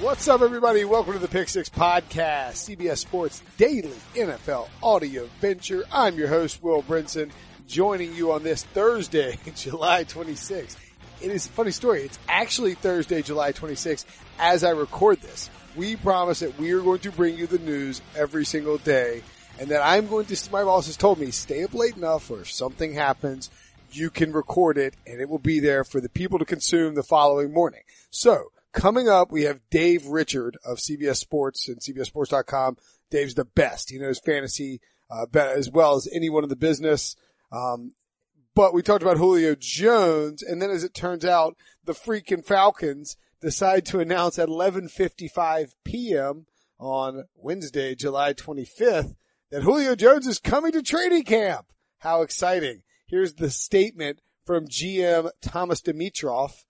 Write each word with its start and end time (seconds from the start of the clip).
What's 0.00 0.28
up, 0.28 0.40
everybody? 0.40 0.86
Welcome 0.86 1.12
to 1.12 1.18
the 1.18 1.28
Pick 1.28 1.50
Six 1.50 1.68
Podcast, 1.68 2.52
CBS 2.52 2.96
Sports 2.96 3.42
Daily 3.58 3.92
NFL 4.14 4.70
Audio 4.82 5.28
Venture. 5.42 5.84
I'm 5.92 6.16
your 6.16 6.28
host, 6.28 6.62
Will 6.62 6.82
Brinson, 6.82 7.30
joining 7.66 8.14
you 8.14 8.32
on 8.32 8.42
this 8.42 8.64
Thursday, 8.64 9.38
July 9.54 10.04
26th. 10.04 10.78
It 11.20 11.30
is 11.30 11.44
a 11.44 11.50
funny 11.50 11.70
story. 11.70 12.04
It's 12.04 12.18
actually 12.30 12.76
Thursday, 12.76 13.20
July 13.20 13.52
26th, 13.52 14.06
as 14.38 14.64
I 14.64 14.70
record 14.70 15.20
this. 15.20 15.50
We 15.76 15.96
promise 15.96 16.40
that 16.40 16.58
we 16.58 16.72
are 16.72 16.80
going 16.80 17.00
to 17.00 17.12
bring 17.12 17.36
you 17.36 17.46
the 17.46 17.58
news 17.58 18.00
every 18.16 18.46
single 18.46 18.78
day, 18.78 19.22
and 19.58 19.68
that 19.68 19.84
I'm 19.84 20.06
going 20.06 20.24
to. 20.24 20.50
My 20.50 20.64
boss 20.64 20.86
has 20.86 20.96
told 20.96 21.18
me 21.18 21.30
stay 21.30 21.62
up 21.62 21.74
late 21.74 21.98
enough, 21.98 22.30
or 22.30 22.40
if 22.40 22.50
something 22.50 22.94
happens, 22.94 23.50
you 23.92 24.08
can 24.08 24.32
record 24.32 24.78
it, 24.78 24.94
and 25.06 25.20
it 25.20 25.28
will 25.28 25.38
be 25.38 25.60
there 25.60 25.84
for 25.84 26.00
the 26.00 26.08
people 26.08 26.38
to 26.38 26.46
consume 26.46 26.94
the 26.94 27.02
following 27.02 27.52
morning. 27.52 27.82
So 28.08 28.50
Coming 28.72 29.08
up, 29.08 29.32
we 29.32 29.42
have 29.42 29.60
Dave 29.70 30.06
Richard 30.06 30.56
of 30.64 30.78
CBS 30.78 31.16
Sports 31.16 31.68
and 31.68 31.80
CBSSports.com. 31.80 32.76
Dave's 33.10 33.34
the 33.34 33.44
best. 33.44 33.90
He 33.90 33.98
knows 33.98 34.20
fantasy 34.20 34.80
uh, 35.10 35.26
as 35.34 35.70
well 35.70 35.96
as 35.96 36.08
anyone 36.12 36.44
in 36.44 36.48
the 36.48 36.56
business. 36.56 37.16
Um, 37.50 37.94
but 38.54 38.72
we 38.72 38.82
talked 38.82 39.02
about 39.02 39.16
Julio 39.16 39.56
Jones, 39.58 40.42
and 40.42 40.62
then 40.62 40.70
as 40.70 40.84
it 40.84 40.94
turns 40.94 41.24
out, 41.24 41.56
the 41.84 41.92
freaking 41.92 42.44
Falcons 42.44 43.16
decide 43.40 43.86
to 43.86 44.00
announce 44.00 44.38
at 44.38 44.48
11:55 44.48 45.72
p.m. 45.84 46.46
on 46.78 47.24
Wednesday, 47.34 47.94
July 47.94 48.34
25th, 48.34 49.14
that 49.50 49.62
Julio 49.62 49.94
Jones 49.94 50.26
is 50.26 50.38
coming 50.38 50.72
to 50.72 50.82
training 50.82 51.24
camp. 51.24 51.66
How 51.98 52.22
exciting! 52.22 52.82
Here's 53.06 53.34
the 53.34 53.50
statement 53.50 54.20
from 54.44 54.68
GM 54.68 55.30
Thomas 55.42 55.80
Dimitroff 55.80 56.64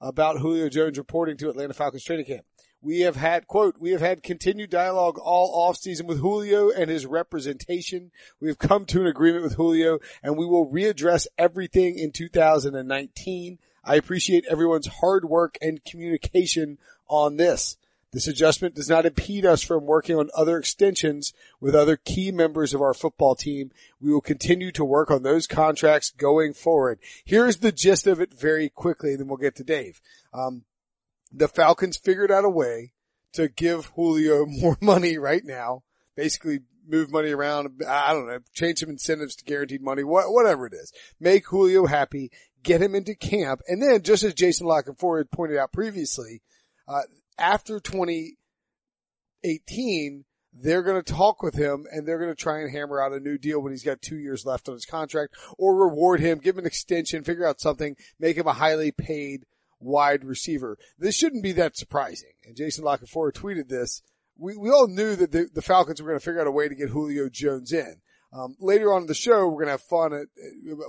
about 0.00 0.38
Julio 0.38 0.68
Jones 0.68 0.98
reporting 0.98 1.36
to 1.38 1.48
Atlanta 1.48 1.74
Falcons 1.74 2.04
training 2.04 2.26
camp. 2.26 2.44
We 2.82 3.00
have 3.00 3.16
had, 3.16 3.46
quote, 3.46 3.76
we 3.80 3.90
have 3.90 4.00
had 4.00 4.22
continued 4.22 4.70
dialogue 4.70 5.18
all 5.18 5.72
offseason 5.72 6.06
with 6.06 6.20
Julio 6.20 6.70
and 6.70 6.90
his 6.90 7.06
representation. 7.06 8.12
We 8.40 8.48
have 8.48 8.58
come 8.58 8.84
to 8.86 9.00
an 9.00 9.06
agreement 9.06 9.44
with 9.44 9.54
Julio 9.54 9.98
and 10.22 10.36
we 10.36 10.46
will 10.46 10.70
readdress 10.70 11.26
everything 11.38 11.98
in 11.98 12.12
2019. 12.12 13.58
I 13.82 13.96
appreciate 13.96 14.44
everyone's 14.48 14.86
hard 14.86 15.24
work 15.24 15.58
and 15.60 15.84
communication 15.84 16.78
on 17.08 17.36
this. 17.36 17.76
This 18.16 18.28
adjustment 18.28 18.74
does 18.74 18.88
not 18.88 19.04
impede 19.04 19.44
us 19.44 19.60
from 19.60 19.84
working 19.84 20.16
on 20.16 20.30
other 20.34 20.56
extensions 20.56 21.34
with 21.60 21.74
other 21.74 21.98
key 21.98 22.32
members 22.32 22.72
of 22.72 22.80
our 22.80 22.94
football 22.94 23.34
team. 23.34 23.72
We 24.00 24.10
will 24.10 24.22
continue 24.22 24.72
to 24.72 24.86
work 24.86 25.10
on 25.10 25.22
those 25.22 25.46
contracts 25.46 26.12
going 26.12 26.54
forward. 26.54 26.98
Here's 27.26 27.58
the 27.58 27.72
gist 27.72 28.06
of 28.06 28.18
it 28.18 28.32
very 28.32 28.70
quickly, 28.70 29.10
and 29.10 29.20
then 29.20 29.28
we'll 29.28 29.36
get 29.36 29.54
to 29.56 29.64
Dave. 29.64 30.00
Um, 30.32 30.64
the 31.30 31.46
Falcons 31.46 31.98
figured 31.98 32.30
out 32.30 32.46
a 32.46 32.48
way 32.48 32.94
to 33.34 33.48
give 33.48 33.92
Julio 33.96 34.46
more 34.48 34.78
money 34.80 35.18
right 35.18 35.44
now, 35.44 35.82
basically 36.16 36.60
move 36.88 37.12
money 37.12 37.32
around. 37.32 37.82
I 37.86 38.14
don't 38.14 38.28
know, 38.28 38.38
change 38.54 38.78
some 38.78 38.88
incentives 38.88 39.36
to 39.36 39.44
guaranteed 39.44 39.82
money, 39.82 40.04
whatever 40.04 40.66
it 40.66 40.72
is. 40.72 40.90
Make 41.20 41.48
Julio 41.48 41.84
happy, 41.84 42.30
get 42.62 42.80
him 42.80 42.94
into 42.94 43.14
camp. 43.14 43.60
And 43.68 43.82
then 43.82 44.00
just 44.00 44.22
as 44.22 44.32
Jason 44.32 44.66
La 44.66 44.80
Canfora 44.80 45.18
had 45.18 45.30
pointed 45.30 45.58
out 45.58 45.70
previously, 45.70 46.40
uh, 46.88 47.02
after 47.38 47.80
2018, 47.80 50.24
they're 50.58 50.82
going 50.82 51.02
to 51.02 51.12
talk 51.12 51.42
with 51.42 51.54
him 51.54 51.86
and 51.90 52.06
they're 52.06 52.18
going 52.18 52.34
to 52.34 52.34
try 52.34 52.60
and 52.60 52.70
hammer 52.70 53.00
out 53.00 53.12
a 53.12 53.20
new 53.20 53.38
deal 53.38 53.60
when 53.60 53.72
he's 53.72 53.84
got 53.84 54.00
two 54.00 54.16
years 54.16 54.46
left 54.46 54.68
on 54.68 54.74
his 54.74 54.86
contract 54.86 55.34
or 55.58 55.76
reward 55.76 56.20
him, 56.20 56.38
give 56.38 56.54
him 56.54 56.60
an 56.60 56.66
extension, 56.66 57.24
figure 57.24 57.46
out 57.46 57.60
something, 57.60 57.96
make 58.18 58.36
him 58.36 58.46
a 58.46 58.54
highly 58.54 58.90
paid 58.90 59.44
wide 59.80 60.24
receiver. 60.24 60.78
This 60.98 61.16
shouldn't 61.16 61.42
be 61.42 61.52
that 61.52 61.76
surprising. 61.76 62.32
And 62.44 62.56
Jason 62.56 62.84
La 62.84 62.96
tweeted 62.96 63.68
this. 63.68 64.02
We, 64.38 64.56
we 64.56 64.70
all 64.70 64.88
knew 64.88 65.16
that 65.16 65.32
the, 65.32 65.48
the 65.52 65.62
Falcons 65.62 66.00
were 66.00 66.08
going 66.08 66.20
to 66.20 66.24
figure 66.24 66.40
out 66.40 66.46
a 66.46 66.52
way 66.52 66.68
to 66.68 66.74
get 66.74 66.90
Julio 66.90 67.28
Jones 67.28 67.72
in. 67.72 67.96
Um, 68.32 68.56
later 68.60 68.92
on 68.92 69.02
in 69.02 69.06
the 69.06 69.14
show, 69.14 69.46
we're 69.46 69.64
going 69.64 69.66
to 69.66 69.72
have 69.72 69.82
fun 69.82 70.12
at, 70.12 70.26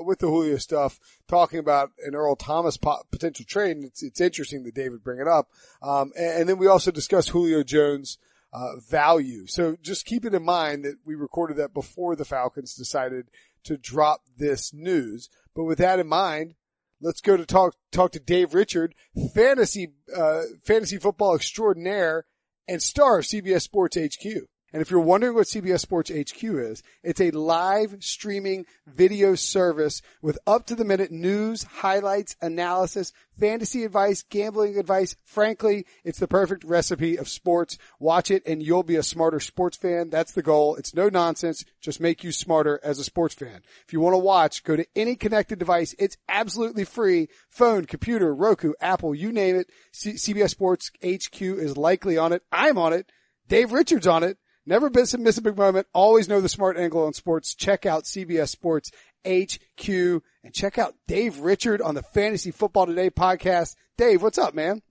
with 0.03 0.19
the 0.19 0.27
Julio 0.27 0.57
stuff, 0.57 0.99
talking 1.27 1.59
about 1.59 1.91
an 2.05 2.15
Earl 2.15 2.35
Thomas 2.35 2.77
po- 2.77 3.03
potential 3.11 3.45
trade. 3.47 3.77
It's, 3.81 4.03
it's 4.03 4.19
interesting 4.19 4.63
that 4.63 4.75
David 4.75 5.03
bring 5.03 5.19
it 5.19 5.27
up. 5.27 5.49
Um, 5.81 6.11
and, 6.17 6.39
and, 6.39 6.49
then 6.49 6.57
we 6.57 6.67
also 6.67 6.91
discuss 6.91 7.29
Julio 7.29 7.63
Jones, 7.63 8.17
uh, 8.53 8.77
value. 8.79 9.45
So 9.47 9.77
just 9.81 10.05
keep 10.05 10.25
it 10.25 10.33
in 10.33 10.43
mind 10.43 10.85
that 10.85 10.95
we 11.05 11.15
recorded 11.15 11.57
that 11.57 11.73
before 11.73 12.15
the 12.15 12.25
Falcons 12.25 12.75
decided 12.75 13.27
to 13.65 13.77
drop 13.77 14.21
this 14.37 14.73
news. 14.73 15.29
But 15.55 15.65
with 15.65 15.77
that 15.79 15.99
in 15.99 16.07
mind, 16.07 16.55
let's 17.01 17.21
go 17.21 17.37
to 17.37 17.45
talk, 17.45 17.75
talk 17.91 18.11
to 18.13 18.19
Dave 18.19 18.53
Richard, 18.53 18.95
fantasy, 19.33 19.93
uh, 20.15 20.43
fantasy 20.63 20.97
football 20.97 21.35
extraordinaire 21.35 22.25
and 22.67 22.81
star 22.81 23.19
of 23.19 23.25
CBS 23.25 23.61
Sports 23.61 23.97
HQ. 23.97 24.47
And 24.73 24.81
if 24.81 24.91
you're 24.91 24.99
wondering 24.99 25.33
what 25.33 25.47
CBS 25.47 25.79
Sports 25.79 26.11
HQ 26.11 26.43
is, 26.43 26.83
it's 27.01 27.21
a 27.21 27.31
live 27.31 27.95
streaming 27.99 28.65
video 28.85 29.33
service 29.35 30.01
with 30.21 30.37
up 30.45 30.65
to 30.65 30.75
the 30.75 30.83
minute 30.83 31.09
news, 31.09 31.63
highlights, 31.63 32.35
analysis, 32.41 33.13
fantasy 33.39 33.85
advice, 33.85 34.23
gambling 34.29 34.77
advice. 34.77 35.15
Frankly, 35.23 35.85
it's 36.03 36.19
the 36.19 36.27
perfect 36.27 36.65
recipe 36.65 37.15
of 37.15 37.29
sports. 37.29 37.77
Watch 37.99 38.29
it 38.29 38.43
and 38.45 38.61
you'll 38.61 38.83
be 38.83 38.97
a 38.97 39.03
smarter 39.03 39.39
sports 39.39 39.77
fan. 39.77 40.09
That's 40.09 40.33
the 40.33 40.43
goal. 40.43 40.75
It's 40.75 40.93
no 40.93 41.07
nonsense. 41.07 41.63
Just 41.79 42.01
make 42.01 42.23
you 42.25 42.33
smarter 42.33 42.79
as 42.83 42.99
a 42.99 43.05
sports 43.05 43.35
fan. 43.35 43.61
If 43.85 43.93
you 43.93 44.01
want 44.01 44.15
to 44.15 44.19
watch, 44.19 44.65
go 44.65 44.75
to 44.75 44.85
any 44.97 45.15
connected 45.15 45.59
device. 45.59 45.95
It's 45.97 46.17
absolutely 46.27 46.83
free. 46.83 47.29
Phone, 47.49 47.85
computer, 47.85 48.35
Roku, 48.35 48.73
Apple, 48.81 49.15
you 49.15 49.31
name 49.31 49.55
it. 49.55 49.69
C- 49.93 50.13
CBS 50.13 50.49
Sports 50.49 50.91
HQ 51.01 51.41
is 51.41 51.77
likely 51.77 52.17
on 52.17 52.33
it. 52.33 52.43
I'm 52.51 52.77
on 52.77 52.91
it. 52.91 53.09
Dave 53.47 53.71
Richards 53.71 54.07
on 54.07 54.23
it. 54.23 54.37
Never 54.67 54.89
miss 54.89 55.13
a, 55.13 55.17
miss 55.17 55.37
a 55.37 55.41
big 55.41 55.57
moment. 55.57 55.87
Always 55.93 56.27
know 56.27 56.41
the 56.41 56.49
smart 56.49 56.75
angle 56.77 57.05
on 57.05 57.13
sports. 57.13 57.55
Check 57.55 57.85
out 57.85 58.03
CBS 58.03 58.49
Sports 58.49 58.91
HQ 59.25 59.87
and 59.87 60.53
check 60.53 60.77
out 60.77 60.93
Dave 61.07 61.39
Richard 61.39 61.81
on 61.81 61.95
the 61.95 62.03
Fantasy 62.03 62.51
Football 62.51 62.87
Today 62.87 63.09
podcast. 63.09 63.77
Dave, 63.97 64.21
what's 64.21 64.37
up, 64.37 64.53
man? 64.53 64.81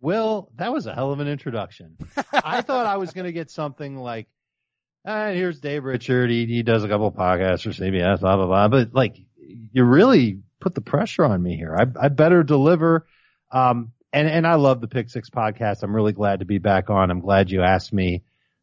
Will, 0.00 0.52
that 0.54 0.72
was 0.72 0.86
a 0.86 0.94
hell 0.94 1.10
of 1.10 1.18
an 1.18 1.26
introduction. 1.26 1.96
I 2.32 2.60
thought 2.60 2.86
I 2.86 2.98
was 2.98 3.12
going 3.12 3.24
to 3.24 3.32
get 3.32 3.50
something 3.50 3.96
like, 3.96 4.28
here's 5.04 5.58
Dave 5.58 5.82
Richard. 5.82 6.30
He, 6.30 6.46
he 6.46 6.62
does 6.62 6.84
a 6.84 6.88
couple 6.88 7.10
podcasts 7.10 7.64
for 7.64 7.70
CBS, 7.70 8.20
blah, 8.20 8.36
blah, 8.36 8.46
blah. 8.46 8.68
But 8.68 8.94
like, 8.94 9.16
you 9.36 9.82
really 9.82 10.42
put 10.60 10.76
the 10.76 10.80
pressure 10.80 11.24
on 11.24 11.42
me 11.42 11.56
here. 11.56 11.76
I, 11.76 11.86
I 12.04 12.06
better 12.06 12.44
deliver. 12.44 13.08
Um, 13.50 13.90
and, 14.12 14.28
and 14.28 14.46
I 14.46 14.54
love 14.54 14.80
the 14.80 14.86
Pick 14.86 15.10
Six 15.10 15.28
podcast. 15.28 15.82
I'm 15.82 15.94
really 15.94 16.12
glad 16.12 16.38
to 16.38 16.44
be 16.44 16.58
back 16.58 16.88
on. 16.88 17.10
I'm 17.10 17.20
glad 17.20 17.50
you 17.50 17.62
asked 17.62 17.92
me 17.92 18.22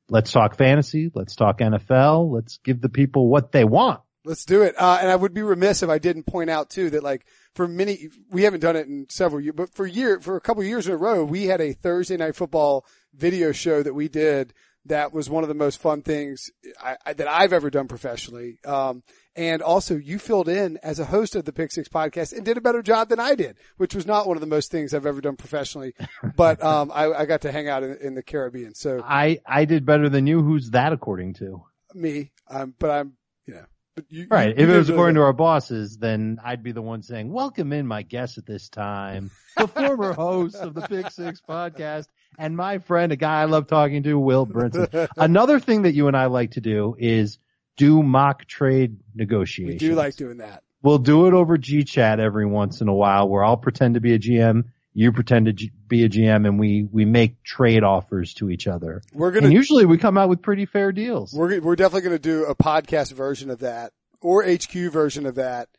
let's 0.10 0.32
talk 0.32 0.56
fantasy. 0.56 1.12
Let's 1.14 1.36
talk 1.36 1.60
NFL. 1.60 2.32
Let's 2.32 2.58
give 2.58 2.82
the 2.82 2.90
people 2.90 3.28
what 3.28 3.52
they 3.52 3.64
want. 3.64 4.02
Let's 4.24 4.46
do 4.46 4.64
it. 4.64 4.74
Uh, 4.78 4.98
and 5.02 5.12
I 5.12 5.16
would 5.16 5.34
be 5.34 5.44
remiss 5.44 5.84
if 5.84 5.90
I 5.90 6.00
didn't 6.00 6.24
point 6.24 6.50
out 6.50 6.70
too 6.70 6.90
that 6.92 7.04
like 7.04 7.26
for 7.54 7.68
many, 7.68 8.10
we 8.32 8.44
haven't 8.44 8.62
done 8.62 8.76
it 8.76 8.88
in 8.88 9.06
several 9.10 9.40
years, 9.40 9.54
but 9.56 9.76
for 9.76 9.86
year, 9.86 10.20
for 10.20 10.36
a 10.36 10.42
couple 10.42 10.64
years 10.64 10.88
in 10.88 10.94
a 10.94 10.98
row, 10.98 11.24
we 11.24 11.46
had 11.46 11.62
a 11.62 11.74
Thursday 11.74 12.18
night 12.18 12.36
football 12.36 12.86
video 13.14 13.52
show 13.52 13.84
that 13.84 13.94
we 13.94 14.08
did 14.08 14.54
that 14.86 15.14
was 15.14 15.30
one 15.30 15.44
of 15.44 15.48
the 15.48 15.56
most 15.56 15.80
fun 15.80 16.02
things 16.02 16.50
I, 16.84 16.98
I, 17.06 17.14
that 17.14 17.28
I've 17.28 17.54
ever 17.54 17.70
done 17.70 17.88
professionally. 17.88 18.60
Um, 18.66 19.04
and 19.35 19.62
also 19.62 19.96
you 19.96 20.18
filled 20.19 20.47
in 20.47 20.78
as 20.84 21.00
a 21.00 21.06
host 21.06 21.35
of 21.35 21.46
the 21.46 21.53
Pick 21.53 21.72
Six 21.72 21.90
podcast 21.90 22.34
and 22.34 22.46
did 22.46 22.57
a 22.57 22.62
better 22.62 22.81
job 22.81 23.09
than 23.09 23.19
I 23.19 23.35
did, 23.35 23.57
which 23.78 23.94
was 23.94 24.06
not 24.06 24.28
one 24.28 24.38
of 24.38 24.41
the 24.41 24.47
most 24.47 24.72
things 24.72 24.94
I've 24.94 25.06
ever 25.06 25.22
done 25.22 25.35
professionally. 25.35 25.94
But, 26.35 26.63
um, 26.63 26.91
I, 26.94 27.12
I, 27.13 27.25
got 27.25 27.41
to 27.41 27.51
hang 27.51 27.69
out 27.69 27.84
in, 27.84 27.97
in, 27.97 28.16
the 28.16 28.24
Caribbean. 28.24 28.74
So 28.74 29.01
I, 29.03 29.40
I 29.45 29.66
did 29.66 29.85
better 29.85 30.09
than 30.09 30.28
you. 30.28 30.41
Who's 30.41 30.72
that 30.72 30.91
according 30.91 31.35
to? 31.35 31.63
Me. 31.94 32.31
Um, 32.50 32.74
but 32.79 32.90
I'm, 32.90 33.13
you 33.45 33.53
know, 33.53 33.66
but 33.95 34.06
you, 34.09 34.28
right. 34.29 34.57
You, 34.57 34.63
if 34.63 34.69
it 34.69 34.78
was 34.78 34.90
according 34.90 35.16
to 35.16 35.22
our 35.22 35.34
bosses, 35.34 35.97
then 35.97 36.40
I'd 36.44 36.63
be 36.63 36.72
the 36.72 36.81
one 36.81 37.04
saying, 37.04 37.31
welcome 37.31 37.74
in 37.74 37.86
my 37.86 38.01
guest 38.01 38.38
at 38.38 38.45
this 38.45 38.69
time, 38.69 39.31
the 39.56 39.68
former 39.68 40.13
host 40.13 40.56
of 40.56 40.74
the 40.74 40.81
Pick 40.81 41.12
Six 41.12 41.42
podcast 41.48 42.07
and 42.38 42.56
my 42.56 42.80
friend, 42.80 43.12
a 43.12 43.15
guy 43.15 43.42
I 43.42 43.45
love 43.45 43.68
talking 43.68 44.04
to, 44.04 44.19
Will 44.19 44.45
Brinson. 44.45 45.07
Another 45.18 45.60
thing 45.60 45.83
that 45.83 45.94
you 45.94 46.07
and 46.07 46.18
I 46.18 46.25
like 46.25 46.51
to 46.51 46.62
do 46.62 46.95
is 46.98 47.39
do 47.77 48.01
mock 48.04 48.45
trade 48.45 48.98
negotiations. 49.13 49.81
We 49.81 49.89
do 49.89 49.95
like 49.95 50.16
doing 50.16 50.38
that. 50.38 50.63
We'll 50.81 51.00
do 51.00 51.27
it 51.27 51.33
over 51.33 51.57
G 51.57 51.83
chat 51.83 52.19
every 52.19 52.45
once 52.45 52.81
in 52.81 52.88
a 52.88 52.94
while 52.94 53.27
where 53.27 53.44
I'll 53.44 53.57
pretend 53.57 53.95
to 53.95 54.00
be 54.00 54.13
a 54.13 54.19
GM. 54.19 54.66
You 54.94 55.12
pretend 55.12 55.48
to 55.48 55.54
G- 55.54 55.72
be 55.88 56.04
a 56.06 56.10
GM 56.10 56.48
and 56.48 56.60
we, 56.60 56.88
we 56.89 57.06
make 57.06 57.44
trade 57.44 57.83
offers 57.83 58.33
to 58.36 58.50
each 58.50 58.68
other. 58.68 59.01
We're 59.13 59.31
going 59.31 59.44
to, 59.44 59.48
and 59.48 59.54
usually 59.54 59.86
we 59.86 59.98
come 59.98 60.18
out 60.18 60.30
with 60.30 60.42
pretty 60.42 60.66
fair 60.66 60.92
deals. 60.92 61.33
We're, 61.33 61.60
we're 61.60 61.75
definitely 61.75 62.10
going 62.10 62.16
to 62.16 62.19
do 62.19 62.45
a 62.45 62.56
podcast 62.56 63.12
version 63.13 63.50
of 63.50 63.60
that 63.60 63.94
or 64.22 64.44
HQ 64.44 64.72
version 64.92 65.25
of 65.25 65.36
that. 65.36 65.69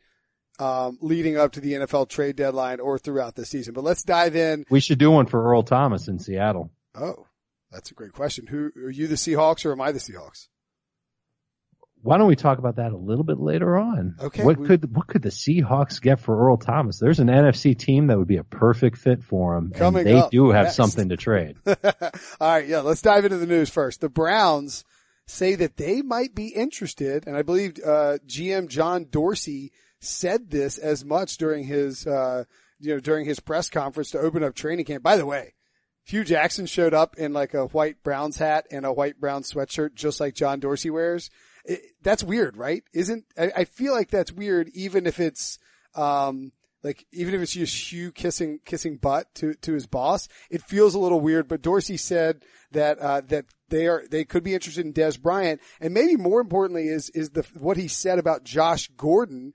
Um, 0.59 0.97
leading 1.01 1.37
up 1.37 1.51
to 1.51 1.61
the 1.61 1.73
NFL 1.73 2.09
trade 2.09 2.35
deadline 2.35 2.79
or 2.79 2.97
throughout 2.97 3.35
the 3.35 3.45
season, 3.45 3.75
but 3.75 3.83
let's 3.83 4.01
dive 4.01 4.35
in. 4.35 4.65
We 4.71 4.79
should 4.79 4.97
do 4.97 5.11
one 5.11 5.27
for 5.27 5.43
Earl 5.51 5.61
Thomas 5.61 6.07
in 6.07 6.17
Seattle. 6.17 6.71
Oh, 6.95 7.27
that's 7.71 7.91
a 7.91 7.93
great 7.93 8.11
question. 8.11 8.47
Who 8.47 8.71
are 8.75 8.89
you 8.89 9.05
the 9.05 9.15
Seahawks 9.15 9.65
or 9.65 9.71
am 9.71 9.81
I 9.81 9.91
the 9.91 9.99
Seahawks? 9.99 10.47
Why 12.07 12.17
don't 12.17 12.27
we 12.27 12.37
talk 12.37 12.57
about 12.57 12.77
that 12.77 12.93
a 12.93 12.97
little 12.97 13.25
bit 13.25 13.37
later 13.37 13.75
on? 13.77 14.15
Okay. 14.17 14.41
What 14.41 14.55
we- 14.55 14.65
could 14.65 14.95
what 14.95 15.07
could 15.07 15.23
the 15.23 15.29
Seahawks 15.29 16.01
get 16.01 16.21
for 16.21 16.39
Earl 16.47 16.55
Thomas? 16.55 16.99
There's 16.99 17.19
an 17.19 17.27
NFC 17.27 17.77
team 17.77 18.07
that 18.07 18.17
would 18.17 18.29
be 18.29 18.37
a 18.37 18.45
perfect 18.45 18.97
fit 18.97 19.21
for 19.21 19.57
him. 19.57 19.73
Coming 19.75 20.07
and 20.07 20.15
they 20.15 20.19
up 20.21 20.31
do 20.31 20.51
have 20.51 20.67
next. 20.67 20.77
something 20.77 21.09
to 21.09 21.17
trade. 21.17 21.57
All 21.67 21.73
right, 22.39 22.65
yeah, 22.65 22.79
let's 22.79 23.01
dive 23.01 23.25
into 23.25 23.35
the 23.35 23.45
news 23.45 23.69
first. 23.69 23.99
The 23.99 24.07
Browns 24.07 24.85
say 25.25 25.55
that 25.55 25.75
they 25.75 26.01
might 26.01 26.33
be 26.33 26.47
interested, 26.47 27.27
and 27.27 27.35
I 27.35 27.41
believe 27.41 27.77
uh, 27.85 28.19
GM 28.25 28.69
John 28.69 29.07
Dorsey 29.11 29.73
said 29.99 30.49
this 30.49 30.77
as 30.77 31.03
much 31.03 31.37
during 31.37 31.65
his 31.65 32.07
uh, 32.07 32.45
you 32.79 32.93
know 32.93 33.01
during 33.01 33.25
his 33.25 33.41
press 33.41 33.69
conference 33.69 34.11
to 34.11 34.19
open 34.19 34.43
up 34.43 34.55
training 34.55 34.85
camp. 34.85 35.03
By 35.03 35.17
the 35.17 35.25
way, 35.25 35.55
Hue 36.05 36.23
Jackson 36.23 36.67
showed 36.67 36.93
up 36.93 37.17
in 37.17 37.33
like 37.33 37.53
a 37.53 37.65
white 37.65 38.01
Browns 38.01 38.37
hat 38.37 38.65
and 38.71 38.85
a 38.85 38.93
white 38.93 39.19
brown 39.19 39.43
sweatshirt, 39.43 39.93
just 39.93 40.21
like 40.21 40.35
John 40.35 40.61
Dorsey 40.61 40.89
wears. 40.89 41.29
It, 41.67 41.81
that's 42.01 42.23
weird, 42.23 42.57
right? 42.57 42.83
Isn't 42.93 43.25
I, 43.37 43.51
I 43.57 43.63
feel 43.65 43.93
like 43.93 44.09
that's 44.09 44.31
weird, 44.31 44.69
even 44.73 45.05
if 45.05 45.19
it's 45.19 45.59
um, 45.95 46.53
like 46.83 47.05
even 47.11 47.33
if 47.33 47.41
it's 47.41 47.51
just 47.51 47.91
Hue 47.91 48.11
kissing 48.11 48.59
kissing 48.65 48.97
butt 48.97 49.33
to 49.35 49.53
to 49.55 49.73
his 49.73 49.85
boss, 49.85 50.27
it 50.49 50.63
feels 50.63 50.95
a 50.95 50.99
little 50.99 51.19
weird. 51.19 51.47
But 51.47 51.61
Dorsey 51.61 51.97
said 51.97 52.43
that 52.71 52.97
uh, 52.99 53.21
that 53.27 53.45
they 53.69 53.87
are 53.87 54.05
they 54.09 54.23
could 54.23 54.43
be 54.43 54.53
interested 54.53 54.85
in 54.85 54.93
Dez 54.93 55.21
Bryant, 55.21 55.59
and 55.81 55.93
maybe 55.93 56.15
more 56.15 56.39
importantly 56.39 56.87
is 56.87 57.09
is 57.09 57.31
the 57.31 57.45
what 57.59 57.77
he 57.77 57.87
said 57.87 58.19
about 58.19 58.43
Josh 58.43 58.89
Gordon 58.95 59.53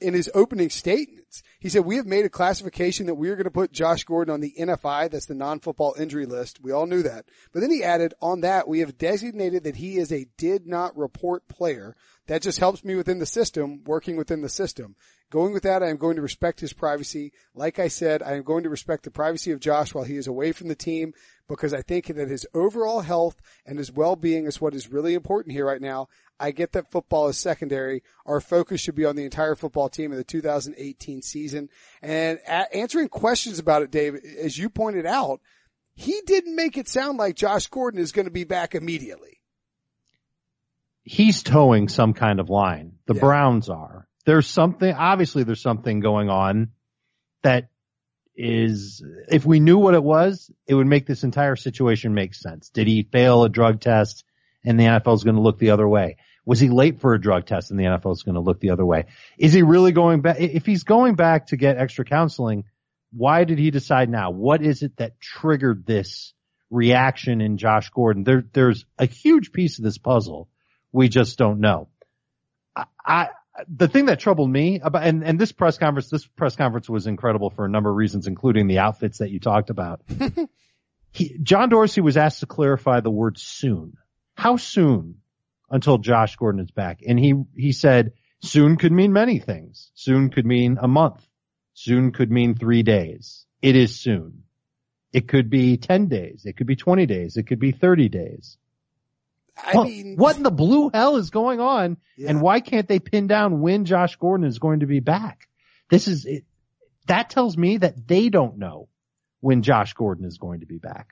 in 0.00 0.14
his 0.14 0.30
opening 0.34 0.70
statements. 0.70 1.42
He 1.58 1.68
said, 1.68 1.84
we 1.84 1.96
have 1.96 2.06
made 2.06 2.24
a 2.24 2.30
classification 2.30 3.06
that 3.06 3.16
we 3.16 3.28
are 3.30 3.34
going 3.34 3.44
to 3.44 3.50
put 3.50 3.72
Josh 3.72 4.04
Gordon 4.04 4.32
on 4.32 4.40
the 4.40 4.54
NFI. 4.58 5.10
That's 5.10 5.26
the 5.26 5.34
non-football 5.34 5.96
injury 5.98 6.26
list. 6.26 6.60
We 6.62 6.72
all 6.72 6.86
knew 6.86 7.02
that. 7.02 7.26
But 7.52 7.60
then 7.60 7.70
he 7.70 7.82
added, 7.82 8.14
on 8.20 8.40
that, 8.42 8.68
we 8.68 8.80
have 8.80 8.98
designated 8.98 9.64
that 9.64 9.76
he 9.76 9.96
is 9.96 10.12
a 10.12 10.26
did 10.36 10.66
not 10.66 10.96
report 10.96 11.48
player. 11.48 11.96
That 12.26 12.42
just 12.42 12.58
helps 12.58 12.84
me 12.84 12.94
within 12.94 13.18
the 13.18 13.26
system, 13.26 13.82
working 13.84 14.16
within 14.16 14.42
the 14.42 14.48
system. 14.48 14.94
Going 15.30 15.52
with 15.52 15.64
that, 15.64 15.82
I 15.82 15.88
am 15.88 15.96
going 15.96 16.16
to 16.16 16.22
respect 16.22 16.60
his 16.60 16.72
privacy. 16.72 17.32
Like 17.54 17.78
I 17.78 17.88
said, 17.88 18.22
I 18.22 18.34
am 18.34 18.42
going 18.44 18.62
to 18.62 18.70
respect 18.70 19.04
the 19.04 19.10
privacy 19.10 19.50
of 19.50 19.60
Josh 19.60 19.92
while 19.92 20.04
he 20.04 20.16
is 20.16 20.26
away 20.26 20.52
from 20.52 20.68
the 20.68 20.74
team 20.74 21.12
because 21.48 21.72
I 21.72 21.82
think 21.82 22.06
that 22.06 22.28
his 22.28 22.46
overall 22.54 23.00
health 23.00 23.40
and 23.64 23.78
his 23.78 23.90
well-being 23.90 24.44
is 24.46 24.60
what 24.60 24.74
is 24.74 24.92
really 24.92 25.14
important 25.14 25.54
here 25.54 25.66
right 25.66 25.80
now. 25.80 26.08
I 26.38 26.50
get 26.52 26.72
that 26.72 26.90
football 26.92 27.28
is 27.28 27.36
secondary. 27.38 28.02
Our 28.26 28.40
focus 28.40 28.80
should 28.80 28.94
be 28.94 29.04
on 29.04 29.16
the 29.16 29.24
entire 29.24 29.54
football 29.56 29.88
team 29.88 30.12
in 30.12 30.18
the 30.18 30.24
2018 30.24 31.22
season. 31.22 31.68
And 32.02 32.38
a- 32.46 32.76
answering 32.76 33.08
questions 33.08 33.58
about 33.58 33.82
it, 33.82 33.90
Dave, 33.90 34.14
as 34.14 34.56
you 34.56 34.70
pointed 34.70 35.06
out, 35.06 35.40
he 35.94 36.20
didn't 36.26 36.54
make 36.54 36.76
it 36.76 36.86
sound 36.86 37.18
like 37.18 37.34
Josh 37.34 37.66
Gordon 37.66 37.98
is 37.98 38.12
going 38.12 38.26
to 38.26 38.30
be 38.32 38.44
back 38.44 38.74
immediately. 38.76 39.40
He's 41.02 41.42
towing 41.42 41.88
some 41.88 42.12
kind 42.14 42.38
of 42.38 42.50
line. 42.50 42.92
The 43.06 43.14
Yeah. 43.14 43.20
Browns 43.20 43.68
are. 43.68 44.06
There's 44.26 44.46
something, 44.46 44.92
obviously 44.92 45.42
there's 45.42 45.62
something 45.62 46.00
going 46.00 46.28
on 46.28 46.72
that 47.42 47.68
is, 48.38 49.02
if 49.28 49.44
we 49.44 49.58
knew 49.58 49.78
what 49.78 49.94
it 49.94 50.02
was, 50.02 50.50
it 50.66 50.74
would 50.74 50.86
make 50.86 51.06
this 51.06 51.24
entire 51.24 51.56
situation 51.56 52.14
make 52.14 52.34
sense. 52.34 52.70
Did 52.70 52.86
he 52.86 53.02
fail 53.02 53.42
a 53.42 53.48
drug 53.48 53.80
test 53.80 54.24
and 54.64 54.78
the 54.78 54.84
NFL 54.84 55.16
is 55.16 55.24
going 55.24 55.34
to 55.36 55.42
look 55.42 55.58
the 55.58 55.70
other 55.70 55.88
way? 55.88 56.16
Was 56.46 56.60
he 56.60 56.68
late 56.68 57.00
for 57.00 57.12
a 57.12 57.20
drug 57.20 57.46
test 57.46 57.70
and 57.70 57.78
the 57.78 57.84
NFL 57.84 58.12
is 58.12 58.22
going 58.22 58.36
to 58.36 58.40
look 58.40 58.60
the 58.60 58.70
other 58.70 58.86
way? 58.86 59.06
Is 59.36 59.52
he 59.52 59.62
really 59.62 59.92
going 59.92 60.20
back? 60.22 60.40
If 60.40 60.64
he's 60.64 60.84
going 60.84 61.16
back 61.16 61.48
to 61.48 61.56
get 61.56 61.78
extra 61.78 62.04
counseling, 62.04 62.64
why 63.12 63.42
did 63.42 63.58
he 63.58 63.70
decide 63.70 64.08
now? 64.08 64.30
What 64.30 64.62
is 64.62 64.82
it 64.82 64.96
that 64.98 65.20
triggered 65.20 65.84
this 65.84 66.32
reaction 66.70 67.40
in 67.40 67.58
Josh 67.58 67.90
Gordon? 67.90 68.22
There, 68.22 68.44
there's 68.52 68.86
a 68.98 69.06
huge 69.06 69.52
piece 69.52 69.78
of 69.78 69.84
this 69.84 69.98
puzzle. 69.98 70.48
We 70.92 71.08
just 71.08 71.38
don't 71.38 71.58
know. 71.58 71.88
I, 72.76 72.84
I 73.04 73.28
the 73.66 73.88
thing 73.88 74.06
that 74.06 74.20
troubled 74.20 74.50
me 74.50 74.80
about, 74.80 75.04
and, 75.04 75.24
and 75.24 75.38
this 75.38 75.52
press 75.52 75.78
conference, 75.78 76.08
this 76.10 76.26
press 76.26 76.56
conference 76.56 76.88
was 76.88 77.06
incredible 77.06 77.50
for 77.50 77.64
a 77.64 77.68
number 77.68 77.90
of 77.90 77.96
reasons, 77.96 78.26
including 78.26 78.66
the 78.66 78.78
outfits 78.78 79.18
that 79.18 79.30
you 79.30 79.40
talked 79.40 79.70
about. 79.70 80.00
he, 81.12 81.36
John 81.42 81.68
Dorsey 81.68 82.00
was 82.00 82.16
asked 82.16 82.40
to 82.40 82.46
clarify 82.46 83.00
the 83.00 83.10
word 83.10 83.38
soon. 83.38 83.94
How 84.34 84.56
soon 84.56 85.16
until 85.70 85.98
Josh 85.98 86.36
Gordon 86.36 86.60
is 86.60 86.70
back? 86.70 87.00
And 87.06 87.18
he, 87.18 87.34
he 87.56 87.72
said 87.72 88.12
soon 88.40 88.76
could 88.76 88.92
mean 88.92 89.12
many 89.12 89.38
things. 89.38 89.90
Soon 89.94 90.30
could 90.30 90.46
mean 90.46 90.78
a 90.80 90.88
month. 90.88 91.26
Soon 91.74 92.12
could 92.12 92.30
mean 92.30 92.54
three 92.54 92.82
days. 92.82 93.46
It 93.62 93.76
is 93.76 93.98
soon. 93.98 94.44
It 95.12 95.26
could 95.26 95.48
be 95.48 95.76
10 95.76 96.08
days. 96.08 96.42
It 96.44 96.56
could 96.56 96.66
be 96.66 96.76
20 96.76 97.06
days. 97.06 97.36
It 97.36 97.46
could 97.46 97.58
be 97.58 97.72
30 97.72 98.08
days. 98.08 98.58
I 99.64 99.72
What- 99.76 99.88
mean, 99.88 100.16
what 100.16 100.36
in 100.36 100.42
the 100.42 100.50
blue 100.50 100.90
hell 100.92 101.16
is 101.16 101.30
going 101.30 101.60
on? 101.60 101.96
Yeah. 102.16 102.30
And 102.30 102.40
why 102.40 102.60
can't 102.60 102.86
they 102.88 102.98
pin 102.98 103.26
down 103.26 103.60
when 103.60 103.84
Josh 103.84 104.16
Gordon 104.16 104.46
is 104.46 104.58
going 104.58 104.80
to 104.80 104.86
be 104.86 105.00
back? 105.00 105.48
This 105.90 106.08
is 106.08 106.24
it. 106.26 106.44
That 107.06 107.30
tells 107.30 107.56
me 107.56 107.78
that 107.78 108.06
they 108.06 108.28
don't 108.28 108.58
know 108.58 108.88
when 109.40 109.62
Josh 109.62 109.94
Gordon 109.94 110.24
is 110.26 110.38
going 110.38 110.60
to 110.60 110.66
be 110.66 110.78
back. 110.78 111.08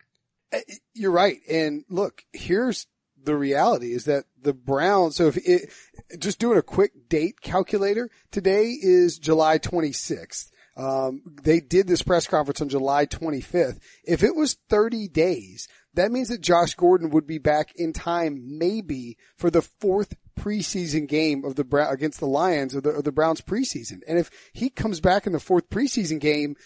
Uh, 0.53 0.59
You're 0.95 1.11
right. 1.13 1.39
And 1.51 1.85
look, 1.89 2.23
here's 2.33 2.87
the 3.23 3.37
reality 3.37 3.93
is 3.93 4.05
that 4.05 4.25
the 4.41 4.53
Browns, 4.53 5.17
so 5.17 5.27
if 5.27 5.37
it, 5.39 5.71
just 6.19 6.39
doing 6.39 6.59
a 6.59 6.63
quick 6.63 7.09
date 7.09 7.41
calculator, 7.41 8.11
today 8.31 8.67
is 8.81 9.19
July 9.19 9.59
26th. 9.59 10.51
Um, 10.77 11.23
they 11.43 11.61
did 11.61 11.87
this 11.89 12.03
press 12.03 12.27
conference 12.27 12.61
on 12.61 12.69
July 12.69 13.07
25th. 13.07 13.79
If 14.05 14.23
it 14.23 14.37
was 14.37 14.59
30 14.69 15.09
days, 15.09 15.69
that 15.97 16.13
means 16.13 16.29
that 16.29 16.41
Josh 16.41 16.75
Gordon 16.75 17.11
would 17.11 17.27
be 17.27 17.39
back 17.39 17.73
in 17.77 17.93
time 17.93 18.59
maybe 18.59 19.17
for 19.37 19.51
the 19.51 19.63
fourth 19.63 20.15
preseason 20.39 21.09
game 21.09 21.45
of 21.45 21.57
the 21.57 21.65
Brown 21.65 21.93
against 21.93 22.21
the 22.21 22.27
Lions 22.27 22.75
of 22.75 22.83
the, 22.83 22.91
of 22.91 23.05
the 23.05 23.13
Browns 23.13 23.41
preseason. 23.41 24.01
And 24.07 24.19
if 24.19 24.31
he 24.53 24.71
comes 24.71 25.01
back 25.01 25.27
in 25.27 25.33
the 25.33 25.41
fourth 25.41 25.69
preseason 25.71 26.21
game, 26.21 26.57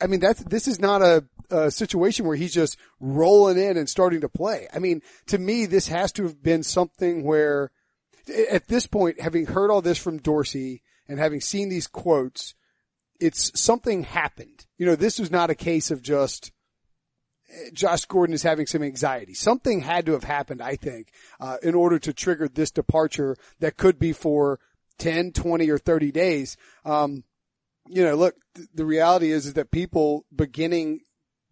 I 0.00 0.06
mean, 0.06 0.20
that's, 0.20 0.42
this 0.44 0.68
is 0.68 0.80
not 0.80 1.02
a, 1.02 1.24
a 1.50 1.70
situation 1.70 2.26
where 2.26 2.36
he's 2.36 2.54
just 2.54 2.76
rolling 3.00 3.58
in 3.58 3.76
and 3.76 3.88
starting 3.88 4.20
to 4.22 4.28
play. 4.28 4.68
I 4.72 4.78
mean, 4.78 5.02
to 5.26 5.38
me, 5.38 5.66
this 5.66 5.88
has 5.88 6.12
to 6.12 6.22
have 6.24 6.42
been 6.42 6.62
something 6.62 7.24
where 7.24 7.70
at 8.50 8.68
this 8.68 8.86
point, 8.86 9.20
having 9.20 9.46
heard 9.46 9.70
all 9.70 9.82
this 9.82 9.98
from 9.98 10.18
Dorsey 10.18 10.82
and 11.08 11.18
having 11.18 11.40
seen 11.40 11.68
these 11.68 11.86
quotes, 11.86 12.54
it's 13.18 13.58
something 13.60 14.04
happened. 14.04 14.66
You 14.78 14.86
know, 14.86 14.96
this 14.96 15.18
was 15.18 15.30
not 15.30 15.50
a 15.50 15.54
case 15.54 15.90
of 15.90 16.02
just 16.02 16.52
Josh 17.72 18.04
Gordon 18.04 18.34
is 18.34 18.42
having 18.42 18.66
some 18.66 18.82
anxiety. 18.82 19.34
Something 19.34 19.80
had 19.80 20.06
to 20.06 20.12
have 20.12 20.24
happened, 20.24 20.62
I 20.62 20.76
think, 20.76 21.10
uh, 21.40 21.56
in 21.62 21.74
order 21.74 21.98
to 21.98 22.12
trigger 22.12 22.48
this 22.48 22.70
departure 22.70 23.36
that 23.60 23.76
could 23.76 23.98
be 23.98 24.12
for 24.12 24.60
10, 24.98 25.32
20 25.32 25.70
or 25.70 25.78
30 25.78 26.12
days. 26.12 26.56
Um, 26.84 27.24
you 27.88 28.04
know, 28.04 28.14
look, 28.14 28.36
th- 28.54 28.68
the 28.74 28.84
reality 28.84 29.32
is, 29.32 29.46
is 29.46 29.54
that 29.54 29.70
people 29.70 30.24
beginning 30.34 31.00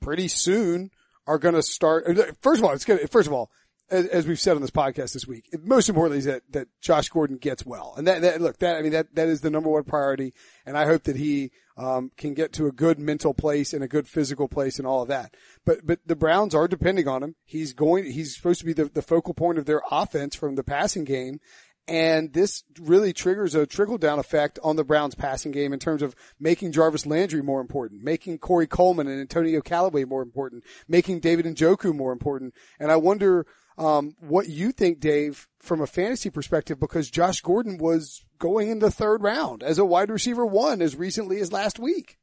pretty 0.00 0.28
soon 0.28 0.90
are 1.26 1.38
going 1.38 1.55
to 1.55 1.62
start. 1.62 2.07
First 2.40 2.61
of 2.61 2.64
all, 2.64 2.73
it's 2.73 2.85
going 2.85 3.07
first 3.09 3.26
of 3.26 3.33
all, 3.33 3.50
as, 3.90 4.26
we've 4.26 4.40
said 4.40 4.57
on 4.57 4.62
this 4.62 4.71
podcast 4.71 5.12
this 5.12 5.26
week, 5.26 5.49
most 5.62 5.88
importantly 5.88 6.18
is 6.18 6.25
that, 6.26 6.42
that 6.50 6.68
Josh 6.80 7.09
Gordon 7.09 7.38
gets 7.38 7.64
well. 7.64 7.95
And 7.97 8.07
that, 8.07 8.23
that, 8.23 8.40
look, 8.40 8.59
that, 8.59 8.76
I 8.76 8.83
mean, 8.83 8.92
that, 8.92 9.14
that 9.14 9.28
is 9.28 9.40
the 9.40 9.50
number 9.50 9.71
one 9.71 9.85
priority. 9.85 10.35
And 10.66 10.76
I 10.76 10.85
hope 10.85 11.04
that 11.04 11.16
he, 11.16 11.50
um, 11.76 12.11
can 12.16 12.35
get 12.35 12.52
to 12.54 12.66
a 12.66 12.73
good 12.73 12.99
mental 12.99 13.33
place 13.33 13.73
and 13.73 13.85
a 13.85 13.88
good 13.88 14.09
physical 14.09 14.49
place 14.49 14.78
and 14.78 14.87
all 14.87 15.02
of 15.02 15.09
that. 15.09 15.35
But, 15.64 15.87
but 15.87 16.00
the 16.07 16.16
Browns 16.16 16.54
are 16.54 16.68
depending 16.68 17.09
on 17.09 17.23
him. 17.23 17.37
He's 17.45 17.73
going, 17.73 18.04
he's 18.04 18.37
supposed 18.37 18.61
to 18.61 18.66
be 18.66 18.73
the, 18.73 18.87
the 18.87 19.02
focal 19.02 19.35
point 19.35 19.59
of 19.59 19.66
their 19.66 19.83
offense 19.90 20.35
from 20.35 20.57
the 20.57 20.64
passing 20.64 21.04
game. 21.04 21.40
And 21.87 22.35
this 22.35 22.64
really 22.78 23.14
triggers 23.14 23.54
a 23.54 23.64
trickle 23.66 23.97
down 23.97 24.18
effect 24.18 24.59
on 24.62 24.76
the 24.76 24.85
Browns 24.85 25.14
passing 25.14 25.52
game 25.52 25.73
in 25.73 25.78
terms 25.78 26.02
of 26.02 26.14
making 26.38 26.73
Jarvis 26.73 27.07
Landry 27.07 27.42
more 27.42 27.62
important, 27.62 28.02
making 28.02 28.38
Corey 28.38 28.66
Coleman 28.66 29.07
and 29.07 29.18
Antonio 29.18 29.62
Callaway 29.62 30.04
more 30.04 30.21
important, 30.21 30.64
making 30.87 31.21
David 31.21 31.47
and 31.47 31.57
Njoku 31.57 31.95
more 31.95 32.12
important. 32.12 32.52
And 32.78 32.92
I 32.92 32.97
wonder, 32.97 33.47
um, 33.78 34.16
what 34.20 34.49
you 34.49 34.73
think, 34.73 35.00
Dave, 35.00 35.47
from 35.61 35.80
a 35.80 35.87
fantasy 35.87 36.30
perspective, 36.30 36.80
because 36.80 37.11
Josh 37.11 37.40
Gordon 37.40 37.78
was 37.78 38.25
going 38.38 38.68
in 38.68 38.80
the 38.80 38.90
third 38.90 39.23
round 39.23 39.62
as 39.62 39.78
a 39.78 39.85
wide 39.85 40.11
receiver 40.11 40.44
one 40.44 40.82
as 40.82 40.97
recently 40.97 41.40
as 41.40 41.52
last 41.52 41.78
week. 41.78 42.18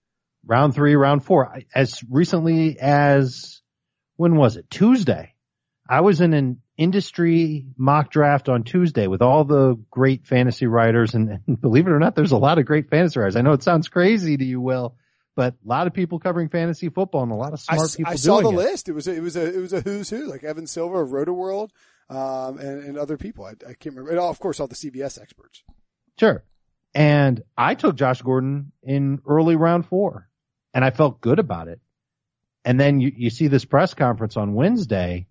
Round 0.46 0.76
three, 0.76 0.96
round 0.96 1.24
four. 1.24 1.58
As 1.74 2.04
recently 2.10 2.78
as, 2.80 3.62
when 4.18 4.36
was 4.36 4.58
it? 4.58 4.70
Tuesday. 4.70 5.34
I 5.90 6.02
was 6.02 6.22
in 6.22 6.34
an 6.34 6.62
industry 6.78 7.66
mock 7.78 8.12
draft 8.12 8.50
on 8.50 8.64
Tuesday 8.64 9.08
with 9.08 9.22
all 9.22 9.46
the 9.46 9.76
great 9.90 10.26
fantasy 10.26 10.68
writers 10.68 11.14
and, 11.14 11.40
and 11.48 11.62
believe 11.62 11.88
it 11.88 11.92
or 11.92 12.00
not, 12.00 12.16
there's 12.16 12.32
a 12.32 12.38
lot 12.38 12.60
of 12.60 12.66
great 12.66 12.90
fantasy 12.90 13.20
writers. 13.20 13.36
I 13.36 13.42
know 13.42 13.54
it 13.54 13.64
sounds 13.64 13.88
crazy 13.88 14.36
to 14.36 14.44
you, 14.44 14.60
Will, 14.60 14.96
but 15.36 15.54
a 15.54 15.68
lot 15.68 15.88
of 15.88 15.94
people 15.94 16.20
covering 16.20 16.50
fantasy 16.50 16.90
football 16.90 17.24
and 17.24 17.32
a 17.32 17.36
lot 17.36 17.54
of 17.54 17.62
I, 17.70 17.76
smart 17.76 17.90
s- 17.90 17.96
people 17.96 18.14
I 18.14 18.16
saw 18.16 18.42
the 18.42 18.50
it. 18.50 18.56
list. 18.56 18.90
It 18.90 18.94
was 18.94 19.08
a, 19.08 19.14
it 19.16 19.22
was 19.22 19.36
a 19.36 19.54
it 19.56 19.60
was 19.60 19.74
a 19.74 19.82
who's 19.82 20.10
who 20.10 20.26
like 20.26 20.44
Evan 20.44 20.68
Silva, 20.68 20.96
Rotoworld, 20.98 21.70
um, 22.10 22.58
and, 22.60 22.84
and 22.84 22.98
other 22.98 23.18
people. 23.18 23.46
I, 23.46 23.52
I 23.52 23.74
can't 23.74 23.96
remember. 23.96 24.12
And 24.12 24.20
of 24.20 24.40
course, 24.40 24.60
all 24.60 24.68
the 24.68 24.76
CBS 24.76 25.22
experts. 25.22 25.64
Sure. 26.20 26.44
And 26.94 27.44
I 27.58 27.76
took 27.76 27.96
Josh 27.98 28.22
Gordon 28.22 28.72
in 28.82 29.20
early 29.28 29.58
round 29.58 29.86
four 29.86 30.30
and 30.74 30.86
I 30.86 30.92
felt 30.92 31.20
good 31.20 31.40
about 31.40 31.68
it. 31.68 31.82
And 32.64 32.80
then 32.80 33.02
you, 33.02 33.12
you 33.16 33.30
see 33.30 33.48
this 33.48 33.66
press 33.66 33.94
conference 33.94 34.38
on 34.38 34.54
Wednesday 34.54 35.28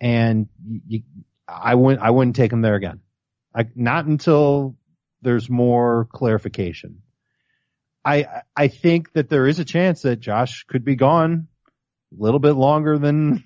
and 0.00 0.48
you, 0.88 1.02
I 1.46 1.74
wouldn't, 1.74 2.02
I 2.02 2.10
wouldn't 2.10 2.34
take 2.36 2.50
him 2.52 2.62
there 2.62 2.76
again. 2.76 3.00
I, 3.54 3.66
not 3.74 4.06
until 4.06 4.76
there's 5.20 5.50
more 5.50 6.06
clarification. 6.10 7.02
I 8.04 8.42
I 8.56 8.68
think 8.68 9.12
that 9.12 9.28
there 9.28 9.46
is 9.46 9.58
a 9.58 9.64
chance 9.64 10.02
that 10.02 10.20
Josh 10.20 10.64
could 10.64 10.84
be 10.84 10.96
gone 10.96 11.48
a 12.18 12.22
little 12.22 12.40
bit 12.40 12.54
longer 12.54 12.98
than 12.98 13.44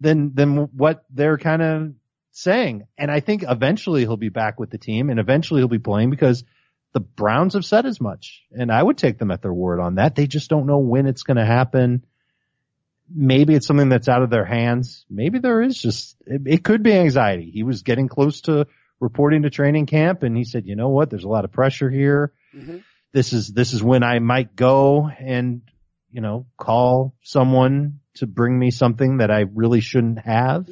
than 0.00 0.34
than 0.34 0.56
what 0.76 1.04
they're 1.10 1.38
kind 1.38 1.62
of 1.62 1.92
saying. 2.36 2.86
And 2.98 3.10
I 3.10 3.20
think 3.20 3.44
eventually 3.48 4.02
he'll 4.02 4.18
be 4.18 4.28
back 4.28 4.60
with 4.60 4.70
the 4.70 4.78
team 4.78 5.08
and 5.08 5.18
eventually 5.18 5.60
he'll 5.60 5.68
be 5.68 5.78
playing 5.78 6.10
because 6.10 6.44
the 6.92 7.00
Browns 7.00 7.54
have 7.54 7.64
said 7.64 7.86
as 7.86 8.00
much. 8.00 8.42
And 8.52 8.70
I 8.70 8.82
would 8.82 8.98
take 8.98 9.18
them 9.18 9.30
at 9.30 9.42
their 9.42 9.52
word 9.52 9.80
on 9.80 9.94
that. 9.94 10.14
They 10.14 10.26
just 10.26 10.50
don't 10.50 10.66
know 10.66 10.78
when 10.78 11.06
it's 11.06 11.22
going 11.22 11.38
to 11.38 11.46
happen. 11.46 12.04
Maybe 13.08 13.54
it's 13.54 13.66
something 13.66 13.88
that's 13.88 14.08
out 14.08 14.22
of 14.22 14.30
their 14.30 14.44
hands. 14.44 15.06
Maybe 15.08 15.38
there 15.38 15.62
is 15.62 15.80
just, 15.80 16.16
it, 16.26 16.42
it 16.46 16.64
could 16.64 16.82
be 16.82 16.92
anxiety. 16.92 17.50
He 17.50 17.62
was 17.62 17.82
getting 17.82 18.08
close 18.08 18.42
to 18.42 18.66
reporting 19.00 19.42
to 19.42 19.50
training 19.50 19.86
camp 19.86 20.22
and 20.22 20.36
he 20.36 20.44
said, 20.44 20.66
you 20.66 20.76
know 20.76 20.88
what? 20.88 21.08
There's 21.08 21.24
a 21.24 21.28
lot 21.28 21.44
of 21.44 21.52
pressure 21.52 21.90
here. 21.90 22.32
Mm-hmm. 22.54 22.78
This 23.16 23.32
is, 23.32 23.48
this 23.48 23.72
is 23.72 23.82
when 23.82 24.02
I 24.02 24.18
might 24.18 24.54
go 24.54 25.08
and, 25.08 25.62
you 26.10 26.20
know, 26.20 26.44
call 26.58 27.14
someone 27.22 28.00
to 28.16 28.26
bring 28.26 28.58
me 28.58 28.70
something 28.70 29.16
that 29.18 29.30
I 29.30 29.46
really 29.54 29.80
shouldn't 29.80 30.18
have. 30.18 30.68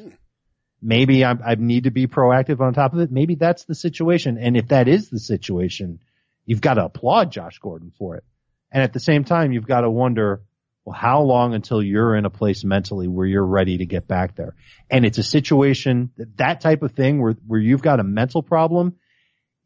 Maybe 0.83 1.25
I, 1.25 1.31
I 1.31 1.55
need 1.55 1.85
to 1.85 1.91
be 1.91 2.07
proactive 2.07 2.61
on 2.61 2.75
top 2.75 2.93
of 2.93 2.99
it. 2.99 3.11
Maybe 3.11 3.37
that's 3.37 3.65
the 3.65 3.75
situation. 3.75 4.37
And 4.37 4.59
if 4.59 4.69
that 4.69 4.89
is 4.89 5.09
the 5.09 5.19
situation, 5.19 6.01
you've 6.45 6.61
got 6.61 6.75
to 6.75 6.85
applaud 6.85 7.33
Josh 7.33 7.61
Gordon 7.61 7.93
for 7.99 8.17
it. 8.17 8.25
And 8.71 8.83
at 8.83 8.93
the 8.93 9.01
same 9.01 9.25
time, 9.25 9.53
you've 9.53 9.67
got 9.67 9.81
to 9.81 9.91
wonder, 9.91 10.43
well, 10.85 10.95
how 10.95 11.23
long 11.23 11.55
until 11.55 11.83
you're 11.83 12.15
in 12.15 12.27
a 12.27 12.31
place 12.31 12.63
mentally 12.63 13.09
where 13.09 13.27
you're 13.27 13.43
ready 13.43 13.79
to 13.79 13.87
get 13.87 14.07
back 14.07 14.37
there? 14.37 14.55
And 14.91 15.07
it's 15.07 15.17
a 15.17 15.23
situation 15.23 16.11
that 16.19 16.37
that 16.37 16.61
type 16.61 16.83
of 16.83 16.93
thing 16.93 17.23
where, 17.23 17.37
where 17.47 17.59
you've 17.59 17.81
got 17.81 18.01
a 18.01 18.05
mental 18.05 18.43
problem 18.43 18.97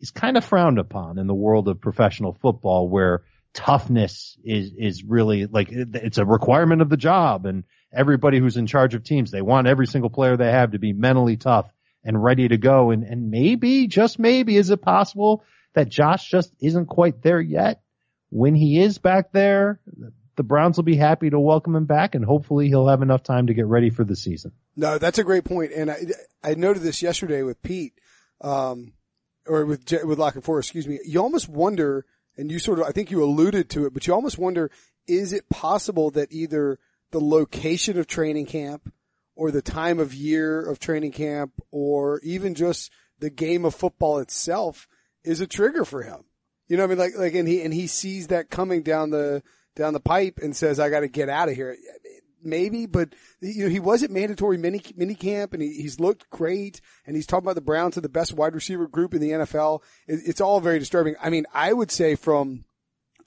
is 0.00 0.10
kind 0.10 0.36
of 0.36 0.44
frowned 0.44 0.78
upon 0.78 1.18
in 1.18 1.26
the 1.26 1.34
world 1.34 1.68
of 1.68 1.80
professional 1.80 2.32
football 2.32 2.88
where 2.88 3.22
toughness 3.54 4.38
is, 4.44 4.72
is 4.76 5.04
really 5.04 5.46
like, 5.46 5.68
it's 5.70 6.18
a 6.18 6.24
requirement 6.24 6.82
of 6.82 6.88
the 6.88 6.96
job 6.96 7.46
and 7.46 7.64
everybody 7.92 8.38
who's 8.38 8.56
in 8.56 8.66
charge 8.66 8.94
of 8.94 9.02
teams, 9.02 9.30
they 9.30 9.42
want 9.42 9.66
every 9.66 9.86
single 9.86 10.10
player 10.10 10.36
they 10.36 10.50
have 10.50 10.72
to 10.72 10.78
be 10.78 10.92
mentally 10.92 11.36
tough 11.36 11.72
and 12.04 12.22
ready 12.22 12.48
to 12.48 12.56
go. 12.56 12.90
And, 12.90 13.02
and 13.02 13.30
maybe, 13.30 13.86
just 13.86 14.18
maybe, 14.18 14.56
is 14.56 14.70
it 14.70 14.82
possible 14.82 15.44
that 15.74 15.88
Josh 15.88 16.30
just 16.30 16.52
isn't 16.60 16.86
quite 16.86 17.22
there 17.22 17.40
yet? 17.40 17.82
When 18.30 18.54
he 18.54 18.80
is 18.80 18.98
back 18.98 19.32
there, 19.32 19.80
the 20.36 20.42
Browns 20.42 20.76
will 20.76 20.84
be 20.84 20.96
happy 20.96 21.30
to 21.30 21.40
welcome 21.40 21.74
him 21.74 21.86
back 21.86 22.14
and 22.14 22.24
hopefully 22.24 22.68
he'll 22.68 22.88
have 22.88 23.02
enough 23.02 23.22
time 23.22 23.48
to 23.48 23.54
get 23.54 23.66
ready 23.66 23.90
for 23.90 24.04
the 24.04 24.14
season. 24.14 24.52
No, 24.76 24.98
that's 24.98 25.18
a 25.18 25.24
great 25.24 25.44
point. 25.44 25.72
And 25.72 25.90
I, 25.90 26.02
I 26.44 26.54
noted 26.54 26.82
this 26.82 27.02
yesterday 27.02 27.42
with 27.42 27.60
Pete, 27.62 27.94
um, 28.40 28.92
or 29.48 29.64
with, 29.64 29.90
with 30.04 30.18
La 30.18 30.30
Canfora, 30.30 30.60
excuse 30.60 30.86
me. 30.86 30.98
You 31.04 31.20
almost 31.20 31.48
wonder, 31.48 32.04
and 32.36 32.50
you 32.50 32.58
sort 32.58 32.78
of, 32.78 32.86
I 32.86 32.92
think 32.92 33.10
you 33.10 33.22
alluded 33.22 33.70
to 33.70 33.86
it, 33.86 33.94
but 33.94 34.06
you 34.06 34.14
almost 34.14 34.38
wonder, 34.38 34.70
is 35.06 35.32
it 35.32 35.48
possible 35.48 36.10
that 36.12 36.32
either 36.32 36.78
the 37.10 37.20
location 37.20 37.98
of 37.98 38.06
training 38.06 38.46
camp 38.46 38.92
or 39.34 39.50
the 39.50 39.62
time 39.62 39.98
of 39.98 40.12
year 40.12 40.60
of 40.60 40.78
training 40.78 41.12
camp 41.12 41.52
or 41.70 42.20
even 42.22 42.54
just 42.54 42.90
the 43.18 43.30
game 43.30 43.64
of 43.64 43.74
football 43.74 44.18
itself 44.18 44.86
is 45.24 45.40
a 45.40 45.46
trigger 45.46 45.84
for 45.84 46.02
him. 46.02 46.24
You 46.66 46.76
know 46.76 46.84
I 46.84 46.86
mean? 46.88 46.98
Like, 46.98 47.16
like, 47.16 47.34
and 47.34 47.48
he, 47.48 47.62
and 47.62 47.72
he 47.72 47.86
sees 47.86 48.26
that 48.26 48.50
coming 48.50 48.82
down 48.82 49.10
the, 49.10 49.42
down 49.74 49.94
the 49.94 50.00
pipe 50.00 50.38
and 50.42 50.54
says, 50.54 50.78
I 50.78 50.90
got 50.90 51.00
to 51.00 51.08
get 51.08 51.28
out 51.28 51.48
of 51.48 51.54
here. 51.54 51.76
Maybe, 52.42 52.86
but 52.86 53.14
you 53.40 53.64
know, 53.64 53.70
he 53.70 53.80
wasn't 53.80 54.12
mandatory 54.12 54.58
mini, 54.58 54.82
mini 54.96 55.14
camp 55.14 55.52
and 55.52 55.62
he, 55.62 55.72
he's 55.74 55.98
looked 55.98 56.30
great 56.30 56.80
and 57.06 57.16
he's 57.16 57.26
talking 57.26 57.44
about 57.44 57.54
the 57.54 57.60
Browns 57.60 57.96
are 57.96 58.02
the 58.02 58.08
best 58.08 58.32
wide 58.32 58.54
receiver 58.54 58.86
group 58.86 59.14
in 59.14 59.20
the 59.20 59.30
NFL. 59.30 59.82
It, 60.06 60.20
it's 60.24 60.40
all 60.40 60.60
very 60.60 60.78
disturbing. 60.78 61.16
I 61.20 61.30
mean, 61.30 61.46
I 61.52 61.72
would 61.72 61.90
say 61.90 62.14
from, 62.14 62.64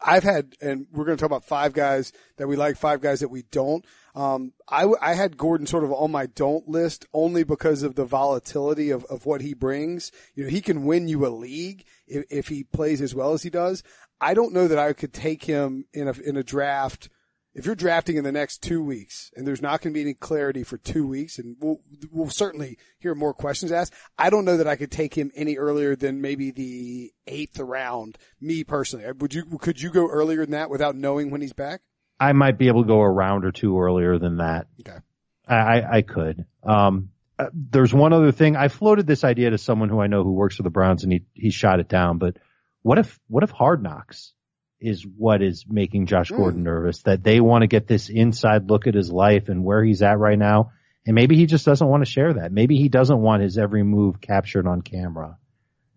I've 0.04 0.24
had, 0.24 0.56
and 0.62 0.88
we're 0.92 1.06
going 1.06 1.18
to 1.18 1.22
talk 1.22 1.30
about 1.30 1.46
five 1.46 1.74
guys 1.74 2.12
that 2.38 2.48
we 2.48 2.56
like, 2.56 2.78
five 2.78 3.02
guys 3.02 3.20
that 3.20 3.30
we 3.30 3.44
don't. 3.44 3.86
Um, 4.16 4.54
I, 4.68 4.88
I 5.02 5.14
had 5.14 5.38
Gordon 5.38 5.68
sort 5.68 5.84
of 5.84 5.92
on 5.92 6.12
my 6.12 6.26
don't 6.26 6.68
list 6.68 7.06
only 7.14 7.44
because 7.44 7.84
of 7.84 7.96
the 7.96 8.06
volatility 8.06 8.90
of, 8.90 9.06
of 9.06 9.26
what 9.26 9.42
he 9.42 9.54
brings. 9.54 10.12
You 10.36 10.46
know, 10.46 10.50
he 10.50 10.62
can 10.62 10.86
win 10.86 11.08
you 11.08 11.26
a 11.26 11.30
league 11.30 11.86
if, 12.08 12.26
if 12.30 12.48
he 12.48 12.64
plays 12.64 13.02
as 13.02 13.14
well 13.14 13.34
as 13.34 13.44
he 13.44 13.50
does. 13.50 13.84
I 14.20 14.34
don't 14.34 14.54
know 14.54 14.68
that 14.68 14.80
I 14.80 14.94
could 14.94 15.14
take 15.14 15.44
him 15.44 15.86
in 15.94 16.08
a, 16.08 16.14
in 16.14 16.38
a 16.38 16.44
draft– 16.44 17.10
if 17.54 17.66
you're 17.66 17.76
drafting 17.76 18.16
in 18.16 18.24
the 18.24 18.32
next 18.32 18.64
two 18.64 18.84
weeks 18.84 19.32
and 19.36 19.46
there's 19.46 19.62
not 19.62 19.82
going 19.82 19.94
to 19.94 19.98
be 19.98 20.02
any 20.02 20.14
clarity 20.14 20.64
for 20.64 20.78
two 20.78 21.06
weeks 21.06 21.38
and 21.38 21.58
we'll, 21.60 21.82
we'll 22.12 22.30
certainly 22.30 22.78
hear 23.00 23.14
more 23.14 23.34
questions 23.34 23.72
asked. 23.72 23.94
I 24.18 24.30
don't 24.30 24.46
know 24.46 24.58
that 24.58 24.68
I 24.68 24.78
could 24.78 24.92
take 24.92 25.14
him 25.14 25.32
any 25.36 25.58
earlier 25.58 25.96
than 25.96 26.22
maybe 26.22 26.52
the 26.52 27.12
eighth 27.28 27.60
round. 27.60 28.18
Me 28.40 28.64
personally, 28.64 29.12
would 29.12 29.34
you, 29.34 29.46
could 29.60 29.82
you 29.82 29.90
go 29.90 30.08
earlier 30.08 30.42
than 30.42 30.52
that 30.52 30.70
without 30.70 30.96
knowing 30.96 31.30
when 31.30 31.42
he's 31.42 31.54
back? 31.54 31.82
I 32.20 32.34
might 32.34 32.58
be 32.58 32.68
able 32.68 32.84
to 32.84 32.88
go 32.88 33.02
a 33.02 33.10
round 33.10 33.46
or 33.46 33.52
two 33.52 33.80
earlier 33.80 34.18
than 34.18 34.38
that. 34.38 34.68
Okay. 34.82 35.00
I, 35.48 35.98
I 35.98 36.02
could. 36.04 36.46
Um, 36.64 37.10
uh, 37.38 37.48
there's 37.54 37.94
one 37.94 38.14
other 38.14 38.32
thing. 38.32 38.56
I 38.56 38.70
floated 38.70 39.08
this 39.08 39.24
idea 39.24 39.50
to 39.50 39.58
someone 39.58 39.90
who 39.90 40.00
I 40.00 40.08
know 40.08 40.24
who 40.24 40.32
works 40.32 40.56
for 40.56 40.64
the 40.64 40.70
Browns 40.70 41.04
and 41.04 41.12
he, 41.12 41.26
he 41.34 41.50
shot 41.50 41.80
it 41.80 41.90
down, 41.90 42.18
but 42.18 42.38
what 42.84 42.98
if, 42.98 43.20
what 43.28 43.44
if 43.44 43.50
hard 43.50 43.84
knocks 43.84 44.34
is 44.82 45.06
what 45.06 45.42
is 45.42 45.66
making 45.68 46.08
Josh 46.08 46.32
mm. 46.32 46.38
Gordon 46.38 46.64
nervous. 46.64 47.04
That 47.04 47.24
they 47.24 47.40
want 47.40 47.62
to 47.62 47.68
get 47.68 47.88
this 47.88 48.10
inside 48.10 48.70
look 48.70 48.88
at 48.88 48.96
his 48.96 49.12
life 49.12 49.48
and 49.48 49.64
where 49.64 49.84
he's 49.84 50.02
at 50.02 50.20
right 50.20 50.38
now. 50.38 50.72
And 51.06 51.16
maybe 51.16 51.36
he 51.36 51.46
just 51.46 51.66
doesn't 51.66 51.88
want 51.88 52.04
to 52.04 52.12
share 52.12 52.34
that. 52.34 52.52
Maybe 52.52 52.78
he 52.78 52.90
doesn't 52.90 53.20
want 53.20 53.44
his 53.44 53.58
every 53.58 53.84
move 53.84 54.22
captured 54.22 54.68
on 54.68 54.82
camera. 54.82 55.38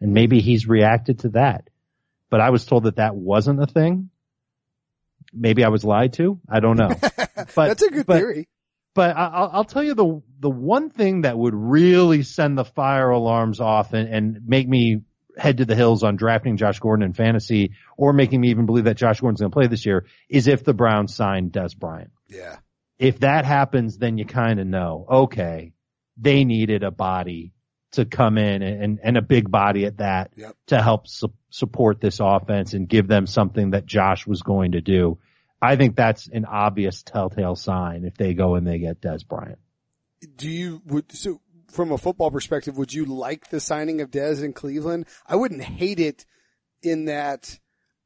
And 0.00 0.12
maybe 0.12 0.40
he's 0.40 0.66
reacted 0.66 1.20
to 1.20 1.30
that. 1.30 1.68
But 2.30 2.40
I 2.40 2.50
was 2.50 2.64
told 2.64 2.84
that 2.84 2.96
that 2.96 3.14
wasn't 3.14 3.62
a 3.62 3.66
thing. 3.66 4.10
Maybe 5.32 5.64
I 5.64 5.68
was 5.68 5.84
lied 5.84 6.14
to. 6.14 6.40
I 6.48 6.60
don't 6.60 6.76
know. 6.76 6.94
But 7.54 7.68
that's 7.68 7.82
a 7.82 7.90
good 7.90 8.06
but, 8.06 8.16
theory. 8.16 8.48
But 8.94 9.16
I'll, 9.16 9.50
I'll 9.52 9.64
tell 9.64 9.82
you 9.82 9.94
the 9.94 10.22
the 10.38 10.50
one 10.50 10.88
thing 10.88 11.22
that 11.22 11.36
would 11.36 11.54
really 11.54 12.22
send 12.22 12.56
the 12.56 12.64
fire 12.64 13.10
alarms 13.10 13.60
off 13.60 13.92
and, 13.92 14.08
and 14.08 14.46
make 14.46 14.68
me 14.68 15.02
head 15.36 15.58
to 15.58 15.64
the 15.64 15.74
hills 15.74 16.02
on 16.02 16.16
drafting 16.16 16.56
Josh 16.56 16.78
Gordon 16.78 17.04
in 17.04 17.12
fantasy 17.12 17.72
or 17.96 18.12
making 18.12 18.40
me 18.40 18.50
even 18.50 18.66
believe 18.66 18.84
that 18.84 18.96
Josh 18.96 19.20
Gordon's 19.20 19.40
going 19.40 19.50
to 19.50 19.54
play 19.54 19.66
this 19.66 19.86
year 19.86 20.06
is 20.28 20.46
if 20.46 20.64
the 20.64 20.74
Browns 20.74 21.14
sign 21.14 21.50
Dez 21.50 21.76
Bryant. 21.76 22.10
Yeah. 22.28 22.58
If 22.98 23.20
that 23.20 23.44
happens, 23.44 23.98
then 23.98 24.18
you 24.18 24.24
kind 24.24 24.60
of 24.60 24.66
know, 24.66 25.06
okay, 25.10 25.72
they 26.16 26.44
needed 26.44 26.84
a 26.84 26.90
body 26.90 27.52
to 27.92 28.04
come 28.04 28.38
in 28.38 28.62
and, 28.62 29.00
and 29.02 29.16
a 29.16 29.22
big 29.22 29.50
body 29.50 29.84
at 29.86 29.98
that 29.98 30.32
yep. 30.36 30.56
to 30.66 30.82
help 30.82 31.06
su- 31.06 31.32
support 31.50 32.00
this 32.00 32.18
offense 32.20 32.74
and 32.74 32.88
give 32.88 33.06
them 33.06 33.26
something 33.26 33.70
that 33.70 33.86
Josh 33.86 34.26
was 34.26 34.42
going 34.42 34.72
to 34.72 34.80
do. 34.80 35.18
I 35.62 35.76
think 35.76 35.96
that's 35.96 36.28
an 36.28 36.44
obvious 36.44 37.02
telltale 37.02 37.56
sign 37.56 38.04
if 38.04 38.16
they 38.16 38.34
go 38.34 38.56
and 38.56 38.66
they 38.66 38.78
get 38.78 39.00
Dez 39.00 39.26
Bryant. 39.26 39.58
Do 40.36 40.48
you 40.48 40.82
would 40.86 41.12
so 41.12 41.40
from 41.74 41.92
a 41.92 41.98
football 41.98 42.30
perspective, 42.30 42.78
would 42.78 42.92
you 42.92 43.04
like 43.04 43.50
the 43.50 43.60
signing 43.60 44.00
of 44.00 44.10
Dez 44.10 44.42
in 44.42 44.52
Cleveland? 44.52 45.06
I 45.26 45.36
wouldn't 45.36 45.62
hate 45.62 46.00
it 46.00 46.24
in 46.82 47.06
that 47.06 47.58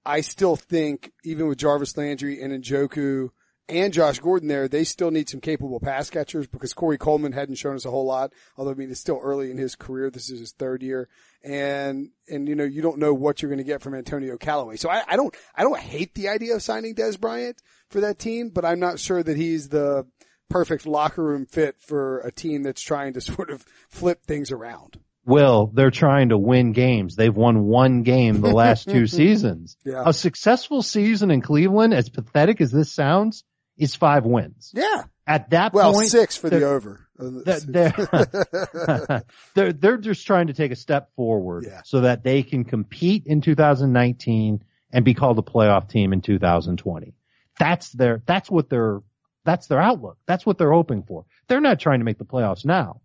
I 0.04 0.22
still 0.22 0.56
think 0.56 1.12
even 1.24 1.48
with 1.48 1.58
Jarvis 1.58 1.96
Landry 1.96 2.42
and 2.42 2.64
Njoku 2.64 3.28
and 3.68 3.92
Josh 3.92 4.18
Gordon 4.20 4.48
there, 4.48 4.66
they 4.66 4.84
still 4.84 5.10
need 5.10 5.28
some 5.28 5.40
capable 5.40 5.80
pass 5.80 6.08
catchers 6.08 6.46
because 6.46 6.72
Corey 6.72 6.96
Coleman 6.96 7.32
hadn't 7.32 7.56
shown 7.56 7.76
us 7.76 7.84
a 7.84 7.90
whole 7.90 8.06
lot. 8.06 8.32
Although 8.56 8.70
I 8.70 8.74
mean, 8.74 8.90
it's 8.90 9.00
still 9.00 9.20
early 9.22 9.50
in 9.50 9.58
his 9.58 9.76
career. 9.76 10.10
This 10.10 10.30
is 10.30 10.40
his 10.40 10.52
third 10.52 10.82
year 10.82 11.08
and, 11.44 12.10
and 12.28 12.48
you 12.48 12.54
know, 12.54 12.64
you 12.64 12.80
don't 12.80 12.98
know 12.98 13.12
what 13.12 13.42
you're 13.42 13.50
going 13.50 13.58
to 13.58 13.64
get 13.64 13.82
from 13.82 13.94
Antonio 13.94 14.38
Callaway. 14.38 14.76
So 14.76 14.88
I, 14.88 15.02
I 15.06 15.16
don't, 15.16 15.34
I 15.54 15.62
don't 15.62 15.78
hate 15.78 16.14
the 16.14 16.28
idea 16.30 16.54
of 16.54 16.62
signing 16.62 16.94
Dez 16.94 17.20
Bryant 17.20 17.60
for 17.90 18.00
that 18.00 18.18
team, 18.18 18.48
but 18.48 18.64
I'm 18.64 18.80
not 18.80 18.98
sure 18.98 19.22
that 19.22 19.36
he's 19.36 19.68
the, 19.68 20.06
perfect 20.48 20.86
locker 20.86 21.22
room 21.22 21.46
fit 21.46 21.76
for 21.80 22.20
a 22.20 22.32
team 22.32 22.62
that's 22.62 22.82
trying 22.82 23.14
to 23.14 23.20
sort 23.20 23.50
of 23.50 23.64
flip 23.88 24.24
things 24.24 24.50
around. 24.50 24.98
Well, 25.24 25.66
they're 25.66 25.90
trying 25.90 26.30
to 26.30 26.38
win 26.38 26.72
games. 26.72 27.14
They've 27.14 27.34
won 27.34 27.64
one 27.64 28.02
game 28.02 28.40
the 28.40 28.48
last 28.48 28.88
two 28.88 29.06
seasons. 29.06 29.76
Yeah. 29.84 30.04
A 30.06 30.12
successful 30.14 30.80
season 30.80 31.30
in 31.30 31.42
Cleveland, 31.42 31.92
as 31.92 32.08
pathetic 32.08 32.62
as 32.62 32.70
this 32.70 32.90
sounds, 32.90 33.44
is 33.76 33.94
five 33.94 34.24
wins. 34.24 34.72
Yeah. 34.74 35.04
At 35.26 35.50
that 35.50 35.72
point. 35.72 35.84
well, 35.84 35.92
point, 35.92 36.08
six 36.08 36.38
for 36.38 36.48
the 36.48 36.64
over. 36.64 37.06
Uh, 37.20 37.60
they're, 37.66 39.22
they're, 39.54 39.72
they're 39.74 39.96
just 39.98 40.26
trying 40.26 40.46
to 40.46 40.54
take 40.54 40.72
a 40.72 40.76
step 40.76 41.14
forward 41.14 41.66
yeah. 41.66 41.82
so 41.84 42.00
that 42.00 42.22
they 42.22 42.42
can 42.42 42.64
compete 42.64 43.24
in 43.26 43.42
2019 43.42 44.64
and 44.92 45.04
be 45.04 45.12
called 45.12 45.38
a 45.38 45.42
playoff 45.42 45.90
team 45.90 46.14
in 46.14 46.22
2020. 46.22 47.14
That's 47.58 47.90
their, 47.90 48.22
that's 48.24 48.50
what 48.50 48.70
they're 48.70 49.00
that's 49.48 49.66
their 49.66 49.80
outlook. 49.80 50.18
That's 50.26 50.44
what 50.44 50.58
they're 50.58 50.72
hoping 50.72 51.02
for. 51.02 51.24
They're 51.46 51.60
not 51.60 51.80
trying 51.80 52.00
to 52.00 52.04
make 52.04 52.18
the 52.18 52.26
playoffs 52.26 52.66
now. 52.66 53.00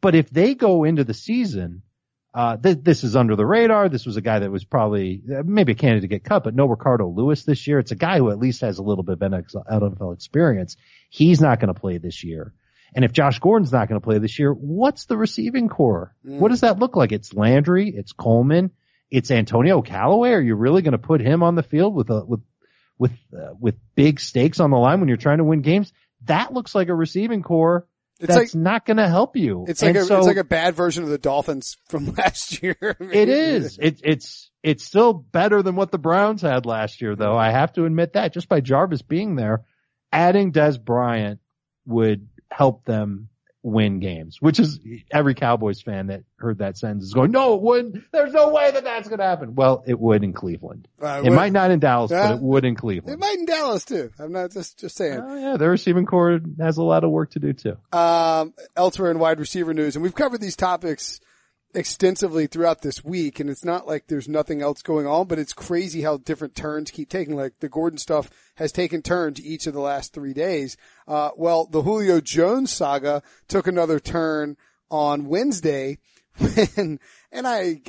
But 0.00 0.14
if 0.14 0.30
they 0.30 0.54
go 0.54 0.84
into 0.84 1.02
the 1.02 1.14
season, 1.14 1.82
uh, 2.32 2.56
th- 2.56 2.78
this 2.82 3.02
is 3.02 3.16
under 3.16 3.34
the 3.34 3.44
radar. 3.44 3.88
This 3.88 4.06
was 4.06 4.16
a 4.16 4.20
guy 4.20 4.38
that 4.38 4.52
was 4.52 4.64
probably 4.64 5.20
maybe 5.44 5.72
a 5.72 5.74
candidate 5.74 6.02
to 6.02 6.08
get 6.08 6.22
cut, 6.22 6.44
but 6.44 6.54
no 6.54 6.66
Ricardo 6.66 7.08
Louis 7.08 7.42
this 7.42 7.66
year. 7.66 7.80
It's 7.80 7.90
a 7.90 7.96
guy 7.96 8.18
who 8.18 8.30
at 8.30 8.38
least 8.38 8.60
has 8.60 8.78
a 8.78 8.84
little 8.84 9.02
bit 9.02 9.20
of 9.20 9.30
NFL 9.30 10.14
experience. 10.14 10.76
He's 11.10 11.40
not 11.40 11.58
going 11.58 11.74
to 11.74 11.80
play 11.80 11.98
this 11.98 12.22
year. 12.22 12.54
And 12.94 13.04
if 13.04 13.12
Josh 13.12 13.40
Gordon's 13.40 13.72
not 13.72 13.88
going 13.88 14.00
to 14.00 14.04
play 14.04 14.18
this 14.18 14.38
year, 14.38 14.52
what's 14.52 15.06
the 15.06 15.16
receiving 15.16 15.68
corps? 15.68 16.14
Mm. 16.24 16.38
What 16.38 16.50
does 16.50 16.60
that 16.60 16.78
look 16.78 16.94
like? 16.94 17.10
It's 17.10 17.34
Landry, 17.34 17.88
it's 17.88 18.12
Coleman, 18.12 18.70
it's 19.10 19.32
Antonio 19.32 19.82
Callaway. 19.82 20.30
Are 20.30 20.40
you 20.40 20.54
really 20.54 20.82
going 20.82 20.92
to 20.92 20.98
put 20.98 21.20
him 21.20 21.42
on 21.42 21.56
the 21.56 21.64
field 21.64 21.94
with 21.94 22.10
a, 22.10 22.24
with, 22.24 22.40
with, 23.00 23.12
uh, 23.36 23.54
with 23.58 23.74
big 23.96 24.20
stakes 24.20 24.60
on 24.60 24.70
the 24.70 24.76
line 24.76 25.00
when 25.00 25.08
you're 25.08 25.16
trying 25.16 25.38
to 25.38 25.44
win 25.44 25.62
games? 25.62 25.92
That 26.26 26.52
looks 26.52 26.74
like 26.74 26.88
a 26.88 26.94
receiving 26.94 27.42
corps 27.42 27.88
it's 28.20 28.34
that's 28.34 28.54
like, 28.54 28.62
not 28.62 28.84
going 28.84 28.98
to 28.98 29.08
help 29.08 29.34
you. 29.34 29.64
It's 29.66 29.80
like 29.80 29.96
a, 29.96 30.04
so, 30.04 30.18
it's 30.18 30.26
like 30.26 30.36
a 30.36 30.44
bad 30.44 30.74
version 30.74 31.04
of 31.04 31.08
the 31.08 31.16
Dolphins 31.16 31.78
from 31.88 32.12
last 32.18 32.62
year. 32.62 32.76
it 33.00 33.30
is. 33.30 33.78
It, 33.80 34.02
it's 34.04 34.50
it's 34.62 34.84
still 34.84 35.14
better 35.14 35.62
than 35.62 35.74
what 35.74 35.90
the 35.90 35.98
Browns 35.98 36.42
had 36.42 36.66
last 36.66 37.00
year, 37.00 37.16
though. 37.16 37.36
I 37.36 37.50
have 37.50 37.72
to 37.74 37.86
admit 37.86 38.12
that 38.12 38.34
just 38.34 38.46
by 38.46 38.60
Jarvis 38.60 39.00
being 39.00 39.36
there, 39.36 39.64
adding 40.12 40.52
Dez 40.52 40.78
Bryant 40.78 41.40
would 41.86 42.28
help 42.50 42.84
them 42.84 43.29
win 43.62 44.00
games, 44.00 44.38
which 44.40 44.58
is 44.58 44.80
every 45.10 45.34
Cowboys 45.34 45.82
fan 45.82 46.06
that 46.06 46.24
heard 46.36 46.58
that 46.58 46.78
sentence 46.78 47.04
is 47.04 47.12
going, 47.12 47.30
no, 47.30 47.54
it 47.54 47.60
wouldn't. 47.60 48.04
There's 48.12 48.32
no 48.32 48.48
way 48.48 48.70
that 48.70 48.84
that's 48.84 49.08
going 49.08 49.18
to 49.18 49.24
happen. 49.24 49.54
Well, 49.54 49.84
it 49.86 49.98
would 49.98 50.24
in 50.24 50.32
Cleveland. 50.32 50.88
Uh, 51.00 51.22
it 51.24 51.30
might 51.30 51.52
not 51.52 51.70
in 51.70 51.78
Dallas, 51.78 52.10
but 52.10 52.36
it 52.36 52.40
would 52.40 52.64
in 52.64 52.74
Cleveland. 52.74 53.14
It 53.14 53.20
might 53.20 53.38
in 53.38 53.44
Dallas 53.44 53.84
too. 53.84 54.10
I'm 54.18 54.32
not 54.32 54.52
just, 54.52 54.78
just 54.78 54.96
saying. 54.96 55.20
Oh 55.22 55.36
yeah, 55.36 55.56
their 55.56 55.70
receiving 55.70 56.06
corps 56.06 56.40
has 56.58 56.78
a 56.78 56.82
lot 56.82 57.04
of 57.04 57.10
work 57.10 57.32
to 57.32 57.38
do 57.38 57.52
too. 57.52 57.76
Um, 57.92 58.54
elsewhere 58.76 59.10
in 59.10 59.18
wide 59.18 59.38
receiver 59.38 59.74
news, 59.74 59.96
and 59.96 60.02
we've 60.02 60.14
covered 60.14 60.40
these 60.40 60.56
topics 60.56 61.20
extensively 61.74 62.46
throughout 62.46 62.82
this 62.82 63.04
week 63.04 63.38
and 63.38 63.48
it's 63.48 63.64
not 63.64 63.86
like 63.86 64.06
there's 64.06 64.28
nothing 64.28 64.62
else 64.62 64.82
going 64.82 65.06
on, 65.06 65.26
but 65.26 65.38
it's 65.38 65.52
crazy 65.52 66.02
how 66.02 66.16
different 66.16 66.54
turns 66.54 66.90
keep 66.90 67.08
taking. 67.08 67.36
Like 67.36 67.60
the 67.60 67.68
Gordon 67.68 67.98
stuff 67.98 68.30
has 68.56 68.72
taken 68.72 69.02
turns 69.02 69.40
each 69.40 69.66
of 69.66 69.74
the 69.74 69.80
last 69.80 70.12
three 70.12 70.32
days. 70.32 70.76
Uh, 71.06 71.30
well, 71.36 71.66
the 71.66 71.82
Julio 71.82 72.20
Jones 72.20 72.72
saga 72.72 73.22
took 73.48 73.66
another 73.66 74.00
turn 74.00 74.56
on 74.90 75.26
Wednesday 75.26 75.98
when, 76.38 76.98
and 77.30 77.46
I, 77.46 77.82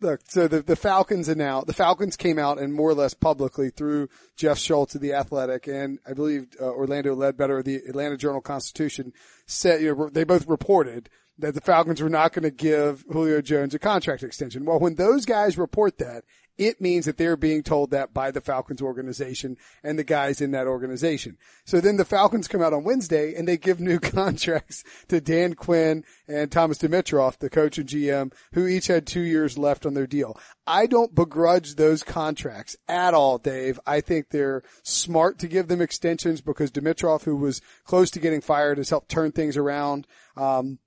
look, 0.00 0.20
so 0.28 0.48
the, 0.48 0.62
the 0.62 0.76
Falcons 0.76 1.28
and 1.28 1.38
now 1.38 1.62
the 1.62 1.72
Falcons 1.72 2.16
came 2.16 2.38
out 2.38 2.58
and 2.58 2.72
more 2.72 2.90
or 2.90 2.94
less 2.94 3.14
publicly 3.14 3.70
through 3.70 4.08
Jeff 4.36 4.58
Schultz 4.58 4.94
of 4.94 5.00
the 5.00 5.14
Athletic 5.14 5.66
and 5.66 5.98
I 6.06 6.12
believe 6.12 6.48
uh, 6.60 6.64
Orlando 6.64 7.14
Ledbetter 7.14 7.58
of 7.58 7.64
the 7.64 7.76
Atlanta 7.76 8.16
Journal 8.16 8.40
Constitution 8.40 9.12
said, 9.46 9.82
you 9.82 9.94
know, 9.94 10.08
they 10.08 10.24
both 10.24 10.46
reported 10.46 11.08
that 11.38 11.54
the 11.54 11.60
Falcons 11.60 12.00
were 12.00 12.08
not 12.08 12.32
going 12.32 12.44
to 12.44 12.50
give 12.50 13.04
Julio 13.10 13.42
Jones 13.42 13.74
a 13.74 13.78
contract 13.78 14.22
extension. 14.22 14.64
Well, 14.64 14.78
when 14.78 14.94
those 14.94 15.26
guys 15.26 15.58
report 15.58 15.98
that, 15.98 16.24
it 16.58 16.80
means 16.80 17.04
that 17.04 17.18
they're 17.18 17.36
being 17.36 17.62
told 17.62 17.90
that 17.90 18.14
by 18.14 18.30
the 18.30 18.40
Falcons 18.40 18.80
organization 18.80 19.56
and 19.82 19.98
the 19.98 20.04
guys 20.04 20.40
in 20.40 20.52
that 20.52 20.66
organization. 20.66 21.36
So 21.64 21.80
then 21.80 21.96
the 21.96 22.04
Falcons 22.04 22.48
come 22.48 22.62
out 22.62 22.72
on 22.72 22.84
Wednesday 22.84 23.34
and 23.34 23.46
they 23.46 23.56
give 23.56 23.80
new 23.80 23.98
contracts 24.00 24.82
to 25.08 25.20
Dan 25.20 25.54
Quinn 25.54 26.04
and 26.26 26.50
Thomas 26.50 26.78
Dimitroff, 26.78 27.38
the 27.38 27.50
coach 27.50 27.78
and 27.78 27.88
GM, 27.88 28.32
who 28.52 28.66
each 28.66 28.86
had 28.86 29.06
two 29.06 29.20
years 29.20 29.58
left 29.58 29.84
on 29.84 29.94
their 29.94 30.06
deal. 30.06 30.38
I 30.66 30.86
don't 30.86 31.14
begrudge 31.14 31.74
those 31.74 32.02
contracts 32.02 32.76
at 32.88 33.14
all, 33.14 33.38
Dave. 33.38 33.78
I 33.86 34.00
think 34.00 34.30
they're 34.30 34.62
smart 34.82 35.38
to 35.40 35.48
give 35.48 35.68
them 35.68 35.80
extensions 35.80 36.40
because 36.40 36.70
Dimitroff, 36.70 37.24
who 37.24 37.36
was 37.36 37.60
close 37.84 38.10
to 38.12 38.20
getting 38.20 38.40
fired, 38.40 38.78
has 38.78 38.90
helped 38.90 39.10
turn 39.10 39.32
things 39.32 39.56
around. 39.56 40.06
Um, 40.36 40.78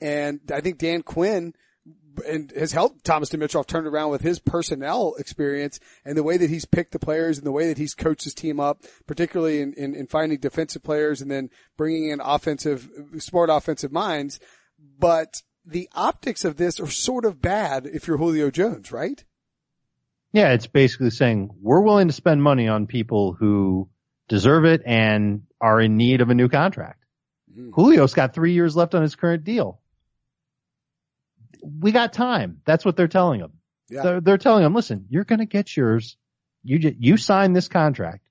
and 0.00 0.40
I 0.52 0.60
think 0.60 0.78
Dan 0.78 1.02
Quinn 1.02 1.54
and 2.28 2.50
has 2.52 2.72
helped 2.72 3.04
Thomas 3.04 3.30
Dimitroff 3.30 3.66
turn 3.66 3.86
around 3.86 4.10
with 4.10 4.22
his 4.22 4.38
personnel 4.38 5.14
experience 5.18 5.80
and 6.04 6.16
the 6.16 6.22
way 6.22 6.36
that 6.36 6.50
he's 6.50 6.64
picked 6.64 6.92
the 6.92 6.98
players 6.98 7.38
and 7.38 7.46
the 7.46 7.52
way 7.52 7.68
that 7.68 7.78
he's 7.78 7.94
coached 7.94 8.24
his 8.24 8.34
team 8.34 8.60
up, 8.60 8.82
particularly 9.06 9.60
in, 9.60 9.72
in, 9.74 9.94
in 9.94 10.06
finding 10.06 10.38
defensive 10.38 10.82
players 10.82 11.20
and 11.20 11.30
then 11.30 11.50
bringing 11.76 12.10
in 12.10 12.20
offensive, 12.20 12.88
smart 13.18 13.50
offensive 13.50 13.92
minds. 13.92 14.38
But 14.98 15.42
the 15.64 15.88
optics 15.94 16.44
of 16.44 16.56
this 16.56 16.78
are 16.80 16.90
sort 16.90 17.24
of 17.24 17.40
bad 17.40 17.86
if 17.86 18.06
you're 18.06 18.18
Julio 18.18 18.50
Jones, 18.50 18.92
right? 18.92 19.24
Yeah, 20.32 20.52
it's 20.52 20.66
basically 20.66 21.10
saying 21.10 21.50
we're 21.60 21.80
willing 21.80 22.08
to 22.08 22.14
spend 22.14 22.42
money 22.42 22.68
on 22.68 22.86
people 22.86 23.32
who 23.32 23.88
deserve 24.28 24.64
it 24.64 24.82
and 24.84 25.42
are 25.60 25.80
in 25.80 25.96
need 25.96 26.20
of 26.20 26.30
a 26.30 26.34
new 26.34 26.48
contract. 26.48 27.04
Mm. 27.56 27.74
Julio's 27.74 28.14
got 28.14 28.34
three 28.34 28.52
years 28.52 28.76
left 28.76 28.94
on 28.94 29.02
his 29.02 29.14
current 29.14 29.44
deal 29.44 29.80
we 31.64 31.92
got 31.92 32.12
time. 32.12 32.60
That's 32.64 32.84
what 32.84 32.96
they're 32.96 33.08
telling 33.08 33.40
him. 33.40 33.52
Yeah. 33.88 34.02
They're, 34.02 34.20
they're 34.20 34.38
telling 34.38 34.64
him, 34.64 34.74
listen, 34.74 35.06
you're 35.08 35.24
going 35.24 35.38
to 35.40 35.46
get 35.46 35.76
yours. 35.76 36.16
You 36.62 36.78
just, 36.78 36.96
you 36.98 37.16
sign 37.16 37.52
this 37.52 37.68
contract 37.68 38.26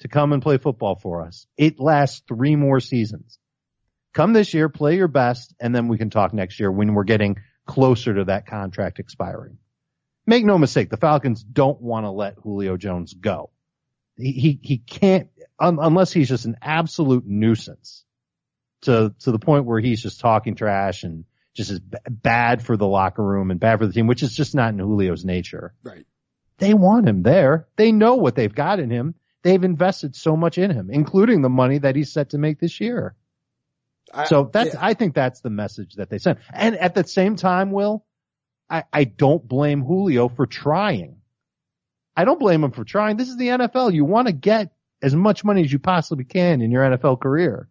to 0.00 0.08
come 0.08 0.32
and 0.32 0.42
play 0.42 0.58
football 0.58 0.96
for 0.96 1.22
us. 1.22 1.46
It 1.56 1.80
lasts 1.80 2.22
three 2.28 2.56
more 2.56 2.80
seasons. 2.80 3.38
Come 4.14 4.32
this 4.32 4.54
year, 4.54 4.68
play 4.68 4.96
your 4.96 5.08
best, 5.08 5.54
and 5.60 5.74
then 5.74 5.88
we 5.88 5.98
can 5.98 6.10
talk 6.10 6.32
next 6.32 6.60
year 6.60 6.72
when 6.72 6.94
we're 6.94 7.04
getting 7.04 7.36
closer 7.66 8.14
to 8.14 8.24
that 8.24 8.46
contract 8.46 8.98
expiring. 8.98 9.58
Make 10.26 10.44
no 10.44 10.58
mistake, 10.58 10.90
the 10.90 10.96
Falcons 10.96 11.42
don't 11.42 11.80
want 11.80 12.04
to 12.04 12.10
let 12.10 12.34
Julio 12.34 12.76
Jones 12.76 13.14
go. 13.14 13.50
He, 14.16 14.32
he, 14.32 14.60
he 14.62 14.78
can't, 14.78 15.28
un, 15.58 15.78
unless 15.80 16.12
he's 16.12 16.28
just 16.28 16.44
an 16.44 16.56
absolute 16.62 17.24
nuisance 17.26 18.04
to, 18.82 19.14
to 19.20 19.30
the 19.32 19.38
point 19.38 19.64
where 19.64 19.80
he's 19.80 20.02
just 20.02 20.20
talking 20.20 20.54
trash 20.54 21.02
and 21.02 21.24
just 21.58 21.72
is 21.72 21.80
b- 21.80 21.98
bad 22.08 22.64
for 22.64 22.76
the 22.76 22.86
locker 22.86 23.22
room 23.22 23.50
and 23.50 23.58
bad 23.58 23.80
for 23.80 23.86
the 23.86 23.92
team, 23.92 24.06
which 24.06 24.22
is 24.22 24.32
just 24.32 24.54
not 24.54 24.70
in 24.70 24.78
Julio's 24.78 25.24
nature. 25.24 25.74
Right. 25.82 26.06
They 26.58 26.72
want 26.72 27.08
him 27.08 27.24
there. 27.24 27.66
They 27.74 27.90
know 27.90 28.14
what 28.14 28.36
they've 28.36 28.54
got 28.54 28.78
in 28.78 28.90
him. 28.90 29.16
They've 29.42 29.62
invested 29.62 30.14
so 30.14 30.36
much 30.36 30.56
in 30.56 30.70
him, 30.70 30.88
including 30.88 31.42
the 31.42 31.48
money 31.48 31.78
that 31.78 31.96
he's 31.96 32.12
set 32.12 32.30
to 32.30 32.38
make 32.38 32.60
this 32.60 32.80
year. 32.80 33.16
I, 34.14 34.24
so 34.26 34.48
that's, 34.52 34.74
yeah. 34.74 34.80
I 34.80 34.94
think 34.94 35.14
that's 35.14 35.40
the 35.40 35.50
message 35.50 35.94
that 35.94 36.10
they 36.10 36.18
sent. 36.18 36.38
And 36.52 36.76
at 36.76 36.94
the 36.94 37.04
same 37.04 37.34
time, 37.34 37.72
Will, 37.72 38.04
I, 38.70 38.84
I 38.92 39.02
don't 39.02 39.46
blame 39.46 39.82
Julio 39.82 40.28
for 40.28 40.46
trying. 40.46 41.16
I 42.16 42.24
don't 42.24 42.38
blame 42.38 42.62
him 42.62 42.70
for 42.70 42.84
trying. 42.84 43.16
This 43.16 43.28
is 43.28 43.36
the 43.36 43.48
NFL. 43.48 43.92
You 43.92 44.04
want 44.04 44.28
to 44.28 44.32
get 44.32 44.72
as 45.02 45.14
much 45.14 45.44
money 45.44 45.64
as 45.64 45.72
you 45.72 45.80
possibly 45.80 46.24
can 46.24 46.62
in 46.62 46.70
your 46.70 46.84
NFL 46.84 47.20
career. 47.20 47.68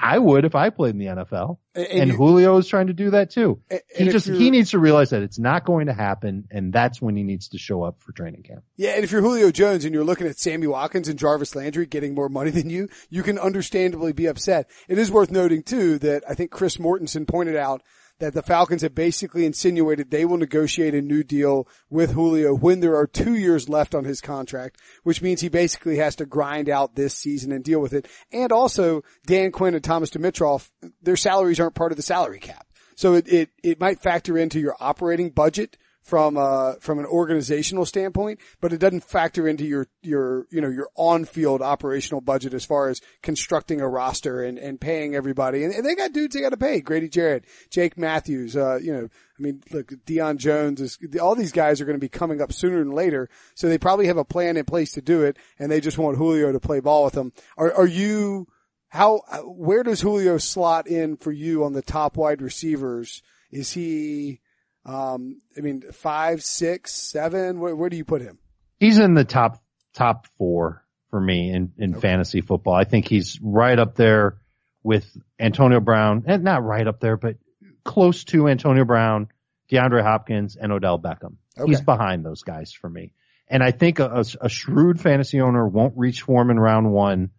I 0.00 0.18
would 0.18 0.44
if 0.44 0.54
I 0.54 0.70
played 0.70 0.94
in 0.94 0.98
the 0.98 1.06
NFL. 1.06 1.58
And, 1.74 1.86
and, 1.86 2.02
and 2.02 2.12
Julio 2.12 2.56
is 2.56 2.66
trying 2.66 2.88
to 2.88 2.92
do 2.92 3.10
that 3.10 3.30
too. 3.30 3.60
And, 3.70 3.80
he 3.96 4.08
just, 4.08 4.26
he 4.26 4.50
needs 4.50 4.70
to 4.70 4.78
realize 4.78 5.10
that 5.10 5.22
it's 5.22 5.38
not 5.38 5.64
going 5.64 5.86
to 5.86 5.92
happen 5.92 6.48
and 6.50 6.72
that's 6.72 7.00
when 7.00 7.16
he 7.16 7.22
needs 7.22 7.48
to 7.48 7.58
show 7.58 7.82
up 7.84 8.00
for 8.00 8.12
training 8.12 8.42
camp. 8.42 8.64
Yeah. 8.76 8.90
And 8.90 9.04
if 9.04 9.12
you're 9.12 9.22
Julio 9.22 9.50
Jones 9.50 9.84
and 9.84 9.94
you're 9.94 10.04
looking 10.04 10.26
at 10.26 10.38
Sammy 10.38 10.66
Watkins 10.66 11.08
and 11.08 11.18
Jarvis 11.18 11.54
Landry 11.54 11.86
getting 11.86 12.14
more 12.14 12.28
money 12.28 12.50
than 12.50 12.70
you, 12.70 12.88
you 13.08 13.22
can 13.22 13.38
understandably 13.38 14.12
be 14.12 14.26
upset. 14.26 14.68
It 14.88 14.98
is 14.98 15.10
worth 15.10 15.30
noting 15.30 15.62
too 15.62 15.98
that 16.00 16.24
I 16.28 16.34
think 16.34 16.50
Chris 16.50 16.78
Mortensen 16.78 17.26
pointed 17.26 17.56
out 17.56 17.82
that 18.20 18.34
the 18.34 18.42
Falcons 18.42 18.82
have 18.82 18.94
basically 18.94 19.44
insinuated 19.44 20.10
they 20.10 20.24
will 20.24 20.36
negotiate 20.36 20.94
a 20.94 21.02
new 21.02 21.22
deal 21.22 21.68
with 21.88 22.12
Julio 22.12 22.54
when 22.54 22.80
there 22.80 22.96
are 22.96 23.06
two 23.06 23.34
years 23.34 23.68
left 23.68 23.94
on 23.94 24.04
his 24.04 24.20
contract, 24.20 24.80
which 25.04 25.22
means 25.22 25.40
he 25.40 25.48
basically 25.48 25.96
has 25.96 26.16
to 26.16 26.26
grind 26.26 26.68
out 26.68 26.94
this 26.94 27.14
season 27.14 27.52
and 27.52 27.64
deal 27.64 27.80
with 27.80 27.92
it. 27.92 28.08
And 28.32 28.52
also 28.52 29.02
Dan 29.26 29.52
Quinn 29.52 29.74
and 29.74 29.84
Thomas 29.84 30.10
Dimitroff, 30.10 30.70
their 31.02 31.16
salaries 31.16 31.60
aren't 31.60 31.74
part 31.74 31.92
of 31.92 31.96
the 31.96 32.02
salary 32.02 32.40
cap. 32.40 32.66
So 32.96 33.14
it, 33.14 33.28
it, 33.28 33.50
it 33.62 33.80
might 33.80 34.00
factor 34.00 34.36
into 34.36 34.58
your 34.58 34.76
operating 34.80 35.30
budget 35.30 35.76
from 36.08 36.38
uh 36.38 36.72
from 36.80 36.98
an 36.98 37.04
organizational 37.04 37.84
standpoint, 37.84 38.40
but 38.62 38.72
it 38.72 38.78
doesn't 38.78 39.04
factor 39.04 39.46
into 39.46 39.64
your 39.66 39.86
your 40.02 40.46
you 40.50 40.58
know 40.58 40.70
your 40.70 40.88
on 40.94 41.26
field 41.26 41.60
operational 41.60 42.22
budget 42.22 42.54
as 42.54 42.64
far 42.64 42.88
as 42.88 43.02
constructing 43.22 43.82
a 43.82 43.88
roster 43.88 44.42
and 44.42 44.58
and 44.58 44.80
paying 44.80 45.14
everybody. 45.14 45.64
And, 45.64 45.74
and 45.74 45.84
they 45.84 45.94
got 45.94 46.14
dudes 46.14 46.34
they 46.34 46.40
got 46.40 46.50
to 46.50 46.56
pay. 46.56 46.80
Grady 46.80 47.10
Jarrett, 47.10 47.44
Jake 47.68 47.98
Matthews, 47.98 48.56
uh 48.56 48.78
you 48.82 48.90
know 48.90 49.04
I 49.38 49.42
mean 49.42 49.62
look 49.70 49.88
Deion 50.06 50.38
Jones 50.38 50.80
is 50.80 50.98
all 51.20 51.34
these 51.34 51.52
guys 51.52 51.78
are 51.78 51.84
going 51.84 51.98
to 51.98 52.00
be 52.00 52.08
coming 52.08 52.40
up 52.40 52.54
sooner 52.54 52.78
than 52.78 52.92
later, 52.92 53.28
so 53.54 53.68
they 53.68 53.76
probably 53.76 54.06
have 54.06 54.16
a 54.16 54.24
plan 54.24 54.56
in 54.56 54.64
place 54.64 54.92
to 54.92 55.02
do 55.02 55.24
it, 55.24 55.36
and 55.58 55.70
they 55.70 55.80
just 55.80 55.98
want 55.98 56.16
Julio 56.16 56.52
to 56.52 56.60
play 56.60 56.80
ball 56.80 57.04
with 57.04 57.14
them. 57.14 57.34
Are 57.58 57.72
are 57.74 57.86
you 57.86 58.46
how 58.88 59.20
where 59.44 59.82
does 59.82 60.00
Julio 60.00 60.38
slot 60.38 60.86
in 60.86 61.18
for 61.18 61.32
you 61.32 61.64
on 61.64 61.74
the 61.74 61.82
top 61.82 62.16
wide 62.16 62.40
receivers? 62.40 63.22
Is 63.50 63.72
he 63.72 64.40
um, 64.84 65.40
I 65.56 65.60
mean, 65.60 65.82
five, 65.92 66.42
six, 66.42 66.92
seven. 66.94 67.60
Where, 67.60 67.74
where, 67.74 67.90
do 67.90 67.96
you 67.96 68.04
put 68.04 68.22
him? 68.22 68.38
He's 68.80 68.98
in 68.98 69.14
the 69.14 69.24
top 69.24 69.62
top 69.94 70.26
four 70.38 70.84
for 71.10 71.20
me 71.20 71.50
in 71.50 71.72
in 71.78 71.92
okay. 71.92 72.00
fantasy 72.00 72.40
football. 72.40 72.74
I 72.74 72.84
think 72.84 73.08
he's 73.08 73.38
right 73.42 73.78
up 73.78 73.96
there 73.96 74.38
with 74.82 75.06
Antonio 75.38 75.80
Brown, 75.80 76.24
and 76.26 76.44
not 76.44 76.64
right 76.64 76.86
up 76.86 77.00
there, 77.00 77.16
but 77.16 77.36
close 77.84 78.24
to 78.24 78.48
Antonio 78.48 78.84
Brown, 78.84 79.28
DeAndre 79.70 80.02
Hopkins, 80.02 80.56
and 80.56 80.72
Odell 80.72 80.98
Beckham. 80.98 81.36
Okay. 81.58 81.70
He's 81.70 81.80
behind 81.80 82.24
those 82.24 82.42
guys 82.42 82.72
for 82.72 82.88
me. 82.88 83.12
And 83.48 83.62
I 83.62 83.70
think 83.70 83.98
a, 83.98 84.24
a, 84.40 84.48
shrewd 84.48 85.00
fantasy 85.00 85.40
owner 85.40 85.66
won't 85.66 85.96
reach 85.96 86.22
for 86.22 86.42
him 86.42 86.50
in 86.50 86.60
round 86.60 86.92
one 86.92 87.30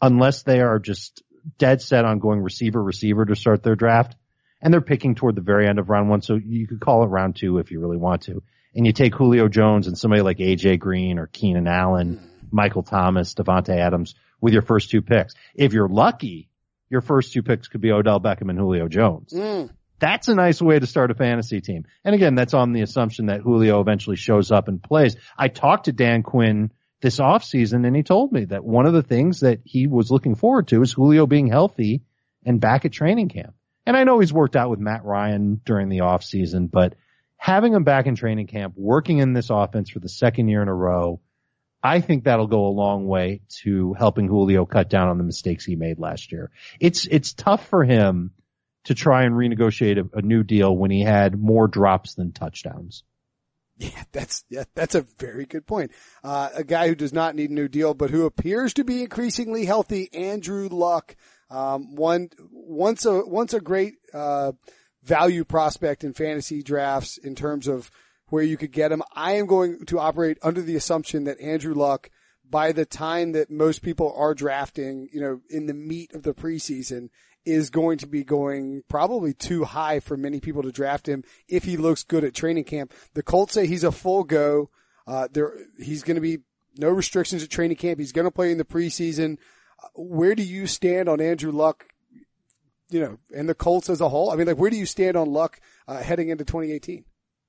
unless 0.00 0.44
they 0.44 0.60
are 0.60 0.78
just 0.78 1.22
dead 1.58 1.82
set 1.82 2.04
on 2.04 2.20
going 2.20 2.40
receiver 2.40 2.82
receiver 2.82 3.24
to 3.24 3.34
start 3.34 3.62
their 3.62 3.74
draft 3.74 4.14
and 4.66 4.74
they're 4.74 4.80
picking 4.80 5.14
toward 5.14 5.36
the 5.36 5.40
very 5.40 5.68
end 5.68 5.78
of 5.78 5.88
round 5.88 6.10
one. 6.10 6.22
So 6.22 6.34
you 6.34 6.66
could 6.66 6.80
call 6.80 7.04
it 7.04 7.06
round 7.06 7.36
two 7.36 7.58
if 7.58 7.70
you 7.70 7.80
really 7.80 7.96
want 7.96 8.22
to. 8.22 8.42
And 8.74 8.84
you 8.84 8.92
take 8.92 9.14
Julio 9.14 9.48
Jones 9.48 9.86
and 9.86 9.96
somebody 9.96 10.22
like 10.22 10.38
AJ 10.38 10.80
Green 10.80 11.18
or 11.18 11.28
Keenan 11.28 11.68
Allen, 11.68 12.20
Michael 12.50 12.82
Thomas, 12.82 13.34
Davante 13.34 13.76
Adams 13.78 14.16
with 14.40 14.52
your 14.52 14.62
first 14.62 14.90
two 14.90 15.02
picks. 15.02 15.34
If 15.54 15.72
you're 15.72 15.88
lucky 15.88 16.50
your 16.88 17.00
first 17.00 17.32
two 17.32 17.42
picks 17.42 17.68
could 17.68 17.80
be 17.80 17.92
Odell 17.92 18.20
Beckham 18.20 18.50
and 18.50 18.58
Julio 18.58 18.88
Jones. 18.88 19.32
Mm. 19.32 19.70
That's 19.98 20.28
a 20.28 20.34
nice 20.34 20.60
way 20.60 20.78
to 20.78 20.86
start 20.86 21.10
a 21.10 21.14
fantasy 21.14 21.60
team. 21.60 21.86
And 22.04 22.14
again, 22.14 22.34
that's 22.34 22.54
on 22.54 22.72
the 22.72 22.82
assumption 22.82 23.26
that 23.26 23.40
Julio 23.40 23.80
eventually 23.80 24.16
shows 24.16 24.52
up 24.52 24.68
and 24.68 24.82
plays. 24.82 25.16
I 25.38 25.48
talked 25.48 25.86
to 25.86 25.92
Dan 25.92 26.22
Quinn 26.22 26.70
this 27.00 27.18
offseason 27.18 27.86
and 27.86 27.96
he 27.96 28.02
told 28.02 28.32
me 28.32 28.44
that 28.46 28.64
one 28.64 28.86
of 28.86 28.92
the 28.92 29.02
things 29.02 29.40
that 29.40 29.60
he 29.64 29.86
was 29.86 30.10
looking 30.10 30.34
forward 30.34 30.68
to 30.68 30.82
is 30.82 30.92
Julio 30.92 31.26
being 31.26 31.46
healthy 31.46 32.02
and 32.44 32.60
back 32.60 32.84
at 32.84 32.92
training 32.92 33.30
camp. 33.30 33.54
And 33.86 33.96
I 33.96 34.04
know 34.04 34.18
he's 34.18 34.32
worked 34.32 34.56
out 34.56 34.68
with 34.68 34.80
Matt 34.80 35.04
Ryan 35.04 35.60
during 35.64 35.88
the 35.88 35.98
offseason, 35.98 36.70
but 36.70 36.94
having 37.36 37.72
him 37.72 37.84
back 37.84 38.06
in 38.06 38.16
training 38.16 38.48
camp, 38.48 38.74
working 38.76 39.18
in 39.18 39.32
this 39.32 39.48
offense 39.50 39.90
for 39.90 40.00
the 40.00 40.08
second 40.08 40.48
year 40.48 40.60
in 40.62 40.68
a 40.68 40.74
row, 40.74 41.20
I 41.82 42.00
think 42.00 42.24
that'll 42.24 42.48
go 42.48 42.66
a 42.66 42.68
long 42.68 43.06
way 43.06 43.42
to 43.62 43.92
helping 43.94 44.26
Julio 44.26 44.66
cut 44.66 44.90
down 44.90 45.08
on 45.08 45.18
the 45.18 45.24
mistakes 45.24 45.64
he 45.64 45.76
made 45.76 46.00
last 46.00 46.32
year. 46.32 46.50
It's, 46.80 47.06
it's 47.06 47.32
tough 47.32 47.68
for 47.68 47.84
him 47.84 48.32
to 48.84 48.94
try 48.94 49.24
and 49.24 49.34
renegotiate 49.34 49.98
a, 49.98 50.18
a 50.18 50.22
new 50.22 50.42
deal 50.42 50.76
when 50.76 50.90
he 50.90 51.02
had 51.02 51.38
more 51.38 51.68
drops 51.68 52.14
than 52.14 52.32
touchdowns. 52.32 53.04
Yeah, 53.78 54.02
that's 54.12 54.42
yeah, 54.48 54.64
that's 54.74 54.94
a 54.94 55.02
very 55.18 55.44
good 55.44 55.66
point. 55.66 55.92
Uh, 56.24 56.48
a 56.54 56.64
guy 56.64 56.88
who 56.88 56.94
does 56.94 57.12
not 57.12 57.34
need 57.34 57.50
a 57.50 57.54
new 57.54 57.68
deal, 57.68 57.92
but 57.92 58.08
who 58.08 58.24
appears 58.24 58.72
to 58.74 58.84
be 58.84 59.02
increasingly 59.02 59.66
healthy, 59.66 60.08
Andrew 60.14 60.68
Luck. 60.70 61.14
Um, 61.50 61.94
one 61.94 62.30
once 62.50 63.04
a 63.04 63.24
once 63.24 63.54
a 63.54 63.60
great 63.60 63.94
uh, 64.12 64.52
value 65.02 65.44
prospect 65.44 66.02
in 66.02 66.12
fantasy 66.12 66.62
drafts 66.62 67.18
in 67.18 67.34
terms 67.34 67.68
of 67.68 67.90
where 68.28 68.42
you 68.42 68.56
could 68.56 68.72
get 68.72 68.90
him. 68.92 69.02
I 69.14 69.32
am 69.32 69.46
going 69.46 69.84
to 69.86 70.00
operate 70.00 70.38
under 70.42 70.60
the 70.60 70.76
assumption 70.76 71.24
that 71.24 71.40
Andrew 71.40 71.74
Luck, 71.74 72.10
by 72.48 72.72
the 72.72 72.84
time 72.84 73.32
that 73.32 73.50
most 73.50 73.82
people 73.82 74.12
are 74.16 74.34
drafting, 74.34 75.08
you 75.12 75.20
know, 75.20 75.40
in 75.48 75.66
the 75.66 75.74
meat 75.74 76.12
of 76.12 76.24
the 76.24 76.34
preseason, 76.34 77.08
is 77.44 77.70
going 77.70 77.98
to 77.98 78.06
be 78.06 78.24
going 78.24 78.82
probably 78.88 79.32
too 79.32 79.64
high 79.64 80.00
for 80.00 80.16
many 80.16 80.40
people 80.40 80.62
to 80.64 80.72
draft 80.72 81.08
him 81.08 81.22
if 81.48 81.62
he 81.62 81.76
looks 81.76 82.02
good 82.02 82.24
at 82.24 82.34
training 82.34 82.64
camp. 82.64 82.92
The 83.14 83.22
Colts 83.22 83.54
say 83.54 83.68
he's 83.68 83.84
a 83.84 83.92
full 83.92 84.24
go. 84.24 84.70
Uh, 85.06 85.28
there, 85.32 85.52
he's 85.78 86.02
going 86.02 86.16
to 86.16 86.20
be 86.20 86.38
no 86.76 86.90
restrictions 86.90 87.44
at 87.44 87.50
training 87.50 87.76
camp. 87.76 88.00
He's 88.00 88.12
going 88.12 88.24
to 88.24 88.32
play 88.32 88.50
in 88.50 88.58
the 88.58 88.64
preseason. 88.64 89.38
Where 89.96 90.34
do 90.34 90.42
you 90.42 90.66
stand 90.66 91.08
on 91.08 91.20
Andrew 91.20 91.52
Luck? 91.52 91.86
You 92.88 93.00
know, 93.00 93.18
and 93.34 93.48
the 93.48 93.54
Colts 93.54 93.90
as 93.90 94.00
a 94.00 94.08
whole. 94.08 94.30
I 94.30 94.36
mean, 94.36 94.46
like, 94.46 94.58
where 94.58 94.70
do 94.70 94.76
you 94.76 94.86
stand 94.86 95.16
on 95.16 95.32
Luck 95.32 95.60
uh, 95.88 96.00
heading 96.00 96.28
into 96.28 96.44
2018? 96.44 97.04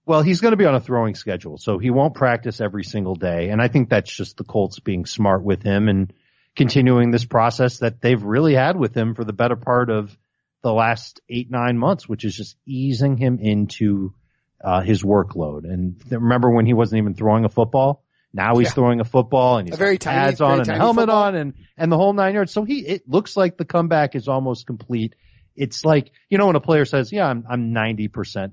Well, 0.05 0.21
he's 0.21 0.39
going 0.39 0.53
to 0.53 0.57
be 0.57 0.65
on 0.65 0.73
a 0.73 0.79
throwing 0.79 1.15
schedule, 1.15 1.57
so 1.57 1.77
he 1.77 1.89
won't 1.89 2.15
practice 2.15 2.61
every 2.61 2.85
single 2.85 3.15
day. 3.15 3.49
And 3.49 3.61
I 3.61 3.67
think 3.67 3.89
that's 3.89 4.11
just 4.11 4.37
the 4.37 4.45
Colts 4.45 4.79
being 4.79 5.05
smart 5.05 5.43
with 5.43 5.61
him 5.61 5.89
and 5.89 6.13
continuing 6.55 7.11
this 7.11 7.25
process 7.25 7.79
that 7.79 8.01
they've 8.01 8.23
really 8.23 8.55
had 8.55 8.77
with 8.77 8.95
him 8.95 9.15
for 9.15 9.25
the 9.25 9.33
better 9.33 9.57
part 9.57 9.89
of 9.89 10.17
the 10.63 10.73
last 10.73 11.19
eight, 11.29 11.51
nine 11.51 11.77
months, 11.77 12.07
which 12.07 12.23
is 12.23 12.35
just 12.35 12.55
easing 12.65 13.17
him 13.17 13.37
into 13.39 14.13
uh, 14.63 14.81
his 14.81 15.03
workload. 15.03 15.65
And 15.65 16.01
remember 16.09 16.49
when 16.49 16.65
he 16.65 16.73
wasn't 16.73 16.99
even 16.99 17.13
throwing 17.13 17.45
a 17.45 17.49
football? 17.49 18.03
Now 18.37 18.57
he's 18.57 18.67
yeah. 18.67 18.73
throwing 18.73 18.99
a 18.99 19.03
football 19.03 19.57
and 19.57 19.67
he's 19.67 19.73
a 19.73 19.79
very 19.79 19.97
got 19.97 20.11
pads 20.11 20.37
tiny, 20.37 20.51
on 20.53 20.59
and 20.59 20.69
a 20.69 20.75
helmet 20.75 21.07
football. 21.07 21.23
on 21.23 21.35
and, 21.35 21.53
and 21.75 21.91
the 21.91 21.97
whole 21.97 22.13
nine 22.13 22.35
yards. 22.35 22.53
So 22.53 22.63
he, 22.63 22.85
it 22.85 23.09
looks 23.09 23.35
like 23.35 23.57
the 23.57 23.65
comeback 23.65 24.13
is 24.13 24.27
almost 24.27 24.67
complete. 24.67 25.15
It's 25.55 25.83
like, 25.83 26.11
you 26.29 26.37
know, 26.37 26.45
when 26.45 26.55
a 26.55 26.61
player 26.61 26.85
says, 26.85 27.11
yeah, 27.11 27.25
I'm, 27.25 27.45
I'm 27.49 27.73
90%. 27.73 28.51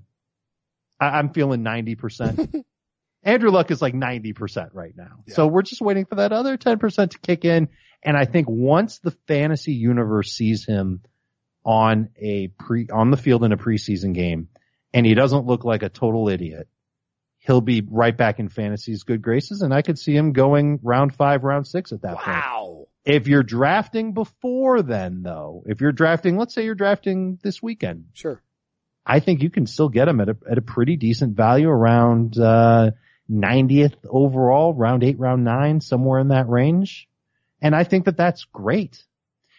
I, 0.98 1.18
am 1.18 1.34
feeling 1.34 1.62
90%. 1.62 2.64
Andrew 3.24 3.50
Luck 3.50 3.70
is 3.70 3.82
like 3.82 3.92
90% 3.92 4.70
right 4.72 4.96
now. 4.96 5.22
Yeah. 5.26 5.34
So 5.34 5.46
we're 5.48 5.60
just 5.60 5.82
waiting 5.82 6.06
for 6.06 6.14
that 6.14 6.32
other 6.32 6.56
10% 6.56 7.10
to 7.10 7.18
kick 7.18 7.44
in. 7.44 7.68
And 8.02 8.16
I 8.16 8.24
think 8.24 8.48
once 8.48 9.00
the 9.00 9.10
fantasy 9.28 9.74
universe 9.74 10.32
sees 10.32 10.64
him 10.64 11.02
on 11.62 12.08
a 12.16 12.48
pre, 12.48 12.88
on 12.88 13.10
the 13.10 13.18
field 13.18 13.44
in 13.44 13.52
a 13.52 13.58
preseason 13.58 14.14
game 14.14 14.48
and 14.94 15.04
he 15.04 15.12
doesn't 15.12 15.44
look 15.44 15.66
like 15.66 15.82
a 15.82 15.90
total 15.90 16.30
idiot, 16.30 16.68
he'll 17.44 17.60
be 17.60 17.86
right 17.88 18.16
back 18.16 18.38
in 18.38 18.48
fantasy's 18.48 19.02
good 19.02 19.20
graces. 19.20 19.60
And 19.60 19.72
I 19.72 19.82
could 19.82 19.98
see 19.98 20.16
him 20.16 20.32
going 20.32 20.80
round 20.82 21.14
five, 21.14 21.44
round 21.44 21.66
six 21.66 21.92
at 21.92 22.02
that 22.02 22.16
wow. 22.16 22.22
point. 22.22 22.36
Wow. 22.36 22.86
If 23.04 23.28
you're 23.28 23.42
drafting 23.42 24.14
before 24.14 24.80
then 24.80 25.22
though, 25.22 25.62
if 25.66 25.80
you're 25.80 25.92
drafting, 25.92 26.38
let's 26.38 26.54
say 26.54 26.64
you're 26.64 26.74
drafting 26.74 27.38
this 27.42 27.62
weekend. 27.62 28.06
Sure. 28.14 28.42
I 29.04 29.20
think 29.20 29.42
you 29.42 29.50
can 29.50 29.66
still 29.66 29.90
get 29.90 30.08
him 30.08 30.20
at 30.20 30.30
a, 30.30 30.36
at 30.50 30.56
a 30.56 30.62
pretty 30.62 30.96
decent 30.96 31.36
value 31.36 31.68
around, 31.68 32.38
uh, 32.38 32.92
90th 33.30 33.96
overall, 34.08 34.72
round 34.72 35.04
eight, 35.04 35.18
round 35.18 35.44
nine, 35.44 35.80
somewhere 35.82 36.20
in 36.20 36.28
that 36.28 36.48
range. 36.48 37.08
And 37.60 37.74
I 37.74 37.84
think 37.84 38.06
that 38.06 38.16
that's 38.16 38.44
great. 38.44 39.04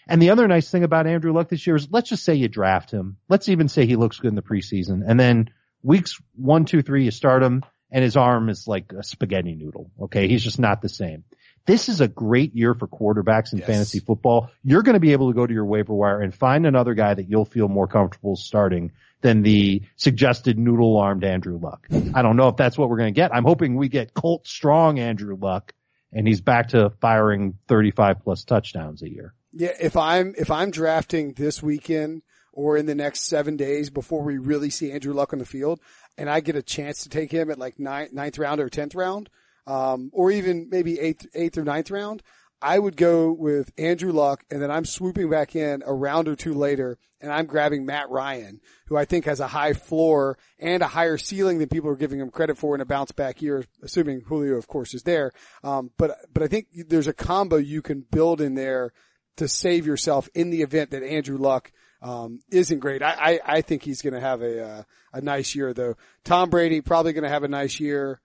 And 0.08 0.20
the 0.22 0.32
other 0.32 0.48
nice 0.48 0.70
thing 0.70 0.84
about 0.84 1.08
Andrew 1.08 1.34
Luck 1.34 1.50
this 1.50 1.66
year 1.66 1.76
is 1.76 1.88
let's 1.92 2.10
just 2.10 2.24
say 2.24 2.36
you 2.36 2.48
draft 2.48 2.90
him. 2.92 3.18
Let's 3.30 3.50
even 3.50 3.68
say 3.68 3.86
he 3.86 3.96
looks 3.96 4.20
good 4.20 4.30
in 4.30 4.36
the 4.36 4.44
preseason. 4.44 5.02
And 5.08 5.20
then 5.20 5.50
weeks 5.84 6.20
one, 6.36 6.66
two, 6.66 6.82
three, 6.82 7.06
you 7.06 7.12
start 7.12 7.44
him 7.44 7.64
and 7.96 8.04
his 8.04 8.18
arm 8.18 8.50
is 8.50 8.68
like 8.68 8.92
a 8.92 9.02
spaghetti 9.02 9.56
noodle. 9.56 9.90
Okay. 10.02 10.28
He's 10.28 10.44
just 10.44 10.60
not 10.60 10.82
the 10.82 10.90
same. 10.90 11.24
This 11.66 11.88
is 11.88 12.02
a 12.02 12.10
great 12.10 12.54
year 12.54 12.74
for 12.74 12.90
quarterbacks 12.90 13.54
in 13.54 13.60
yes. 13.60 13.68
fantasy 13.68 14.00
football. 14.02 14.52
You're 14.66 14.84
going 14.84 14.96
to 14.96 15.00
be 15.00 15.14
able 15.14 15.30
to 15.30 15.34
go 15.34 15.48
to 15.48 15.54
your 15.54 15.64
waiver 15.64 15.94
wire 15.94 16.20
and 16.20 16.36
find 16.36 16.66
another 16.66 16.94
guy 16.94 17.14
that 17.14 17.30
you'll 17.30 17.46
feel 17.46 17.70
more 17.70 17.88
comfortable 17.88 18.36
starting 18.36 18.92
than 19.22 19.44
the 19.44 19.84
suggested 19.96 20.60
noodle 20.60 20.98
armed 20.98 21.24
Andrew 21.24 21.58
Luck. 21.58 21.88
I 22.14 22.22
don't 22.22 22.36
know 22.36 22.50
if 22.50 22.58
that's 22.58 22.78
what 22.78 22.90
we're 22.90 22.98
going 22.98 23.14
to 23.14 23.18
get. 23.18 23.34
I'm 23.34 23.46
hoping 23.46 23.78
we 23.78 23.88
get 23.88 24.14
Colt 24.14 24.46
strong 24.46 25.00
Andrew 25.00 25.38
Luck 25.40 25.74
and 26.12 26.28
he's 26.28 26.42
back 26.42 26.70
to 26.70 26.90
firing 27.00 27.58
35 27.70 28.22
plus 28.26 28.44
touchdowns 28.44 29.04
a 29.04 29.10
year. 29.10 29.34
Yeah. 29.54 29.72
If 29.80 29.96
I'm, 29.96 30.36
if 30.38 30.52
I'm 30.52 30.70
drafting 30.70 31.32
this 31.32 31.64
weekend 31.64 32.24
or 32.52 32.76
in 32.76 32.88
the 32.88 32.96
next 32.96 33.22
seven 33.22 33.56
days 33.56 33.90
before 33.90 34.22
we 34.22 34.38
really 34.38 34.70
see 34.70 34.92
Andrew 34.92 35.14
Luck 35.14 35.32
on 35.32 35.40
the 35.40 35.46
field 35.46 35.80
and 36.18 36.30
I 36.30 36.40
get 36.40 36.56
a 36.56 36.64
chance 36.64 37.04
to 37.04 37.10
take 37.10 37.32
him 37.32 37.52
at 37.52 37.60
like 37.60 37.80
ninth, 37.80 38.14
ninth 38.14 38.38
round 38.38 38.62
or 38.62 38.70
10th 38.70 38.96
round, 38.96 39.30
um, 39.68 40.10
or 40.14 40.32
even 40.32 40.70
maybe 40.70 41.00
eighth, 41.00 41.28
eighth 41.34 41.58
or 41.58 41.64
ninth 41.64 41.92
round, 41.92 42.24
I 42.62 42.80
would 42.80 42.98
go 42.98 43.32
with 43.32 43.72
Andrew 43.78 44.12
Luck 44.12 44.44
and 44.50 44.62
then 44.62 44.72
I'm 44.72 44.86
swooping 44.86 45.30
back 45.30 45.56
in 45.56 45.84
a 45.86 45.94
round 45.94 46.28
or 46.28 46.36
two 46.36 46.54
later 46.54 46.98
and 47.22 47.32
I'm 47.32 47.46
grabbing 47.46 47.86
Matt 47.86 48.10
Ryan, 48.10 48.62
who 48.88 48.98
I 48.98 49.06
think 49.06 49.26
has 49.26 49.40
a 49.40 49.48
high 49.48 49.74
floor 49.74 50.38
and 50.60 50.82
a 50.84 50.88
higher 50.88 51.18
ceiling 51.18 51.60
than 51.60 51.70
people 51.70 51.90
are 51.90 51.96
giving 51.96 52.20
him 52.20 52.30
credit 52.30 52.58
for 52.58 52.76
in 52.76 52.82
a 52.82 52.86
bounce 52.86 53.12
back 53.12 53.42
year, 53.42 53.66
assuming 53.82 54.22
Julio 54.22 54.56
of 54.56 54.68
course 54.68 54.94
is 54.94 55.04
there. 55.04 55.32
Um, 55.64 55.92
but, 55.98 56.18
but 56.34 56.44
I 56.44 56.48
think 56.48 56.68
there's 56.88 57.08
a 57.08 57.14
combo 57.14 57.58
you 57.58 57.82
can 57.82 58.06
build 58.10 58.42
in 58.42 58.56
there 58.56 58.94
to 59.38 59.48
save 59.48 59.86
yourself 59.86 60.30
in 60.34 60.50
the 60.50 60.62
event 60.62 60.92
that 60.92 61.04
Andrew 61.04 61.38
Luck 61.38 61.72
um, 62.06 62.40
isn't 62.52 62.80
great. 62.80 63.02
I, 63.02 63.14
I, 63.14 63.40
I 63.58 63.62
think 63.62 63.82
he's 63.82 64.04
going 64.04 64.14
to 64.14 64.20
have 64.20 64.44
a, 64.44 64.64
uh, 64.64 64.84
a 65.14 65.22
nice 65.22 65.56
year 65.56 65.74
though. 65.74 65.96
Tom 66.24 66.52
Brady 66.52 66.82
probably 66.82 67.14
going 67.14 67.24
to 67.24 67.30
have 67.30 67.44
a 67.44 67.48
nice 67.48 67.80
year. 67.80 68.22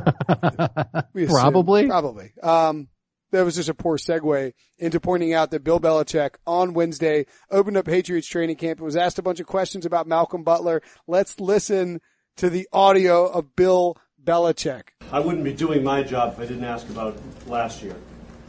probably. 1.27 1.85
Probably. 1.85 2.31
Um, 2.41 2.87
that 3.31 3.45
was 3.45 3.55
just 3.55 3.69
a 3.69 3.75
poor 3.75 3.97
segue 3.97 4.53
into 4.79 4.99
pointing 4.99 5.33
out 5.33 5.51
that 5.51 5.63
Bill 5.63 5.79
Belichick 5.79 6.35
on 6.47 6.73
Wednesday 6.73 7.27
opened 7.51 7.77
up 7.77 7.85
Patriots 7.85 8.27
training 8.27 8.55
camp 8.55 8.79
and 8.79 8.85
was 8.85 8.95
asked 8.95 9.19
a 9.19 9.21
bunch 9.21 9.39
of 9.39 9.45
questions 9.45 9.85
about 9.85 10.07
Malcolm 10.07 10.43
Butler. 10.43 10.81
Let's 11.05 11.39
listen 11.39 12.01
to 12.37 12.49
the 12.49 12.67
audio 12.73 13.27
of 13.27 13.55
Bill 13.55 13.97
Belichick. 14.23 14.83
I 15.11 15.19
wouldn't 15.19 15.43
be 15.43 15.53
doing 15.53 15.83
my 15.83 16.01
job 16.01 16.33
if 16.33 16.39
I 16.39 16.45
didn't 16.47 16.63
ask 16.63 16.89
about 16.89 17.15
last 17.45 17.83
year. 17.83 17.95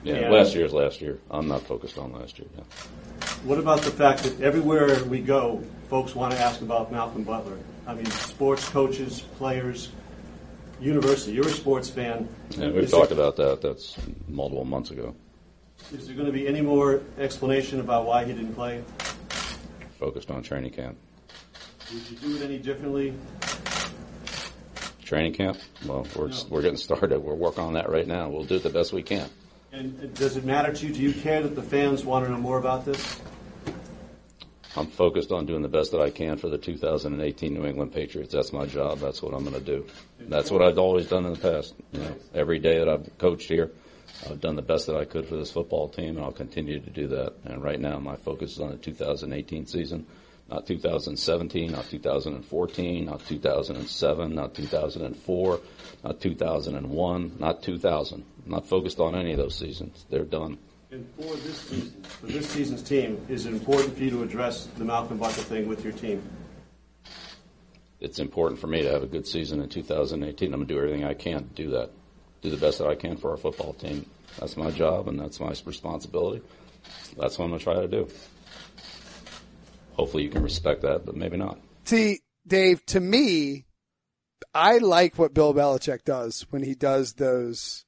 Yeah, 0.05 0.15
And 0.15 0.33
last 0.33 0.55
year's 0.55 0.73
last 0.73 1.03
year. 1.03 1.19
I'm 1.31 1.49
not 1.49 1.63
focused 1.63 1.99
on 1.99 2.13
last 2.13 2.39
year. 2.39 2.49
Yeah. 2.57 2.63
What 3.45 3.59
about 3.59 3.83
the 3.83 3.91
fact 3.91 4.23
that 4.25 4.41
everywhere 4.41 5.03
we 5.05 5.21
go, 5.21 5.63
folks 5.89 6.15
want 6.15 6.33
to 6.35 6.39
ask 6.41 6.61
about 6.61 6.91
Malcolm 6.93 7.23
Butler? 7.25 7.57
I 7.87 7.95
mean, 7.95 8.07
sports 8.07 8.69
coaches, 8.69 9.21
players, 9.39 9.91
university. 10.81 11.33
You're 11.33 11.47
a 11.49 11.51
sports 11.51 11.89
fan. 11.89 12.29
Yeah, 12.51 12.67
we've 12.67 12.85
Is 12.85 12.91
talked 12.91 13.11
there- 13.11 13.19
about 13.19 13.37
that. 13.37 13.61
That's 13.63 13.97
multiple 14.29 14.65
months 14.65 14.91
ago. 14.91 15.15
Is 15.93 16.07
there 16.07 16.15
going 16.17 16.27
to 16.27 16.33
be 16.33 16.47
any 16.49 16.61
more 16.61 17.01
explanation 17.19 17.81
about 17.81 18.05
why 18.05 18.25
he 18.25 18.33
didn't 18.33 18.55
play? 18.55 18.83
Focused 19.99 20.31
on 20.31 20.43
training 20.43 20.73
camp. 20.73 20.97
Would 21.93 22.11
you 22.11 22.17
do 22.19 22.37
it 22.37 22.43
any 22.43 22.59
differently? 22.59 23.15
Training 25.05 25.33
camp? 25.33 25.59
Well, 25.87 26.07
we're, 26.15 26.29
No. 26.29 26.37
we're 26.51 26.63
getting 26.63 26.77
started. 26.77 27.21
We're 27.21 27.35
working 27.35 27.65
on 27.65 27.73
that 27.75 27.89
right 27.89 28.07
now. 28.07 28.29
We'll 28.29 28.45
do 28.45 28.59
the 28.59 28.69
best 28.69 28.93
we 28.93 29.03
can. 29.03 29.29
And 29.73 30.15
does 30.15 30.37
it 30.37 30.45
matter 30.45 30.73
to 30.73 30.87
you? 30.87 30.95
Do 30.95 31.03
you 31.03 31.13
care 31.13 31.43
that 31.43 31.55
the 31.55 31.63
fans 31.63 32.05
want 32.05 32.25
to 32.25 32.31
know 32.31 32.39
more 32.39 32.59
about 32.59 32.85
this? 32.85 33.21
I'm 34.77 34.87
focused 34.87 35.33
on 35.33 35.47
doing 35.47 35.63
the 35.63 35.69
best 35.69 35.93
that 35.93 36.01
I 36.01 36.11
can 36.11 36.37
for 36.37 36.49
the 36.49 36.59
2018 36.59 37.53
New 37.53 37.67
England 37.67 37.93
Patriots. 37.93 38.33
That's 38.33 38.53
my 38.53 38.65
job. 38.65 38.99
That's 38.99 39.21
what 39.23 39.35
I'm 39.35 39.43
going 39.43 39.55
to 39.55 39.61
do. 39.61 39.87
That's 40.21 40.51
what 40.51 40.63
I've 40.63 40.79
always 40.79 41.09
done 41.09 41.27
in 41.27 41.33
the 41.33 41.39
past. 41.39 41.75
You 41.93 42.01
know, 42.01 42.15
every 42.35 42.59
day 42.59 42.79
that 42.79 42.89
I've 42.89 43.19
coached 43.19 43.49
here, 43.49 43.71
I've 44.29 44.41
done 44.41 44.57
the 44.57 44.63
best 44.63 44.87
that 44.87 44.97
I 44.97 45.05
could 45.05 45.27
for 45.27 45.37
this 45.37 45.51
football 45.51 45.89
team, 45.89 46.17
and 46.17 46.25
I'll 46.25 46.33
continue 46.33 46.81
to 46.81 46.91
do 46.91 47.09
that. 47.09 47.35
And 47.45 47.63
right 47.63 47.81
now, 47.81 47.99
my 47.99 48.17
focus 48.17 48.53
is 48.53 48.61
on 48.61 48.71
the 48.71 48.77
2018 48.77 49.67
season, 49.67 50.07
not 50.49 50.67
2017, 50.67 51.73
not 51.73 51.89
2014, 51.89 53.05
not 53.05 53.27
2007, 53.27 54.35
not 54.35 54.55
2004, 54.55 55.61
not 56.05 56.21
2001, 56.21 57.33
not 57.39 57.63
2000. 57.63 58.25
I'm 58.49 58.55
not 58.55 58.67
focused 58.67 58.99
on 58.99 59.15
any 59.15 59.33
of 59.33 59.37
those 59.37 59.55
seasons. 59.55 60.07
They're 60.09 60.25
done. 60.25 60.57
And 60.91 61.07
for 61.17 61.37
this 61.37 61.61
season, 61.61 62.03
for 62.03 62.27
this 62.29 62.49
season's 62.49 62.83
team, 62.83 63.21
is 63.29 63.45
it 63.45 63.53
important 63.53 63.95
for 63.95 64.03
you 64.03 64.09
to 64.09 64.23
address 64.23 64.65
the 64.79 64.87
Malcolm 64.87 65.19
Butler 65.19 65.43
thing 65.43 65.69
with 65.69 65.85
your 65.85 65.93
team? 65.93 66.23
It's 68.01 68.19
important 68.19 68.59
for 68.59 68.69
me 68.69 68.81
to 68.81 68.91
have 68.91 69.03
a 69.03 69.07
good 69.07 69.27
season 69.27 69.61
in 69.61 69.69
2018. 69.69 70.47
I'm 70.47 70.61
going 70.61 70.67
to 70.67 70.75
do 70.75 70.79
everything 70.79 71.05
I 71.05 71.13
can 71.13 71.47
to 71.47 71.55
do 71.55 71.71
that, 71.73 71.91
do 72.41 72.49
the 72.49 72.57
best 72.57 72.79
that 72.79 72.87
I 72.87 72.95
can 72.95 73.19
for 73.19 73.33
our 73.33 73.37
football 73.37 73.75
team. 73.75 74.09
That's 74.41 74.57
my 74.57 74.71
job 74.71 75.09
and 75.09 75.21
that's 75.21 75.41
my 75.41 75.53
responsibility. 75.67 76.43
That's 77.19 77.39
what 77.39 77.45
I'm 77.45 77.51
going 77.51 77.59
to 77.59 77.65
try 77.65 77.75
to 77.75 77.89
do. 77.89 78.09
Hopefully 79.93 80.23
you 80.23 80.31
can 80.31 80.43
respect 80.43 80.81
that, 80.83 81.05
but 81.05 81.15
maybe 81.15 81.37
not. 81.37 81.59
See, 81.85 82.21
Dave, 82.47 82.87
to 82.87 83.01
me, 83.01 83.67
I 84.55 84.79
like 84.79 85.19
what 85.19 85.35
Bill 85.35 85.53
Belichick 85.53 86.05
does 86.05 86.47
when 86.49 86.63
he 86.63 86.75
does 86.75 87.13
those 87.15 87.85
like 87.85 87.88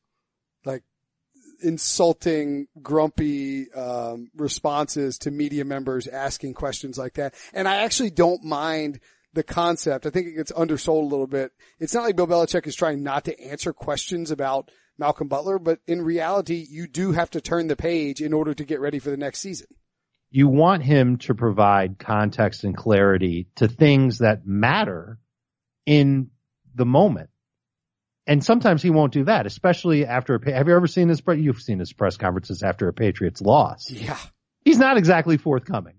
insulting, 1.63 2.67
grumpy 2.83 3.71
um, 3.73 4.31
responses 4.37 5.19
to 5.19 5.31
media 5.31 5.65
members 5.65 6.07
asking 6.07 6.55
questions 6.55 6.99
like 6.99 7.15
that. 7.15 7.35
And 7.53 7.69
I 7.69 7.77
actually 7.77 8.11
don't 8.11 8.45
mind 8.45 9.01
the 9.33 9.43
concept. 9.43 10.07
I 10.07 10.11
think 10.11 10.27
it 10.27 10.37
gets 10.37 10.53
undersold 10.55 11.05
a 11.05 11.09
little 11.09 11.27
bit. 11.27 11.53
It's 11.79 11.95
not 11.95 12.05
like 12.05 12.17
Bill 12.17 12.27
Belichick 12.27 12.67
is 12.67 12.75
trying 12.75 13.03
not 13.03 13.25
to 13.25 13.41
answer 13.41 13.73
questions 13.73 14.31
about 14.31 14.71
Malcolm 14.99 15.29
Butler, 15.29 15.59
but 15.59 15.81
in 15.87 16.03
reality, 16.03 16.67
you 16.69 16.87
do 16.87 17.13
have 17.13 17.31
to 17.31 17.41
turn 17.41 17.69
the 17.69 17.77
page 17.77 18.21
in 18.21 18.33
order 18.33 18.55
to 18.55 18.65
get 18.65 18.81
ready 18.81 18.99
for 18.99 19.11
the 19.11 19.17
next 19.17 19.41
season. 19.41 19.69
You 20.31 20.47
want 20.47 20.83
him 20.85 21.17
to 21.19 21.35
provide 21.35 21.99
context 21.99 22.65
and 22.65 22.77
clarity 22.77 23.49
to 23.57 23.67
things 23.67 24.19
that 24.19 24.47
matter 24.47 25.19
in 25.87 26.31
the 26.75 26.87
moment. 26.87 27.31
And 28.31 28.45
sometimes 28.45 28.81
he 28.81 28.91
won't 28.91 29.13
do 29.13 29.25
that, 29.25 29.45
especially 29.45 30.07
after 30.07 30.37
a, 30.37 30.53
have 30.53 30.69
you 30.69 30.77
ever 30.77 30.87
seen 30.87 31.09
his, 31.09 31.21
you've 31.35 31.61
seen 31.61 31.81
his 31.81 31.93
press 31.93 32.17
conferences 32.17 32.63
after 32.63 32.87
a 32.87 32.93
Patriots 32.93 33.41
loss. 33.41 33.91
Yeah. 33.91 34.17
He's 34.65 34.79
not 34.79 34.97
exactly 34.97 35.37
forthcoming. 35.37 35.95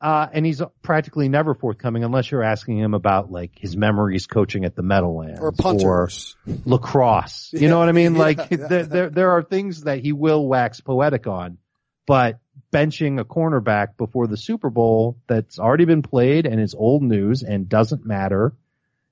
Uh, 0.00 0.28
and 0.32 0.46
he's 0.46 0.62
practically 0.80 1.28
never 1.28 1.54
forthcoming 1.54 2.04
unless 2.04 2.30
you're 2.30 2.44
asking 2.44 2.78
him 2.78 2.94
about 2.94 3.32
like 3.32 3.58
his 3.58 3.76
memories 3.76 4.28
coaching 4.28 4.64
at 4.64 4.76
the 4.76 4.82
Meadowlands 4.82 5.40
or 5.40 5.50
punters 5.50 6.36
or 6.46 6.54
lacrosse. 6.66 7.50
You 7.52 7.62
Yeah, 7.62 7.70
know 7.70 7.80
what 7.80 7.88
I 7.88 7.92
mean? 7.92 8.14
Like 8.20 8.38
yeah. 8.48 8.68
there, 8.68 8.86
there, 8.86 9.10
there 9.10 9.30
are 9.32 9.42
things 9.42 9.82
that 9.82 9.98
he 9.98 10.12
will 10.12 10.46
wax 10.46 10.80
poetic 10.80 11.26
on, 11.26 11.58
but 12.06 12.38
benching 12.72 13.18
a 13.18 13.24
cornerback 13.24 13.96
before 13.96 14.28
the 14.28 14.36
Super 14.36 14.70
Bowl 14.70 15.18
that's 15.26 15.58
already 15.58 15.84
been 15.84 16.02
played 16.02 16.46
and 16.46 16.60
is 16.60 16.76
old 16.76 17.02
news 17.02 17.42
and 17.42 17.68
doesn't 17.68 18.06
matter. 18.06 18.54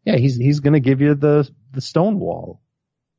Yeah, 0.05 0.17
he's, 0.17 0.37
he's 0.37 0.61
going 0.61 0.75
to 0.75 0.81
give 0.81 1.01
you 1.01 1.17
the, 1.17 1.51
the 1.73 1.81
stone 1.81 2.19
wall. 2.19 2.61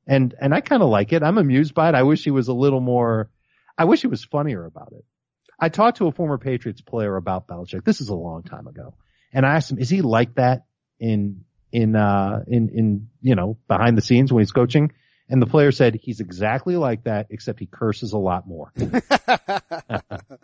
And, 0.08 0.34
and 0.40 0.54
I 0.54 0.62
kind 0.62 0.82
of 0.82 0.90
like 0.90 1.14
it. 1.14 1.24
I'm 1.24 1.38
amused 1.38 1.74
by 1.74 1.90
it. 1.90 1.96
I 1.96 2.04
wish 2.04 2.24
he 2.24 2.32
was 2.32 2.48
a 2.48 2.54
little 2.54 2.80
more, 2.82 3.30
I 3.78 3.86
wish 3.86 4.02
he 4.02 4.08
was 4.08 4.24
funnier 4.24 4.66
about 4.66 4.94
it. 4.94 5.06
I 5.60 5.70
talked 5.70 5.98
to 5.98 6.08
a 6.08 6.12
former 6.12 6.38
Patriots 6.38 6.82
player 6.82 7.16
about 7.16 7.48
Belichick. 7.48 7.84
This 7.84 8.02
is 8.02 8.10
a 8.10 8.16
long 8.16 8.44
time 8.44 8.68
ago. 8.68 8.96
And 9.34 9.46
I 9.46 9.56
asked 9.56 9.72
him, 9.72 9.78
is 9.78 9.90
he 9.90 10.02
like 10.02 10.36
that 10.36 10.66
in, 11.00 11.44
in, 11.72 11.96
uh, 11.96 12.44
in, 12.48 12.70
in, 12.70 13.10
you 13.22 13.36
know, 13.36 13.58
behind 13.68 13.98
the 13.98 14.02
scenes 14.02 14.32
when 14.32 14.42
he's 14.42 14.52
coaching? 14.52 14.94
And 15.28 15.42
the 15.42 15.46
player 15.46 15.72
said 15.72 15.96
he's 16.02 16.22
exactly 16.22 16.76
like 16.76 17.04
that, 17.04 17.28
except 17.30 17.60
he 17.60 17.68
curses 17.68 18.14
a 18.14 18.18
lot 18.18 18.48
more. 18.48 18.74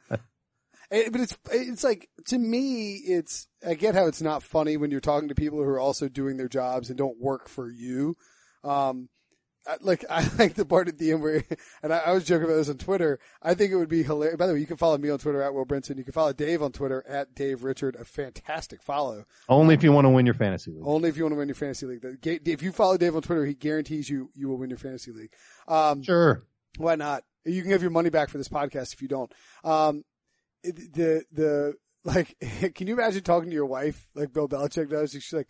Eh, 0.96 1.10
but 1.12 1.20
it's 1.22 1.38
it's 1.52 1.84
like 1.84 2.10
to 2.28 2.38
me 2.38 2.94
it's 2.96 3.48
I 3.68 3.74
get 3.74 3.96
how 3.96 4.06
it's 4.08 4.22
not 4.22 4.44
funny 4.44 4.78
when 4.78 4.92
you're 4.92 5.02
talking 5.02 5.30
to 5.30 5.36
people 5.36 5.58
who 5.60 5.66
are 5.70 5.80
also 5.80 6.08
doing 6.08 6.38
their 6.38 6.48
jobs 6.48 6.90
and 6.90 6.98
don't 6.98 7.20
work 7.20 7.50
for 7.50 7.70
you. 7.70 8.16
Um, 8.64 9.10
I, 9.68 9.76
like 9.82 10.06
I 10.10 10.30
like 10.38 10.54
the 10.54 10.64
part 10.66 10.88
at 10.88 10.98
the 10.98 11.12
end 11.12 11.22
where, 11.22 11.44
and 11.84 11.94
I, 11.94 11.98
I 11.98 12.12
was 12.14 12.24
joking 12.24 12.46
about 12.46 12.56
this 12.58 12.70
on 12.70 12.78
Twitter. 12.78 13.20
I 13.42 13.56
think 13.56 13.72
it 13.72 13.76
would 13.76 13.90
be 13.90 14.04
hilarious. 14.04 14.38
By 14.38 14.48
the 14.48 14.54
way, 14.54 14.60
you 14.60 14.66
can 14.68 14.78
follow 14.78 14.98
me 14.98 15.10
on 15.10 15.20
Twitter 15.20 15.42
at 15.42 15.54
Will 15.54 15.66
Brinson. 15.66 15.98
You 15.98 16.04
can 16.04 16.14
follow 16.14 16.32
Dave 16.34 16.62
on 16.62 16.72
Twitter 16.72 17.04
at 17.08 17.36
Dave 17.36 17.64
Richard. 17.64 17.96
A 17.96 18.06
fantastic 18.06 18.82
follow. 18.82 19.26
Only 19.50 19.74
if 19.76 19.84
you 19.84 19.92
want 19.92 20.06
to 20.06 20.10
win 20.10 20.26
your 20.26 20.36
fantasy 20.36 20.72
league. 20.72 20.84
Only 20.86 21.10
if 21.10 21.18
you 21.18 21.24
want 21.24 21.34
to 21.34 21.38
win 21.40 21.48
your 21.50 21.56
fantasy 21.56 21.88
league. 21.88 22.06
If 22.24 22.62
you 22.64 22.72
follow 22.72 22.98
Dave 22.98 23.16
on 23.16 23.22
Twitter, 23.22 23.46
he 23.46 23.54
guarantees 23.54 24.10
you 24.10 24.30
you 24.34 24.48
will 24.48 24.58
win 24.58 24.70
your 24.70 24.80
fantasy 24.80 25.12
league. 25.12 25.32
Um, 25.68 26.04
Sure. 26.04 26.44
why 26.78 26.96
not? 26.96 27.24
You 27.44 27.62
can 27.62 27.72
have 27.72 27.82
your 27.82 27.92
money 27.92 28.10
back 28.10 28.30
for 28.30 28.38
this 28.38 28.48
podcast 28.48 28.94
if 28.94 29.02
you 29.02 29.08
don't. 29.08 29.32
Um, 29.64 30.04
the, 30.72 31.24
the, 31.32 31.74
like, 32.04 32.36
can 32.76 32.88
you 32.88 32.94
imagine 32.94 33.24
talking 33.24 33.50
to 33.50 33.56
your 33.56 33.66
wife 33.66 34.08
like 34.16 34.34
Bill 34.34 34.48
Belichick 34.48 34.90
does? 34.90 35.12
She's 35.12 35.34
like, 35.34 35.48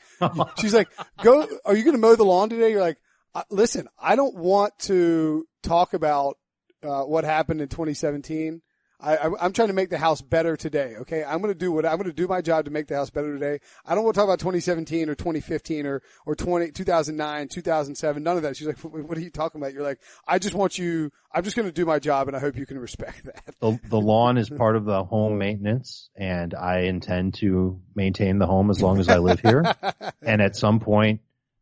she's 0.60 0.74
like, 0.74 0.90
go, 1.22 1.48
are 1.66 1.76
you 1.76 1.84
going 1.84 1.96
to 1.96 2.02
mow 2.02 2.16
the 2.16 2.26
lawn 2.26 2.50
today? 2.50 2.72
You're 2.72 2.82
like, 2.82 2.98
uh, 3.34 3.44
listen, 3.50 3.88
I 4.00 4.16
don't 4.16 4.36
want 4.36 4.78
to 4.80 5.46
talk 5.64 5.94
about, 5.94 6.38
uh, 6.84 7.04
what 7.04 7.24
happened 7.24 7.62
in 7.62 7.68
2017. 7.68 8.62
I, 9.00 9.30
I'm 9.40 9.52
trying 9.52 9.68
to 9.68 9.74
make 9.74 9.90
the 9.90 9.98
house 9.98 10.22
better 10.22 10.56
today. 10.56 10.96
Okay. 11.02 11.24
I'm 11.24 11.42
going 11.42 11.54
to 11.54 11.58
do 11.58 11.72
what 11.72 11.86
I'm 11.86 11.98
going 11.98 12.10
to 12.10 12.14
do 12.14 12.28
my 12.28 12.42
job 12.42 12.66
to 12.66 12.72
make 12.72 12.88
the 12.88 12.96
house 12.96 13.10
better 13.10 13.34
today. 13.34 13.60
I 13.86 13.96
don't 13.96 14.04
want 14.04 14.16
to 14.16 14.20
talk 14.20 14.28
about 14.28 14.40
2017 14.40 15.10
or 15.10 15.16
2015 15.16 15.86
or, 15.86 16.02
or 16.26 16.36
20, 16.36 16.72
2009, 16.72 17.48
2007. 17.48 18.24
None 18.24 18.38
of 18.38 18.44
that. 18.44 18.58
She's 18.58 18.68
like, 18.68 18.80
what, 18.80 19.04
what 19.04 19.18
are 19.18 19.22
you 19.22 19.30
talking 19.30 19.62
about? 19.62 19.74
You're 19.74 19.84
like, 19.84 20.00
I 20.28 20.40
just 20.40 20.56
want 20.56 20.78
you, 20.78 21.12
I'm 21.32 21.44
just 21.44 21.56
going 21.56 21.68
to 21.68 21.74
do 21.74 21.86
my 21.86 22.00
job 22.00 22.28
and 22.28 22.38
I 22.38 22.40
hope 22.40 22.58
you 22.58 22.66
can 22.66 22.80
respect 22.80 23.24
that. 23.26 23.56
The, 23.60 23.80
the 23.90 24.00
lawn 24.00 24.38
is 24.38 24.50
part 24.50 24.76
of 24.76 24.86
the 24.86 25.04
home 25.04 25.38
maintenance 25.38 26.10
and 26.16 26.54
I 26.54 26.82
intend 26.82 27.36
to 27.36 27.80
maintain 27.96 28.40
the 28.40 28.48
home 28.48 28.70
as 28.70 28.82
long 28.82 29.00
as 29.00 29.10
I 29.10 29.18
live 29.18 29.40
here. 29.40 29.64
and 30.22 30.42
at 30.42 30.56
some 30.56 30.80
point 30.80 31.22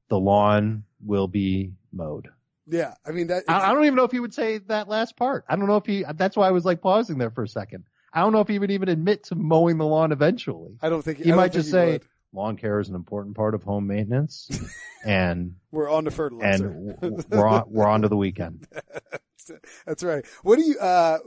the 0.10 0.20
lawn 0.20 0.84
will 1.04 1.28
be 1.28 1.74
mowed. 1.92 2.30
Yeah. 2.68 2.94
I 3.06 3.12
mean, 3.12 3.28
that, 3.28 3.44
I, 3.48 3.72
I 3.72 3.74
don't 3.74 3.86
even 3.86 3.96
know 3.96 4.04
if 4.04 4.12
he 4.12 4.20
would 4.20 4.34
say 4.34 4.60
that 4.68 4.88
last 4.88 5.18
part. 5.18 5.46
I 5.50 5.56
don't 5.56 5.68
know 5.68 5.78
if 5.78 5.86
he, 5.86 6.06
that's 6.16 6.36
why 6.38 6.48
I 6.48 6.52
was 6.52 6.66
like 6.66 6.82
pausing 6.82 7.18
there 7.18 7.32
for 7.32 7.44
a 7.44 7.48
second. 7.48 7.84
I 8.14 8.22
don't 8.22 8.32
know 8.32 8.42
if 8.42 8.48
he 8.48 8.60
would 8.60 8.72
even 8.72 8.90
admit 8.90 9.24
to 9.26 9.36
mowing 9.36 9.78
the 9.78 9.86
lawn 9.86 10.12
eventually. 10.12 10.78
I 10.82 10.90
don't 10.90 11.02
think 11.02 11.18
He 11.18 11.32
might 11.32 11.52
just 11.52 11.72
say 11.72 11.94
would. 11.94 12.08
lawn 12.32 12.58
care 12.58 12.80
is 12.80 12.90
an 12.90 12.96
important 12.96 13.36
part 13.36 13.56
of 13.56 13.64
home 13.64 13.88
maintenance 13.88 14.50
and, 15.06 15.56
we're 15.72 15.90
on 15.90 16.06
to 16.06 16.12
fertilizer. 16.12 16.68
and 17.02 17.26
we're 17.30 17.48
on, 17.48 17.64
we're 17.68 17.88
on 17.88 18.04
to 18.04 18.08
the 18.08 18.18
weekend. 18.18 18.68
That's 19.86 20.04
right. 20.04 20.26
What 20.44 20.58
do 20.58 20.64
you? 20.64 20.80
Uh, 20.80 21.18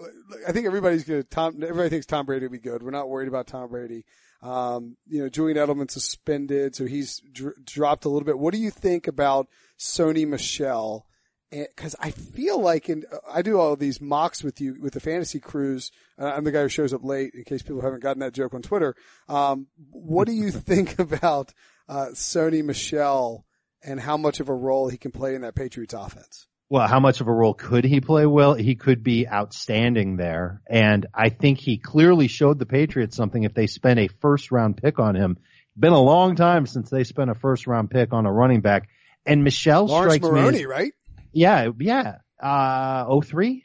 I 0.49 0.53
think 0.53 0.66
everybody's 0.66 1.05
going 1.05 1.22
to 1.22 1.29
Tom. 1.29 1.62
Everybody 1.62 1.90
thinks 1.90 2.07
Tom 2.07 2.25
Brady 2.27 2.46
will 2.46 2.53
be 2.53 2.59
good. 2.59 2.83
We're 2.83 2.90
not 2.90 3.09
worried 3.09 3.29
about 3.29 3.46
Tom 3.46 3.68
Brady. 3.68 4.05
Um, 4.42 4.96
you 5.07 5.22
know, 5.22 5.29
Julian 5.29 5.59
Edelman 5.59 5.90
suspended, 5.90 6.75
so 6.75 6.87
he's 6.87 7.20
dr- 7.33 7.62
dropped 7.64 8.05
a 8.05 8.09
little 8.09 8.25
bit. 8.25 8.38
What 8.38 8.55
do 8.55 8.61
you 8.61 8.70
think 8.70 9.07
about 9.07 9.49
Sony 9.79 10.27
Michel? 10.27 11.05
Because 11.50 11.94
I 12.00 12.11
feel 12.11 12.61
like, 12.61 12.88
and 12.88 13.06
I 13.28 13.42
do 13.42 13.59
all 13.59 13.72
of 13.72 13.78
these 13.78 14.00
mocks 14.00 14.42
with 14.42 14.61
you 14.61 14.76
with 14.80 14.94
the 14.94 15.00
fantasy 15.00 15.38
cruise. 15.38 15.92
Uh, 16.18 16.26
I'm 16.26 16.44
the 16.44 16.52
guy 16.52 16.62
who 16.62 16.68
shows 16.68 16.92
up 16.92 17.04
late, 17.04 17.35
in 17.35 17.44
case 17.44 17.62
people 17.62 17.82
haven't 17.82 18.02
gotten 18.02 18.20
that 18.20 18.35
joke 18.35 18.52
on 18.52 18.62
Twitter. 18.62 18.96
Um, 19.28 19.68
what 19.90 20.26
do 20.26 20.32
you 20.32 20.50
think 20.52 20.98
about 20.98 21.54
uh, 21.88 22.09
Sony 22.14 22.64
Michel 22.64 23.44
and 23.82 24.00
how 24.00 24.16
much 24.16 24.40
of 24.40 24.48
a 24.48 24.54
role 24.54 24.88
he 24.88 24.96
can 24.96 25.12
play 25.12 25.35
in 25.35 25.42
that 25.42 25.54
Patriots 25.54 25.94
offense? 25.94 26.48
Well, 26.68 26.88
how 26.88 26.98
much 26.98 27.20
of 27.20 27.28
a 27.28 27.32
role 27.32 27.54
could 27.54 27.85
he 27.85 28.00
play? 28.00 28.26
Well, 28.26 28.54
he 28.54 28.74
could 28.74 29.04
be 29.04 29.28
outstanding 29.28 30.16
there. 30.16 30.62
And 30.68 31.06
I 31.14 31.28
think 31.28 31.59
he 31.59 31.78
clearly 31.78 32.26
showed 32.26 32.59
the 32.59 32.66
Patriots 32.66 33.16
something 33.16 33.44
if 33.44 33.54
they 33.54 33.68
spent 33.68 34.00
a 34.00 34.09
first 34.20 34.50
round 34.50 34.76
pick 34.76 34.98
on 34.98 35.14
him. 35.14 35.38
Been 35.78 35.92
a 35.92 36.00
long 36.00 36.35
time 36.35 36.66
since 36.66 36.90
they 36.90 37.04
spent 37.04 37.30
a 37.30 37.35
first 37.35 37.68
round 37.68 37.90
pick 37.90 38.12
on 38.12 38.26
a 38.26 38.32
running 38.32 38.62
back. 38.62 38.88
And 39.24 39.44
Michel 39.44 39.87
Lawrence 39.87 40.14
strikes 40.14 40.26
Maroney, 40.28 40.59
me. 40.59 40.64
As, 40.64 40.66
right? 40.66 40.92
Yeah, 41.37 41.70
yeah. 41.79 42.16
Uh, 42.40 43.20
03? 43.20 43.64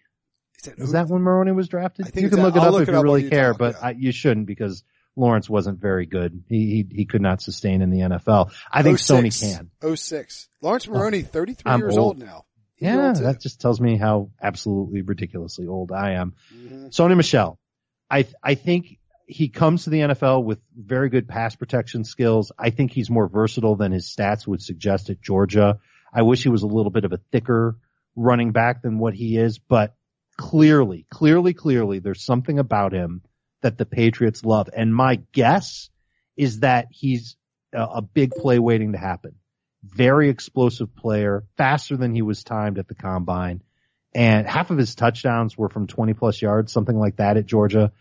Is 0.57 0.63
that, 0.65 0.79
Is 0.79 0.91
that 0.91 1.07
when 1.07 1.21
Maroney 1.21 1.51
was 1.53 1.67
drafted? 1.67 2.05
I 2.07 2.09
think 2.09 2.23
you 2.23 2.29
can 2.29 2.39
that- 2.39 2.45
look 2.45 2.55
it 2.55 2.59
I'll 2.59 2.67
up 2.67 2.73
look 2.73 2.81
if 2.83 2.89
it 2.89 2.91
you 2.91 2.97
up 2.97 3.03
really 3.03 3.29
care, 3.29 3.53
but. 3.53 3.75
I, 3.81 3.91
you 3.91 4.11
shouldn't 4.11 4.45
because 4.45 4.83
Lawrence 5.15 5.49
wasn't 5.49 5.79
very 5.79 6.05
good. 6.05 6.43
He, 6.47 6.85
he, 6.89 6.95
he 6.97 7.05
could 7.05 7.21
not 7.21 7.41
sustain 7.41 7.81
in 7.81 7.89
the 7.89 7.99
NFL. 7.99 8.51
I 8.71 8.83
think 8.83 8.97
Sony 8.99 9.31
can. 9.39 9.71
06. 9.95 10.49
Lawrence 10.61 10.87
Maroney, 10.87 11.21
33 11.23 11.71
I'm 11.71 11.79
years 11.79 11.97
old, 11.97 12.17
old. 12.17 12.19
now. 12.19 12.45
He's 12.75 12.87
Yeah, 12.87 13.13
that 13.13 13.41
just 13.41 13.61
tells 13.61 13.79
me 13.81 13.97
how 13.97 14.31
absolutely 14.41 15.01
ridiculously 15.01 15.67
old 15.67 15.91
I 15.91 16.13
am. 16.13 16.33
Mhm. 16.53 16.89
Sony 16.89 17.15
Michel, 17.17 17.59
I 18.09 18.25
I 18.43 18.55
think 18.55 18.97
he 19.27 19.49
comes 19.49 19.83
to 19.85 19.89
the 19.91 19.99
NFL 19.99 20.43
with 20.43 20.59
very 20.75 21.09
good 21.09 21.27
pass 21.27 21.55
protection 21.55 22.03
skills. 22.03 22.51
I 22.57 22.69
think 22.71 22.91
he's 22.91 23.09
more 23.09 23.27
versatile 23.27 23.75
than 23.75 23.91
his 23.91 24.05
stats 24.07 24.45
would 24.47 24.61
suggest 24.61 25.09
at 25.09 25.21
Georgia. 25.21 25.79
I 26.13 26.23
wish 26.23 26.43
he 26.43 26.49
was 26.49 26.63
a 26.63 26.67
little 26.67 26.91
bit 26.91 27.05
of 27.05 27.13
a 27.13 27.19
thicker 27.31 27.77
running 28.15 28.51
back 28.51 28.81
than 28.81 28.99
what 28.99 29.13
he 29.13 29.37
is, 29.37 29.59
but 29.59 29.95
clearly, 30.37 31.05
clearly, 31.09 31.53
clearly 31.53 31.99
there's 31.99 32.23
something 32.23 32.59
about 32.59 32.93
him 32.93 33.21
that 33.61 33.77
the 33.77 33.85
Patriots 33.85 34.43
love. 34.43 34.69
And 34.75 34.93
my 34.93 35.21
guess 35.31 35.89
is 36.35 36.61
that 36.61 36.87
he's 36.91 37.37
a, 37.73 37.83
a 37.83 38.01
big 38.01 38.31
play 38.31 38.59
waiting 38.59 38.93
to 38.93 38.97
happen. 38.97 39.35
Very 39.83 40.29
explosive 40.29 40.95
player, 40.95 41.45
faster 41.57 41.97
than 41.97 42.13
he 42.13 42.21
was 42.21 42.43
timed 42.43 42.77
at 42.77 42.87
the 42.87 42.95
combine. 42.95 43.61
And 44.13 44.47
half 44.47 44.71
of 44.71 44.77
his 44.77 44.95
touchdowns 44.95 45.57
were 45.57 45.69
from 45.69 45.87
20 45.87 46.13
plus 46.13 46.41
yards, 46.41 46.73
something 46.73 46.97
like 46.97 47.17
that 47.17 47.37
at 47.37 47.45
Georgia. 47.45 47.91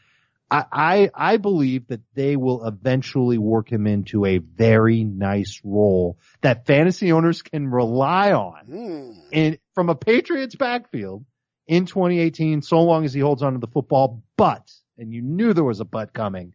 I, 0.51 0.65
I, 0.73 1.11
I 1.15 1.37
believe 1.37 1.87
that 1.89 2.01
they 2.15 2.37
will 2.37 2.67
eventually 2.67 3.39
work 3.39 3.71
him 3.71 3.87
into 3.87 4.25
a 4.27 4.39
very 4.39 5.05
nice 5.05 5.61
role 5.63 6.19
that 6.41 6.67
fantasy 6.67 7.13
owners 7.13 7.43
can 7.43 7.69
rely 7.69 8.33
on 8.33 8.65
Hmm. 8.67 9.13
in 9.31 9.59
from 9.75 9.91
a 9.91 9.95
Patriots 9.95 10.57
backfield 10.57 11.25
in 11.67 11.87
2018, 11.87 12.63
so 12.63 12.81
long 12.81 13.05
as 13.05 13.15
he 13.15 13.21
holds 13.21 13.43
on 13.43 13.53
to 13.53 13.59
the 13.61 13.69
football. 13.69 14.23
But, 14.37 14.71
and 14.99 15.13
you 15.13 15.23
knew 15.23 15.53
there 15.53 15.63
was 15.63 15.81
a 15.81 15.85
but 15.85 16.13
coming, 16.13 16.55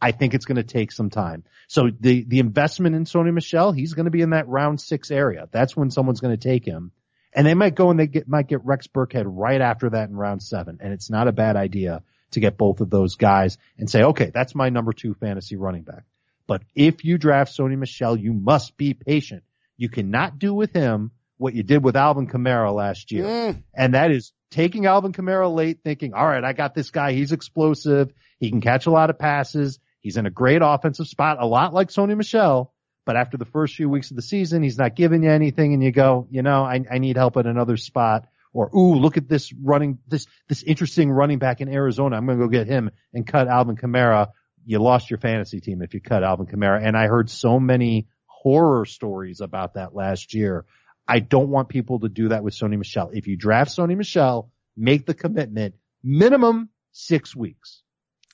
I 0.00 0.12
think 0.12 0.34
it's 0.34 0.44
going 0.44 0.56
to 0.56 0.62
take 0.62 0.92
some 0.92 1.10
time. 1.10 1.44
So 1.68 1.90
the, 2.00 2.24
the 2.24 2.38
investment 2.38 2.94
in 2.94 3.04
Sony 3.04 3.32
Michel, 3.32 3.72
he's 3.72 3.94
going 3.94 4.04
to 4.04 4.10
be 4.10 4.20
in 4.20 4.30
that 4.30 4.48
round 4.48 4.80
six 4.80 5.10
area. 5.10 5.48
That's 5.50 5.76
when 5.76 5.90
someone's 5.90 6.20
going 6.20 6.36
to 6.36 6.48
take 6.48 6.64
him. 6.64 6.92
And 7.34 7.46
they 7.46 7.54
might 7.54 7.74
go 7.74 7.90
and 7.90 7.98
they 7.98 8.06
get, 8.06 8.28
might 8.28 8.46
get 8.46 8.64
Rex 8.64 8.86
Burkhead 8.86 9.24
right 9.26 9.60
after 9.60 9.90
that 9.90 10.10
in 10.10 10.16
round 10.16 10.42
seven. 10.42 10.78
And 10.80 10.92
it's 10.92 11.10
not 11.10 11.28
a 11.28 11.32
bad 11.32 11.56
idea 11.56 12.02
to 12.32 12.40
get 12.40 12.58
both 12.58 12.80
of 12.80 12.90
those 12.90 13.16
guys 13.16 13.58
and 13.78 13.88
say, 13.88 14.02
okay, 14.02 14.30
that's 14.32 14.54
my 14.54 14.68
number 14.68 14.92
two 14.92 15.14
fantasy 15.14 15.56
running 15.56 15.82
back. 15.82 16.04
But 16.46 16.62
if 16.74 17.04
you 17.04 17.18
draft 17.18 17.56
Sony 17.56 17.78
Michel, 17.78 18.16
you 18.16 18.32
must 18.32 18.76
be 18.76 18.94
patient. 18.94 19.44
You 19.76 19.88
cannot 19.88 20.38
do 20.38 20.52
with 20.52 20.72
him 20.72 21.12
what 21.38 21.54
you 21.54 21.62
did 21.62 21.82
with 21.82 21.96
Alvin 21.96 22.26
Kamara 22.26 22.72
last 22.72 23.10
year. 23.10 23.24
Mm. 23.24 23.62
And 23.74 23.94
that 23.94 24.10
is 24.10 24.32
taking 24.50 24.86
Alvin 24.86 25.12
Kamara 25.12 25.52
late 25.52 25.80
thinking, 25.82 26.14
all 26.14 26.26
right, 26.26 26.44
I 26.44 26.52
got 26.52 26.74
this 26.74 26.90
guy. 26.90 27.12
He's 27.12 27.32
explosive. 27.32 28.12
He 28.38 28.50
can 28.50 28.60
catch 28.60 28.86
a 28.86 28.90
lot 28.90 29.10
of 29.10 29.18
passes. 29.18 29.78
He's 30.00 30.16
in 30.16 30.26
a 30.26 30.30
great 30.30 30.62
offensive 30.62 31.06
spot, 31.06 31.38
a 31.40 31.46
lot 31.46 31.72
like 31.72 31.88
Sony 31.88 32.16
Michel. 32.16 32.72
But 33.04 33.16
after 33.16 33.36
the 33.36 33.44
first 33.44 33.74
few 33.74 33.88
weeks 33.88 34.10
of 34.10 34.16
the 34.16 34.22
season, 34.22 34.62
he's 34.62 34.78
not 34.78 34.94
giving 34.94 35.24
you 35.24 35.30
anything 35.30 35.74
and 35.74 35.82
you 35.82 35.90
go, 35.90 36.28
you 36.30 36.42
know, 36.42 36.64
I, 36.64 36.84
I 36.88 36.98
need 36.98 37.16
help 37.16 37.36
at 37.36 37.46
another 37.46 37.76
spot. 37.76 38.28
Or, 38.52 38.70
ooh, 38.76 38.94
look 38.94 39.16
at 39.16 39.28
this 39.28 39.52
running, 39.52 39.98
this, 40.06 40.26
this 40.48 40.62
interesting 40.62 41.10
running 41.10 41.38
back 41.38 41.60
in 41.60 41.68
Arizona. 41.68 42.16
I'm 42.16 42.26
going 42.26 42.38
to 42.38 42.44
go 42.44 42.50
get 42.50 42.66
him 42.66 42.90
and 43.14 43.26
cut 43.26 43.48
Alvin 43.48 43.76
Kamara. 43.76 44.28
You 44.66 44.78
lost 44.78 45.10
your 45.10 45.18
fantasy 45.18 45.60
team 45.60 45.82
if 45.82 45.94
you 45.94 46.00
cut 46.00 46.22
Alvin 46.22 46.46
Kamara. 46.46 46.86
And 46.86 46.96
I 46.96 47.06
heard 47.06 47.30
so 47.30 47.58
many 47.58 48.08
horror 48.26 48.84
stories 48.84 49.40
about 49.40 49.74
that 49.74 49.94
last 49.94 50.34
year. 50.34 50.66
I 51.08 51.20
don't 51.20 51.48
want 51.48 51.68
people 51.68 52.00
to 52.00 52.08
do 52.08 52.28
that 52.28 52.44
with 52.44 52.54
Sony 52.54 52.76
Michel. 52.76 53.10
If 53.12 53.26
you 53.26 53.36
draft 53.36 53.70
Sony 53.70 53.96
Michel, 53.96 54.50
make 54.76 55.06
the 55.06 55.14
commitment 55.14 55.74
minimum 56.02 56.68
six 56.92 57.34
weeks. 57.34 57.82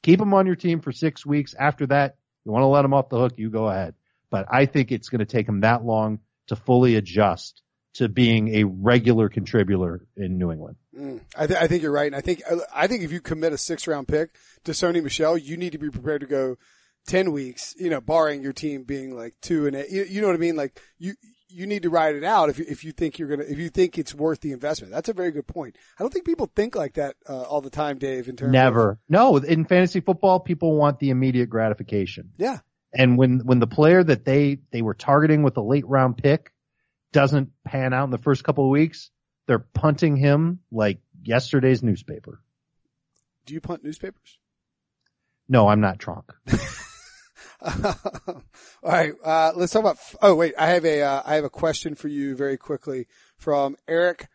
Keep 0.03 0.21
him 0.21 0.35
on 0.35 0.47
your 0.47 0.57
team 0.57 0.81
for 0.81 0.93
six 0.93 1.25
weeks. 1.25 1.55
After 1.59 1.87
that, 1.87 2.17
you 2.45 2.53
want 2.53 2.63
to 2.63 2.69
let 2.69 2.85
him 2.85 2.95
off 2.95 3.09
the 3.09 3.19
hook, 3.19 3.35
you 3.37 3.51
go 3.51 3.69
ahead. 3.69 3.95
But 4.31 4.47
I 4.51 4.67
think 4.67 4.91
it's 4.91 5.09
going 5.09 5.21
to 5.21 5.25
take 5.27 5.49
him 5.49 5.61
that 5.61 5.85
long 5.85 6.21
to 6.49 6.57
fully 6.57 6.97
adjust 6.97 7.63
to 7.95 8.09
being 8.09 8.55
a 8.55 8.65
regular 8.65 9.29
contributor 9.29 10.07
in 10.17 10.39
New 10.39 10.53
England. 10.53 10.77
Mm. 10.97 11.21
I, 11.37 11.47
th- 11.47 11.59
I 11.59 11.67
think 11.67 11.83
you're 11.83 11.93
right. 11.93 12.07
And 12.07 12.17
I 12.17 12.21
think, 12.21 12.43
I 12.75 12.87
think 12.87 13.03
if 13.03 13.13
you 13.13 13.21
commit 13.21 13.53
a 13.53 13.59
six 13.59 13.87
round 13.87 14.09
pick 14.09 14.31
to 14.65 14.73
Sony 14.73 15.03
Michel, 15.03 15.39
you 15.39 15.57
need 15.57 15.73
to 15.73 15.79
be 15.79 15.91
prepared 15.91 16.21
to 16.21 16.27
go 16.27 16.57
10 17.07 17.33
weeks, 17.33 17.75
you 17.79 17.91
know, 17.91 18.01
barring 18.01 18.43
your 18.43 18.53
team 18.53 18.85
being 18.85 19.17
like 19.17 19.35
two 19.41 19.67
and 19.67 19.75
eight. 19.75 19.91
You, 19.91 20.05
you 20.05 20.21
know 20.21 20.27
what 20.27 20.37
I 20.37 20.39
mean? 20.39 20.57
Like 20.57 20.81
you, 20.99 21.15
you 21.49 21.67
need 21.67 21.83
to 21.83 21.91
ride 21.91 22.15
it 22.15 22.25
out 22.25 22.51
if 22.51 22.59
you, 22.59 22.67
if 22.69 22.85
you 22.85 22.93
think 22.93 23.19
you're 23.19 23.29
going 23.29 23.41
to, 23.41 23.51
if 23.51 23.59
you 23.59 23.71
think 23.71 23.99
it's 23.99 24.15
worth 24.15 24.41
the 24.41 24.53
investment. 24.53 24.93
That's 24.93 25.09
a 25.09 25.15
very 25.15 25.31
good 25.31 25.47
point. 25.47 25.77
I 25.99 26.03
don't 26.03 26.13
think 26.13 26.27
people 26.27 26.51
think 26.55 26.77
like 26.77 26.95
that 26.95 27.17
uh, 27.29 27.43
all 27.43 27.63
the 27.63 27.71
time, 27.71 27.99
Dave, 27.99 28.29
in 28.29 28.37
terms 28.37 28.53
Never. 28.53 28.93
of. 28.93 28.99
No, 29.09 29.37
in 29.39 29.65
fantasy 29.65 30.01
football, 30.01 30.41
people 30.41 30.77
want 30.77 30.99
the 30.99 31.11
immediate 31.11 31.49
gratification. 31.49 32.33
Yeah. 32.37 32.59
And 32.93 33.17
when, 33.17 33.41
when 33.41 33.59
the 33.59 33.67
player 33.67 34.03
that 34.05 34.25
they, 34.25 34.59
they 34.71 34.83
were 34.83 34.95
targeting 34.95 35.43
with 35.43 35.57
a 35.57 35.63
late 35.63 35.87
round 35.87 36.19
pick 36.19 36.53
doesn't 37.13 37.51
pan 37.65 37.93
out 37.93 38.05
in 38.05 38.11
the 38.11 38.19
first 38.19 38.45
couple 38.45 38.65
of 38.65 38.71
weeks, 38.71 39.11
they're 39.47 39.59
punting 39.59 40.17
him 40.17 40.61
like 40.71 40.99
yesterday's 41.23 41.83
newspaper. 41.83 42.41
Do 43.47 43.55
you 43.55 43.61
punt 43.61 43.83
newspapers? 43.83 44.39
No, 45.49 45.69
I'm 45.69 45.81
not 45.81 45.99
drunk. 45.99 46.33
All 47.61 48.43
right, 48.83 49.15
uh, 49.25 49.53
let's 49.57 49.73
talk 49.73 49.81
about. 49.81 49.99
Oh 50.23 50.35
wait, 50.35 50.55
I 50.59 50.67
have 50.67 50.85
a 50.85 51.03
uh, 51.03 51.23
I 51.25 51.35
have 51.35 51.45
a 51.45 51.51
question 51.51 51.95
for 51.95 52.09
you 52.09 52.37
very 52.37 52.57
quickly 52.57 53.07
from 53.37 53.77
Eric 53.89 54.29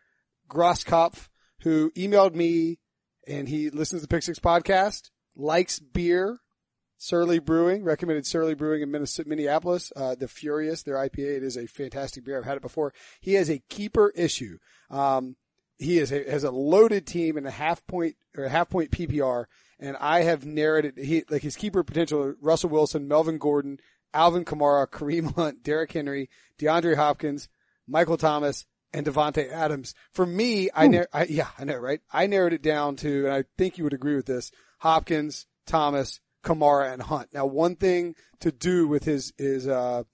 Grosskopf, 0.50 1.28
who 1.60 1.90
emailed 1.92 2.34
me, 2.34 2.80
and 3.26 3.48
he 3.48 3.70
listens 3.70 4.02
to 4.02 4.06
the 4.06 4.08
Pick 4.08 4.24
Six 4.24 4.38
podcast, 4.38 5.10
likes 5.36 5.78
beer, 5.78 6.40
Surly 7.04 7.38
Brewing, 7.38 7.84
recommended 7.84 8.26
Surly 8.26 8.54
Brewing 8.54 8.82
in 8.82 8.90
Minneapolis, 9.26 9.92
uh, 9.94 10.14
the 10.14 10.28
Furious, 10.28 10.82
their 10.82 10.96
IPA. 10.96 11.36
It 11.36 11.42
is 11.42 11.56
a 11.56 11.66
fantastic 11.66 12.24
beer. 12.24 12.38
I've 12.38 12.44
had 12.44 12.56
it 12.56 12.62
before. 12.62 12.92
He 13.20 13.34
has 13.34 13.50
a 13.50 13.62
keeper 13.68 14.12
issue. 14.16 14.58
Um, 14.90 15.36
he 15.78 15.98
is 15.98 16.12
a, 16.12 16.30
has 16.30 16.44
a 16.44 16.50
loaded 16.50 17.06
team 17.06 17.36
and 17.36 17.46
a 17.46 17.50
half 17.50 17.86
point 17.86 18.16
or 18.36 18.44
a 18.44 18.48
half 18.48 18.70
point 18.70 18.90
PPR 18.90 19.46
and 19.78 19.96
I 19.98 20.22
have 20.22 20.46
narrowed 20.46 20.84
it. 20.84 20.98
He, 20.98 21.24
like 21.28 21.42
his 21.42 21.56
keeper 21.56 21.82
potential: 21.82 22.34
Russell 22.40 22.70
Wilson, 22.70 23.08
Melvin 23.08 23.38
Gordon, 23.38 23.78
Alvin 24.12 24.44
Kamara, 24.44 24.86
Kareem 24.86 25.34
Hunt, 25.34 25.62
Derrick 25.62 25.92
Henry, 25.92 26.30
DeAndre 26.58 26.96
Hopkins, 26.96 27.48
Michael 27.86 28.16
Thomas, 28.16 28.66
and 28.92 29.06
Davante 29.06 29.50
Adams. 29.50 29.94
For 30.12 30.24
me, 30.24 30.70
I, 30.74 30.86
nar- 30.86 31.08
I 31.12 31.24
yeah, 31.24 31.48
I 31.58 31.64
know, 31.64 31.76
right? 31.76 32.00
I 32.12 32.26
narrowed 32.26 32.52
it 32.52 32.62
down 32.62 32.96
to, 32.96 33.26
and 33.26 33.34
I 33.34 33.44
think 33.58 33.76
you 33.76 33.84
would 33.84 33.92
agree 33.92 34.16
with 34.16 34.26
this: 34.26 34.50
Hopkins, 34.78 35.46
Thomas, 35.66 36.20
Kamara, 36.44 36.92
and 36.92 37.02
Hunt. 37.02 37.30
Now, 37.32 37.46
one 37.46 37.76
thing 37.76 38.14
to 38.40 38.52
do 38.52 38.86
with 38.86 39.04
his 39.04 39.32
his 39.36 39.66
uh, 39.66 40.04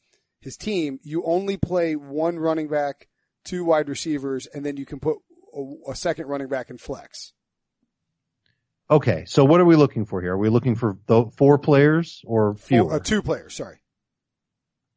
his 0.41 0.57
team, 0.57 0.99
you 1.03 1.23
only 1.25 1.57
play 1.57 1.97
one 1.97 2.39
running 2.39 2.69
back, 2.69 3.09
two 3.45 3.65
wide 3.65 3.89
receivers, 3.89 4.47
and 4.47 4.65
then 4.65 4.77
you 4.77 4.87
can 4.87 5.01
put 5.01 5.19
a, 5.55 5.91
a 5.91 5.95
second 5.95 6.27
running 6.27 6.49
back 6.49 6.71
in 6.71 6.79
flex. 6.79 7.33
Okay, 8.91 9.25
so 9.27 9.45
what 9.45 9.61
are 9.61 9.65
we 9.65 9.77
looking 9.77 10.05
for 10.05 10.21
here? 10.21 10.33
Are 10.33 10.39
we 10.39 10.49
looking 10.49 10.75
for 10.75 10.99
the 11.07 11.27
four 11.37 11.59
players 11.59 12.23
or 12.25 12.55
fewer? 12.55 12.89
Four, 12.89 12.97
uh, 12.97 12.99
two 12.99 13.23
players, 13.23 13.55
sorry. 13.55 13.77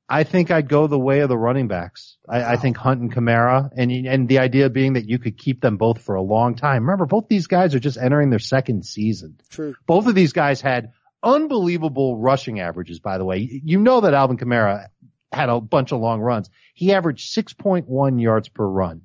I 0.10 0.24
think 0.24 0.52
I'd 0.52 0.67
go 0.67 0.88
the 0.88 1.00
way 1.00 1.19
of 1.19 1.30
the 1.30 1.38
running 1.38 1.67
backs. 1.67 2.17
I, 2.28 2.39
wow. 2.39 2.50
I, 2.50 2.56
think 2.58 2.78
Hunt 2.78 3.02
and 3.02 3.13
Kamara, 3.13 3.69
and 3.76 3.91
and 3.91 4.28
the 4.28 4.39
idea 4.39 4.69
being 4.69 4.93
that 4.93 5.08
you 5.08 5.17
could 5.17 5.38
keep 5.38 5.62
them 5.62 5.78
both 5.78 6.02
for 6.02 6.15
a 6.15 6.22
long 6.22 6.56
time. 6.56 6.84
Remember, 6.84 7.06
both 7.06 7.28
these 7.30 7.48
guys 7.48 7.74
are 7.74 7.80
just 7.80 7.98
entering 7.98 8.30
their 8.30 8.39
second 8.39 8.86
season. 8.86 9.39
True. 9.50 9.76
Both 9.86 10.08
of 10.08 10.15
these 10.15 10.34
guys 10.34 10.60
had 10.60 10.91
unbelievable 11.23 12.17
rushing 12.17 12.59
averages. 12.59 12.99
By 12.99 13.17
the 13.17 13.25
way, 13.25 13.38
you 13.38 13.79
know 13.79 14.01
that 14.01 14.13
Alvin 14.13 14.38
Kamara 14.38 14.88
had 15.31 15.49
a 15.49 15.59
bunch 15.59 15.91
of 15.91 15.99
long 15.99 16.21
runs. 16.21 16.49
He 16.73 16.93
averaged 16.93 17.33
6.1 17.36 18.21
yards 18.21 18.49
per 18.49 18.65
run. 18.65 19.01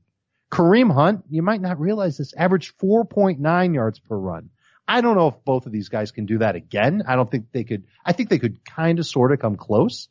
Kareem 0.50 0.92
Hunt, 0.92 1.24
you 1.28 1.42
might 1.42 1.60
not 1.60 1.80
realize 1.80 2.16
this, 2.16 2.34
averaged 2.34 2.78
4.9 2.78 3.74
yards 3.74 3.98
per 3.98 4.16
run. 4.16 4.50
I 4.86 5.02
don't 5.02 5.16
know 5.16 5.28
if 5.28 5.44
both 5.44 5.66
of 5.66 5.72
these 5.72 5.90
guys 5.90 6.10
can 6.10 6.24
do 6.24 6.38
that 6.38 6.56
again. 6.56 7.02
I 7.06 7.16
don't 7.16 7.30
think 7.30 7.52
they 7.52 7.64
could. 7.64 7.84
I 8.04 8.12
think 8.12 8.30
they 8.30 8.38
could 8.38 8.64
kind 8.64 8.98
of 8.98 9.06
sort 9.06 9.32
of 9.32 9.38
come 9.38 9.56
close, 9.56 10.08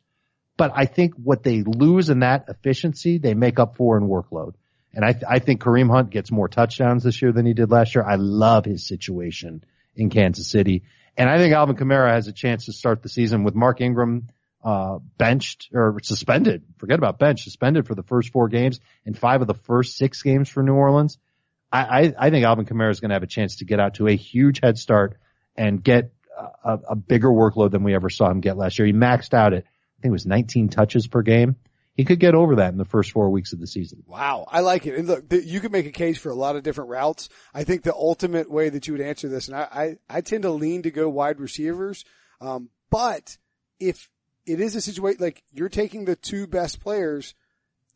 but 0.56 0.70
I 0.74 0.86
think 0.86 1.14
what 1.14 1.42
they 1.42 1.62
lose 1.64 2.10
in 2.10 2.20
that 2.20 2.44
efficiency, 2.48 3.18
they 3.18 3.34
make 3.34 3.58
up 3.58 3.76
for 3.76 3.98
in 3.98 4.04
workload. 4.04 4.54
And 4.94 5.04
I, 5.04 5.18
I 5.28 5.38
think 5.40 5.60
Kareem 5.60 5.90
Hunt 5.90 6.10
gets 6.10 6.30
more 6.30 6.48
touchdowns 6.48 7.02
this 7.02 7.20
year 7.20 7.32
than 7.32 7.44
he 7.44 7.54
did 7.54 7.70
last 7.70 7.94
year. 7.94 8.04
I 8.04 8.14
love 8.14 8.64
his 8.64 8.86
situation 8.86 9.64
in 9.96 10.10
Kansas 10.10 10.48
City. 10.48 10.84
And 11.18 11.28
I 11.28 11.36
think 11.38 11.52
Alvin 11.52 11.74
Kamara 11.74 12.12
has 12.12 12.28
a 12.28 12.32
chance 12.32 12.66
to 12.66 12.72
start 12.72 13.02
the 13.02 13.08
season 13.08 13.42
with 13.42 13.56
Mark 13.56 13.80
Ingram, 13.80 14.28
uh, 14.62 14.98
benched 15.18 15.68
or 15.74 15.98
suspended. 16.02 16.62
Forget 16.78 16.98
about 16.98 17.18
bench, 17.18 17.42
suspended 17.42 17.88
for 17.88 17.96
the 17.96 18.04
first 18.04 18.30
four 18.30 18.48
games 18.48 18.78
and 19.04 19.18
five 19.18 19.40
of 19.40 19.48
the 19.48 19.54
first 19.54 19.96
six 19.96 20.22
games 20.22 20.48
for 20.48 20.62
New 20.62 20.74
Orleans. 20.74 21.18
I, 21.70 22.14
I 22.18 22.30
think 22.30 22.46
Alvin 22.46 22.64
Kamara 22.64 22.90
is 22.90 23.00
going 23.00 23.10
to 23.10 23.14
have 23.14 23.22
a 23.22 23.26
chance 23.26 23.56
to 23.56 23.66
get 23.66 23.78
out 23.78 23.94
to 23.94 24.06
a 24.06 24.16
huge 24.16 24.60
head 24.62 24.78
start 24.78 25.18
and 25.54 25.82
get 25.82 26.12
a, 26.64 26.78
a, 26.90 26.96
bigger 26.96 27.28
workload 27.28 27.72
than 27.72 27.82
we 27.82 27.94
ever 27.94 28.08
saw 28.08 28.30
him 28.30 28.40
get 28.40 28.56
last 28.56 28.78
year. 28.78 28.86
He 28.86 28.94
maxed 28.94 29.34
out 29.34 29.52
at, 29.52 29.64
I 29.64 30.00
think 30.00 30.10
it 30.10 30.10
was 30.10 30.24
19 30.24 30.70
touches 30.70 31.08
per 31.08 31.20
game. 31.20 31.56
He 31.98 32.04
could 32.04 32.20
get 32.20 32.34
over 32.34 32.56
that 32.56 32.72
in 32.72 32.78
the 32.78 32.86
first 32.86 33.12
four 33.12 33.28
weeks 33.28 33.52
of 33.52 33.60
the 33.60 33.66
season. 33.66 34.04
Wow. 34.06 34.46
I 34.48 34.60
like 34.60 34.86
it. 34.86 34.94
And 34.94 35.06
look, 35.06 35.24
you 35.30 35.60
can 35.60 35.72
make 35.72 35.84
a 35.84 35.90
case 35.90 36.16
for 36.16 36.30
a 36.30 36.34
lot 36.34 36.56
of 36.56 36.62
different 36.62 36.88
routes. 36.88 37.28
I 37.52 37.64
think 37.64 37.82
the 37.82 37.92
ultimate 37.92 38.50
way 38.50 38.70
that 38.70 38.86
you 38.86 38.94
would 38.94 39.02
answer 39.02 39.28
this, 39.28 39.48
and 39.48 39.56
I, 39.56 39.98
I, 40.08 40.18
I 40.18 40.20
tend 40.22 40.44
to 40.44 40.50
lean 40.50 40.82
to 40.84 40.90
go 40.90 41.08
wide 41.08 41.40
receivers. 41.40 42.04
Um, 42.40 42.70
but 42.88 43.36
if 43.80 44.08
it 44.46 44.60
is 44.60 44.74
a 44.76 44.80
situation 44.80 45.20
like 45.20 45.42
you're 45.52 45.68
taking 45.68 46.06
the 46.06 46.16
two 46.16 46.46
best 46.46 46.80
players 46.80 47.34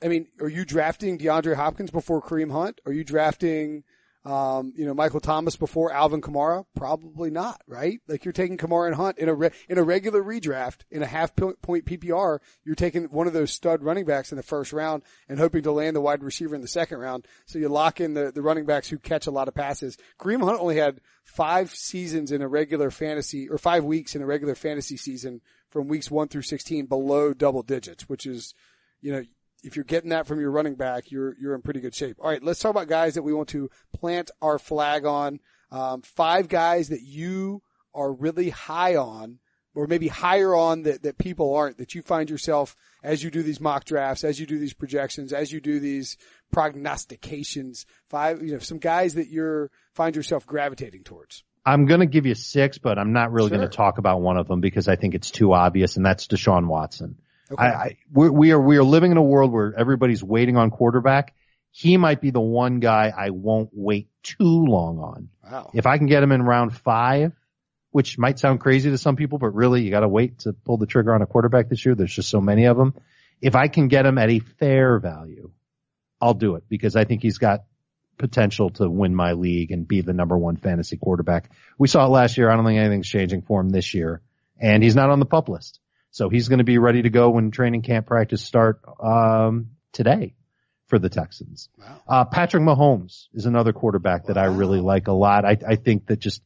I 0.02 0.08
mean, 0.08 0.26
are 0.40 0.48
you 0.48 0.64
drafting 0.64 1.18
DeAndre 1.18 1.54
Hopkins 1.54 1.90
before 1.90 2.20
Kareem 2.20 2.50
Hunt? 2.50 2.80
Are 2.84 2.92
you 2.92 3.04
drafting, 3.04 3.84
um, 4.24 4.72
you 4.76 4.86
know, 4.86 4.94
Michael 4.94 5.20
Thomas 5.20 5.56
before 5.56 5.92
Alvin 5.92 6.20
Kamara? 6.20 6.64
Probably 6.76 7.30
not, 7.30 7.60
right? 7.66 8.00
Like 8.06 8.24
you're 8.24 8.32
taking 8.32 8.56
Kamara 8.56 8.86
and 8.86 8.94
Hunt 8.94 9.18
in 9.18 9.28
a 9.28 9.34
re- 9.34 9.50
in 9.68 9.78
a 9.78 9.82
regular 9.82 10.22
redraft 10.22 10.82
in 10.90 11.02
a 11.02 11.06
half 11.06 11.34
point 11.34 11.60
PPR. 11.62 12.38
You're 12.64 12.76
taking 12.76 13.04
one 13.04 13.26
of 13.26 13.32
those 13.32 13.50
stud 13.50 13.82
running 13.82 14.04
backs 14.04 14.30
in 14.30 14.36
the 14.36 14.42
first 14.44 14.72
round 14.72 15.02
and 15.28 15.40
hoping 15.40 15.62
to 15.64 15.72
land 15.72 15.96
the 15.96 16.00
wide 16.00 16.22
receiver 16.22 16.54
in 16.54 16.60
the 16.60 16.68
second 16.68 16.98
round. 16.98 17.26
So 17.46 17.58
you 17.58 17.68
lock 17.68 18.00
in 18.00 18.14
the 18.14 18.30
the 18.30 18.42
running 18.42 18.64
backs 18.64 18.88
who 18.88 18.98
catch 18.98 19.26
a 19.26 19.32
lot 19.32 19.48
of 19.48 19.54
passes. 19.54 19.98
Kareem 20.20 20.44
Hunt 20.44 20.60
only 20.60 20.76
had 20.76 21.00
five 21.24 21.70
seasons 21.70 22.30
in 22.30 22.42
a 22.42 22.48
regular 22.48 22.92
fantasy 22.92 23.48
or 23.48 23.58
five 23.58 23.82
weeks 23.82 24.14
in 24.14 24.22
a 24.22 24.26
regular 24.26 24.54
fantasy 24.54 24.96
season 24.96 25.40
from 25.68 25.88
weeks 25.88 26.12
one 26.12 26.28
through 26.28 26.42
sixteen 26.42 26.86
below 26.86 27.34
double 27.34 27.62
digits, 27.62 28.08
which 28.08 28.26
is 28.26 28.54
you 29.00 29.10
know 29.10 29.24
if 29.62 29.76
you're 29.76 29.84
getting 29.84 30.10
that 30.10 30.26
from 30.26 30.40
your 30.40 30.50
running 30.50 30.74
back, 30.74 31.10
you're 31.10 31.36
you're 31.40 31.54
in 31.54 31.62
pretty 31.62 31.80
good 31.80 31.94
shape. 31.94 32.16
All 32.20 32.28
right, 32.28 32.42
let's 32.42 32.60
talk 32.60 32.70
about 32.70 32.88
guys 32.88 33.14
that 33.14 33.22
we 33.22 33.32
want 33.32 33.48
to 33.50 33.70
plant 33.94 34.30
our 34.40 34.58
flag 34.58 35.04
on. 35.04 35.40
Um, 35.70 36.02
five 36.02 36.48
guys 36.48 36.88
that 36.90 37.02
you 37.02 37.62
are 37.94 38.12
really 38.12 38.50
high 38.50 38.96
on, 38.96 39.38
or 39.74 39.86
maybe 39.86 40.08
higher 40.08 40.54
on 40.54 40.82
that 40.82 41.02
that 41.02 41.18
people 41.18 41.54
aren't. 41.54 41.78
That 41.78 41.94
you 41.94 42.02
find 42.02 42.28
yourself 42.28 42.76
as 43.02 43.22
you 43.22 43.30
do 43.30 43.42
these 43.42 43.60
mock 43.60 43.84
drafts, 43.84 44.24
as 44.24 44.38
you 44.38 44.46
do 44.46 44.58
these 44.58 44.74
projections, 44.74 45.32
as 45.32 45.50
you 45.52 45.60
do 45.60 45.80
these 45.80 46.16
prognostications, 46.52 47.86
five, 48.08 48.42
you 48.42 48.52
know, 48.52 48.58
some 48.58 48.78
guys 48.78 49.14
that 49.14 49.28
you're, 49.28 49.70
find 49.94 50.16
yourself 50.16 50.46
gravitating 50.46 51.04
towards. 51.04 51.44
I'm 51.64 51.86
going 51.86 52.00
to 52.00 52.06
give 52.06 52.26
you 52.26 52.34
six, 52.34 52.78
but 52.78 52.98
I'm 52.98 53.12
not 53.12 53.30
really 53.32 53.48
Sure. 53.48 53.58
going 53.58 53.70
to 53.70 53.76
talk 53.76 53.98
about 53.98 54.20
one 54.20 54.36
of 54.36 54.48
them 54.48 54.60
because 54.60 54.88
I 54.88 54.96
think 54.96 55.14
it's 55.14 55.30
too 55.30 55.52
obvious, 55.52 55.96
and 55.96 56.04
that's 56.04 56.26
Deshaun 56.26 56.66
Watson. 56.66 57.16
Okay. 57.50 57.62
I, 57.62 57.68
I 57.68 57.96
we 58.12 58.52
are 58.52 58.60
we 58.60 58.76
are 58.76 58.84
living 58.84 59.10
in 59.10 59.16
a 59.16 59.22
world 59.22 59.52
where 59.52 59.74
everybody's 59.76 60.22
waiting 60.22 60.56
on 60.56 60.70
quarterback. 60.70 61.34
He 61.70 61.96
might 61.96 62.20
be 62.20 62.30
the 62.30 62.40
one 62.40 62.80
guy 62.80 63.12
I 63.16 63.30
won't 63.30 63.70
wait 63.72 64.08
too 64.22 64.64
long 64.66 64.98
on. 64.98 65.28
wow. 65.42 65.70
If 65.72 65.86
I 65.86 65.98
can 65.98 66.06
get 66.06 66.22
him 66.22 66.32
in 66.32 66.42
round 66.42 66.76
five, 66.76 67.32
which 67.90 68.18
might 68.18 68.38
sound 68.38 68.60
crazy 68.60 68.90
to 68.90 68.98
some 68.98 69.16
people, 69.16 69.38
but 69.38 69.54
really 69.54 69.82
you 69.82 69.90
got 69.90 70.00
to 70.00 70.08
wait 70.08 70.40
to 70.40 70.52
pull 70.52 70.76
the 70.76 70.86
trigger 70.86 71.14
on 71.14 71.22
a 71.22 71.26
quarterback 71.26 71.68
this 71.68 71.84
year. 71.84 71.94
There's 71.94 72.14
just 72.14 72.28
so 72.28 72.40
many 72.40 72.66
of 72.66 72.76
them. 72.76 72.94
If 73.40 73.56
I 73.56 73.68
can 73.68 73.88
get 73.88 74.06
him 74.06 74.18
at 74.18 74.30
a 74.30 74.38
fair 74.38 74.98
value, 74.98 75.50
I'll 76.20 76.34
do 76.34 76.56
it 76.56 76.64
because 76.68 76.94
I 76.94 77.04
think 77.04 77.22
he's 77.22 77.38
got 77.38 77.64
potential 78.18 78.70
to 78.70 78.88
win 78.88 79.14
my 79.14 79.32
league 79.32 79.72
and 79.72 79.88
be 79.88 80.00
the 80.00 80.12
number 80.12 80.38
one 80.38 80.56
fantasy 80.56 80.96
quarterback. 80.96 81.50
We 81.78 81.88
saw 81.88 82.06
it 82.06 82.10
last 82.10 82.38
year. 82.38 82.50
I 82.50 82.56
don't 82.56 82.64
think 82.64 82.78
anything's 82.78 83.08
changing 83.08 83.42
for 83.42 83.60
him 83.60 83.70
this 83.70 83.94
year 83.94 84.22
and 84.62 84.82
he's 84.82 84.94
not 84.94 85.10
on 85.10 85.18
the 85.18 85.26
pup 85.26 85.48
list. 85.48 85.80
So 86.12 86.28
he's 86.28 86.48
going 86.48 86.58
to 86.58 86.64
be 86.64 86.78
ready 86.78 87.02
to 87.02 87.10
go 87.10 87.30
when 87.30 87.50
training 87.50 87.82
camp 87.82 88.06
practice 88.06 88.42
start, 88.42 88.80
um, 89.02 89.70
today 89.92 90.34
for 90.86 90.98
the 90.98 91.08
Texans. 91.08 91.70
Wow. 91.78 92.02
Uh, 92.06 92.24
Patrick 92.26 92.62
Mahomes 92.62 93.28
is 93.32 93.46
another 93.46 93.72
quarterback 93.72 94.26
that 94.26 94.36
I 94.36 94.44
really 94.44 94.80
like 94.80 95.08
a 95.08 95.12
lot. 95.12 95.46
I, 95.46 95.56
I 95.66 95.76
think 95.76 96.06
that 96.06 96.18
just 96.20 96.42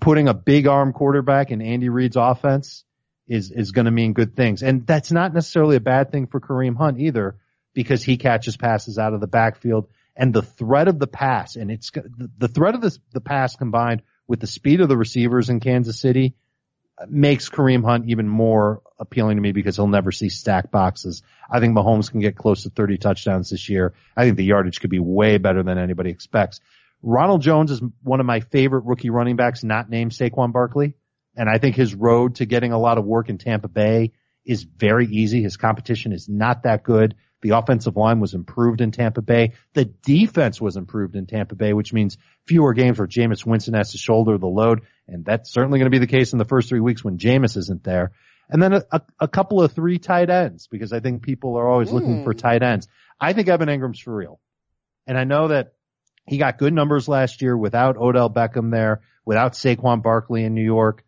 putting 0.00 0.28
a 0.28 0.34
big 0.34 0.66
arm 0.66 0.92
quarterback 0.92 1.52
in 1.52 1.62
Andy 1.62 1.88
Reid's 1.88 2.16
offense 2.16 2.84
is, 3.28 3.52
is 3.52 3.70
going 3.70 3.84
to 3.84 3.92
mean 3.92 4.14
good 4.14 4.34
things. 4.34 4.64
And 4.64 4.84
that's 4.84 5.12
not 5.12 5.32
necessarily 5.32 5.76
a 5.76 5.80
bad 5.80 6.10
thing 6.10 6.26
for 6.26 6.40
Kareem 6.40 6.76
Hunt 6.76 6.98
either 6.98 7.36
because 7.74 8.02
he 8.02 8.16
catches 8.16 8.56
passes 8.56 8.98
out 8.98 9.14
of 9.14 9.20
the 9.20 9.28
backfield 9.28 9.86
and 10.16 10.34
the 10.34 10.42
threat 10.42 10.88
of 10.88 10.98
the 10.98 11.06
pass 11.06 11.54
and 11.54 11.70
it's 11.70 11.92
the, 11.92 12.30
the 12.36 12.48
threat 12.48 12.74
of 12.74 12.80
the, 12.80 12.98
the 13.12 13.20
pass 13.20 13.54
combined 13.54 14.02
with 14.26 14.40
the 14.40 14.48
speed 14.48 14.80
of 14.80 14.88
the 14.88 14.96
receivers 14.96 15.48
in 15.48 15.60
Kansas 15.60 16.00
City 16.00 16.34
makes 17.06 17.48
Kareem 17.48 17.84
Hunt 17.84 18.08
even 18.08 18.28
more 18.28 18.82
appealing 18.98 19.36
to 19.36 19.40
me 19.40 19.52
because 19.52 19.76
he'll 19.76 19.86
never 19.86 20.10
see 20.10 20.28
stack 20.28 20.70
boxes. 20.70 21.22
I 21.50 21.60
think 21.60 21.76
Mahomes 21.76 22.10
can 22.10 22.20
get 22.20 22.36
close 22.36 22.64
to 22.64 22.70
30 22.70 22.98
touchdowns 22.98 23.50
this 23.50 23.68
year. 23.68 23.94
I 24.16 24.24
think 24.24 24.36
the 24.36 24.44
yardage 24.44 24.80
could 24.80 24.90
be 24.90 24.98
way 24.98 25.38
better 25.38 25.62
than 25.62 25.78
anybody 25.78 26.10
expects. 26.10 26.60
Ronald 27.02 27.42
Jones 27.42 27.70
is 27.70 27.80
one 28.02 28.20
of 28.20 28.26
my 28.26 28.40
favorite 28.40 28.84
rookie 28.84 29.10
running 29.10 29.36
backs 29.36 29.62
not 29.62 29.88
named 29.88 30.12
Saquon 30.12 30.52
Barkley. 30.52 30.94
And 31.36 31.48
I 31.48 31.58
think 31.58 31.76
his 31.76 31.94
road 31.94 32.36
to 32.36 32.46
getting 32.46 32.72
a 32.72 32.78
lot 32.78 32.98
of 32.98 33.04
work 33.04 33.28
in 33.28 33.38
Tampa 33.38 33.68
Bay 33.68 34.12
is 34.44 34.64
very 34.64 35.06
easy. 35.06 35.42
His 35.42 35.56
competition 35.56 36.12
is 36.12 36.28
not 36.28 36.64
that 36.64 36.82
good. 36.82 37.14
The 37.42 37.50
offensive 37.50 37.96
line 37.96 38.18
was 38.18 38.34
improved 38.34 38.80
in 38.80 38.90
Tampa 38.90 39.22
Bay. 39.22 39.52
The 39.74 39.84
defense 39.84 40.60
was 40.60 40.76
improved 40.76 41.14
in 41.14 41.26
Tampa 41.26 41.54
Bay, 41.54 41.72
which 41.72 41.92
means 41.92 42.18
fewer 42.46 42.72
games 42.72 42.98
where 42.98 43.06
Jameis 43.06 43.46
Winston 43.46 43.74
has 43.74 43.92
to 43.92 43.98
shoulder 43.98 44.38
the 44.38 44.48
load. 44.48 44.80
And 45.08 45.24
that's 45.24 45.50
certainly 45.50 45.78
going 45.78 45.90
to 45.90 45.98
be 45.98 46.04
the 46.04 46.06
case 46.06 46.32
in 46.32 46.38
the 46.38 46.44
first 46.44 46.68
three 46.68 46.80
weeks 46.80 47.02
when 47.02 47.18
Jameis 47.18 47.56
isn't 47.56 47.82
there. 47.82 48.12
And 48.50 48.62
then 48.62 48.74
a, 48.74 48.84
a, 48.90 49.02
a 49.20 49.28
couple 49.28 49.62
of 49.62 49.72
three 49.72 49.98
tight 49.98 50.30
ends 50.30 50.68
because 50.68 50.92
I 50.92 51.00
think 51.00 51.22
people 51.22 51.56
are 51.56 51.68
always 51.68 51.90
looking 51.90 52.24
for 52.24 52.32
hmm. 52.32 52.38
tight 52.38 52.62
ends. 52.62 52.88
I 53.20 53.32
think 53.32 53.48
Evan 53.48 53.68
Engram's 53.68 54.00
for 54.00 54.14
real. 54.14 54.40
And 55.06 55.18
I 55.18 55.24
know 55.24 55.48
that 55.48 55.72
he 56.26 56.38
got 56.38 56.58
good 56.58 56.72
numbers 56.72 57.08
last 57.08 57.42
year 57.42 57.56
without 57.56 57.96
Odell 57.96 58.30
Beckham 58.30 58.70
there, 58.70 59.00
without 59.24 59.52
Saquon 59.52 60.02
Barkley 60.02 60.44
in 60.44 60.54
New 60.54 60.64
York. 60.64 61.04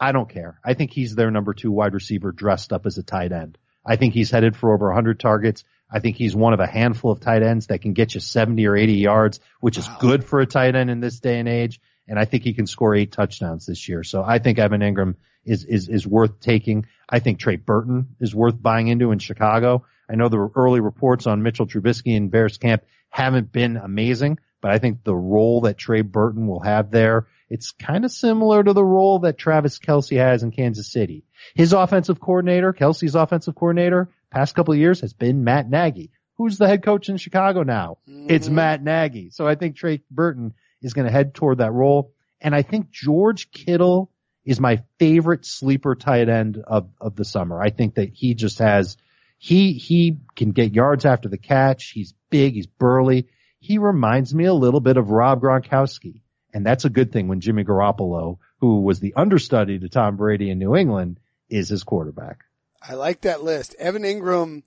I 0.00 0.12
don't 0.12 0.28
care. 0.28 0.58
I 0.64 0.74
think 0.74 0.90
he's 0.90 1.14
their 1.14 1.30
number 1.30 1.54
two 1.54 1.70
wide 1.70 1.94
receiver 1.94 2.32
dressed 2.32 2.72
up 2.72 2.86
as 2.86 2.98
a 2.98 3.02
tight 3.02 3.32
end. 3.32 3.58
I 3.86 3.96
think 3.96 4.14
he's 4.14 4.30
headed 4.30 4.56
for 4.56 4.74
over 4.74 4.86
100 4.86 5.20
targets. 5.20 5.64
I 5.90 6.00
think 6.00 6.16
he's 6.16 6.34
one 6.34 6.54
of 6.54 6.60
a 6.60 6.66
handful 6.66 7.12
of 7.12 7.20
tight 7.20 7.42
ends 7.42 7.66
that 7.68 7.82
can 7.82 7.92
get 7.92 8.14
you 8.14 8.20
70 8.20 8.66
or 8.66 8.76
80 8.76 8.94
yards, 8.94 9.40
which 9.60 9.78
is 9.78 9.88
good 10.00 10.24
for 10.24 10.40
a 10.40 10.46
tight 10.46 10.74
end 10.74 10.90
in 10.90 11.00
this 11.00 11.20
day 11.20 11.38
and 11.38 11.48
age. 11.48 11.80
And 12.06 12.18
I 12.18 12.24
think 12.24 12.42
he 12.42 12.54
can 12.54 12.66
score 12.66 12.94
eight 12.94 13.12
touchdowns 13.12 13.66
this 13.66 13.88
year. 13.88 14.02
So 14.02 14.22
I 14.22 14.38
think 14.38 14.58
Evan 14.58 14.80
Engram 14.80 15.14
is, 15.44 15.64
is, 15.64 15.88
is 15.88 16.06
worth 16.06 16.40
taking. 16.40 16.86
I 17.08 17.18
think 17.18 17.38
Trey 17.38 17.56
Burton 17.56 18.16
is 18.20 18.34
worth 18.34 18.60
buying 18.60 18.88
into 18.88 19.12
in 19.12 19.18
Chicago. 19.18 19.84
I 20.08 20.16
know 20.16 20.28
the 20.28 20.50
early 20.54 20.80
reports 20.80 21.26
on 21.26 21.42
Mitchell 21.42 21.66
Trubisky 21.66 22.16
and 22.16 22.30
Bears 22.30 22.58
camp 22.58 22.82
haven't 23.08 23.52
been 23.52 23.76
amazing, 23.76 24.38
but 24.60 24.70
I 24.70 24.78
think 24.78 25.04
the 25.04 25.14
role 25.14 25.62
that 25.62 25.78
Trey 25.78 26.02
Burton 26.02 26.46
will 26.46 26.60
have 26.60 26.90
there, 26.90 27.26
it's 27.48 27.70
kind 27.70 28.04
of 28.04 28.10
similar 28.10 28.62
to 28.62 28.72
the 28.72 28.84
role 28.84 29.20
that 29.20 29.38
Travis 29.38 29.78
Kelce 29.78 30.18
has 30.18 30.42
in 30.42 30.50
Kansas 30.50 30.90
City. 30.90 31.24
His 31.54 31.72
offensive 31.72 32.20
coordinator, 32.20 32.72
Kelce's 32.72 33.14
offensive 33.14 33.54
coordinator, 33.54 34.10
past 34.30 34.54
couple 34.54 34.74
of 34.74 34.80
years 34.80 35.00
has 35.00 35.12
been 35.12 35.44
Matt 35.44 35.70
Nagy. 35.70 36.10
Who's 36.36 36.58
the 36.58 36.66
head 36.66 36.82
coach 36.82 37.08
in 37.08 37.16
Chicago 37.16 37.62
now? 37.62 37.98
It's 38.06 38.46
mm-hmm. 38.46 38.56
Matt 38.56 38.82
Nagy. 38.82 39.30
So 39.30 39.46
I 39.46 39.54
think 39.54 39.76
Trey 39.76 40.02
Burton 40.10 40.54
is 40.84 40.92
going 40.92 41.06
to 41.06 41.12
head 41.12 41.34
toward 41.34 41.58
that 41.58 41.72
role. 41.72 42.12
And 42.40 42.54
I 42.54 42.62
think 42.62 42.90
George 42.90 43.50
Kittle 43.50 44.10
is 44.44 44.60
my 44.60 44.82
favorite 44.98 45.46
sleeper 45.46 45.94
tight 45.94 46.28
end 46.28 46.62
of, 46.64 46.90
of 47.00 47.16
the 47.16 47.24
summer. 47.24 47.60
I 47.60 47.70
think 47.70 47.94
that 47.94 48.10
he 48.12 48.34
just 48.34 48.58
has, 48.58 48.96
he, 49.38 49.72
he 49.72 50.18
can 50.36 50.52
get 50.52 50.74
yards 50.74 51.06
after 51.06 51.28
the 51.28 51.38
catch. 51.38 51.90
He's 51.90 52.14
big. 52.30 52.54
He's 52.54 52.66
burly. 52.66 53.28
He 53.58 53.78
reminds 53.78 54.34
me 54.34 54.44
a 54.44 54.52
little 54.52 54.80
bit 54.80 54.98
of 54.98 55.10
Rob 55.10 55.40
Gronkowski. 55.40 56.20
And 56.52 56.64
that's 56.64 56.84
a 56.84 56.90
good 56.90 57.10
thing 57.10 57.26
when 57.28 57.40
Jimmy 57.40 57.64
Garoppolo, 57.64 58.38
who 58.60 58.82
was 58.82 59.00
the 59.00 59.14
understudy 59.14 59.78
to 59.78 59.88
Tom 59.88 60.16
Brady 60.16 60.50
in 60.50 60.58
New 60.58 60.76
England, 60.76 61.18
is 61.48 61.70
his 61.70 61.82
quarterback. 61.82 62.44
I 62.86 62.94
like 62.94 63.22
that 63.22 63.42
list. 63.42 63.74
Evan 63.78 64.04
Ingram 64.04 64.62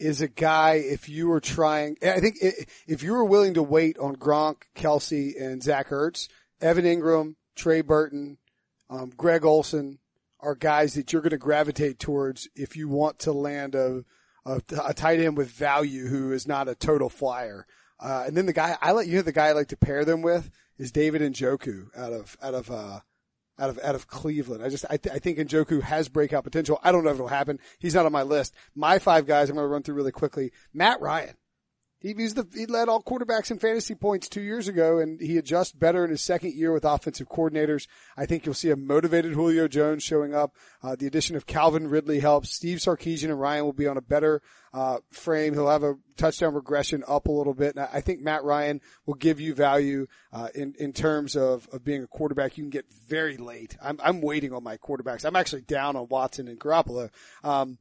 is 0.00 0.20
a 0.22 0.28
guy, 0.28 0.74
if 0.74 1.08
you 1.08 1.28
were 1.28 1.40
trying, 1.40 1.96
I 2.02 2.20
think 2.20 2.36
if 2.86 3.02
you 3.02 3.12
were 3.12 3.24
willing 3.24 3.54
to 3.54 3.62
wait 3.62 3.98
on 3.98 4.16
Gronk, 4.16 4.62
Kelce, 4.74 5.40
and 5.40 5.62
Zach 5.62 5.90
Ertz, 5.90 6.28
Evan 6.60 6.84
Engram, 6.84 7.34
Trey 7.54 7.82
Burton, 7.82 8.38
um, 8.88 9.12
Greg 9.16 9.44
Olsen 9.44 9.98
are 10.40 10.54
guys 10.54 10.94
that 10.94 11.12
you're 11.12 11.22
going 11.22 11.30
to 11.30 11.38
gravitate 11.38 11.98
towards 11.98 12.48
if 12.56 12.76
you 12.76 12.88
want 12.88 13.18
to 13.20 13.32
land 13.32 13.74
a, 13.74 14.04
a, 14.46 14.62
a 14.84 14.94
tight 14.94 15.20
end 15.20 15.36
with 15.36 15.50
value 15.50 16.06
who 16.06 16.32
is 16.32 16.48
not 16.48 16.68
a 16.68 16.74
total 16.74 17.10
flyer. 17.10 17.66
Uh, 18.00 18.24
and 18.26 18.34
then 18.36 18.46
the 18.46 18.54
guy 18.54 18.76
I 18.80 18.92
like, 18.92 19.06
you 19.06 19.16
know, 19.16 19.22
the 19.22 19.32
guy 19.32 19.48
I 19.48 19.52
like 19.52 19.68
to 19.68 19.76
pair 19.76 20.06
them 20.06 20.22
with 20.22 20.50
is 20.78 20.92
David 20.92 21.20
and 21.20 21.34
Njoku 21.34 21.88
out 21.94 22.14
of, 22.14 22.38
out 22.42 22.54
of, 22.54 22.70
uh, 22.70 23.00
out 23.60 23.70
of 23.70 23.78
out 23.82 23.94
of 23.94 24.06
Cleveland. 24.06 24.64
I 24.64 24.68
just 24.68 24.84
I, 24.90 24.96
th- 24.96 25.14
I 25.14 25.18
think 25.18 25.38
Njoku 25.38 25.82
has 25.82 26.08
breakout 26.08 26.44
potential. 26.44 26.80
I 26.82 26.90
don't 26.92 27.04
know 27.04 27.10
if 27.10 27.16
it'll 27.16 27.28
happen. 27.28 27.58
He's 27.78 27.94
not 27.94 28.06
on 28.06 28.12
my 28.12 28.22
list. 28.22 28.54
My 28.74 28.98
five 28.98 29.26
guys 29.26 29.50
I'm 29.50 29.56
going 29.56 29.64
to 29.64 29.68
run 29.68 29.82
through 29.82 29.94
really 29.94 30.12
quickly. 30.12 30.52
Matt 30.72 31.00
Ryan. 31.00 31.34
He, 32.00 32.14
he's 32.14 32.32
the 32.32 32.46
he 32.54 32.64
led 32.64 32.88
all 32.88 33.02
quarterbacks 33.02 33.50
in 33.50 33.58
fantasy 33.58 33.94
points 33.94 34.28
two 34.28 34.40
years 34.40 34.68
ago, 34.68 34.98
and 34.98 35.20
he 35.20 35.36
adjusts 35.36 35.72
better 35.72 36.02
in 36.02 36.10
his 36.10 36.22
second 36.22 36.54
year 36.54 36.72
with 36.72 36.84
offensive 36.84 37.28
coordinators. 37.28 37.86
I 38.16 38.24
think 38.24 38.46
you'll 38.46 38.54
see 38.54 38.70
a 38.70 38.76
motivated 38.76 39.34
Julio 39.34 39.68
Jones 39.68 40.02
showing 40.02 40.34
up. 40.34 40.56
Uh, 40.82 40.96
the 40.96 41.06
addition 41.06 41.36
of 41.36 41.46
Calvin 41.46 41.88
Ridley 41.88 42.20
helps. 42.20 42.50
Steve 42.50 42.78
Sarkisian 42.78 43.24
and 43.24 43.38
Ryan 43.38 43.64
will 43.64 43.74
be 43.74 43.86
on 43.86 43.98
a 43.98 44.02
better 44.02 44.40
uh, 44.72 44.98
frame. 45.10 45.52
He'll 45.52 45.68
have 45.68 45.82
a 45.82 45.98
touchdown 46.16 46.54
regression 46.54 47.04
up 47.06 47.26
a 47.26 47.32
little 47.32 47.52
bit. 47.52 47.76
And 47.76 47.86
I 47.92 48.00
think 48.00 48.20
Matt 48.20 48.44
Ryan 48.44 48.80
will 49.04 49.14
give 49.14 49.38
you 49.38 49.54
value 49.54 50.06
uh, 50.32 50.48
in 50.54 50.74
in 50.78 50.94
terms 50.94 51.36
of 51.36 51.68
of 51.70 51.84
being 51.84 52.02
a 52.02 52.06
quarterback. 52.06 52.56
You 52.56 52.64
can 52.64 52.70
get 52.70 52.90
very 53.08 53.36
late. 53.36 53.76
I'm 53.82 54.00
I'm 54.02 54.22
waiting 54.22 54.54
on 54.54 54.64
my 54.64 54.78
quarterbacks. 54.78 55.26
I'm 55.26 55.36
actually 55.36 55.62
down 55.62 55.96
on 55.96 56.08
Watson 56.08 56.48
and 56.48 56.58
Garoppolo. 56.58 57.10
Um, 57.44 57.76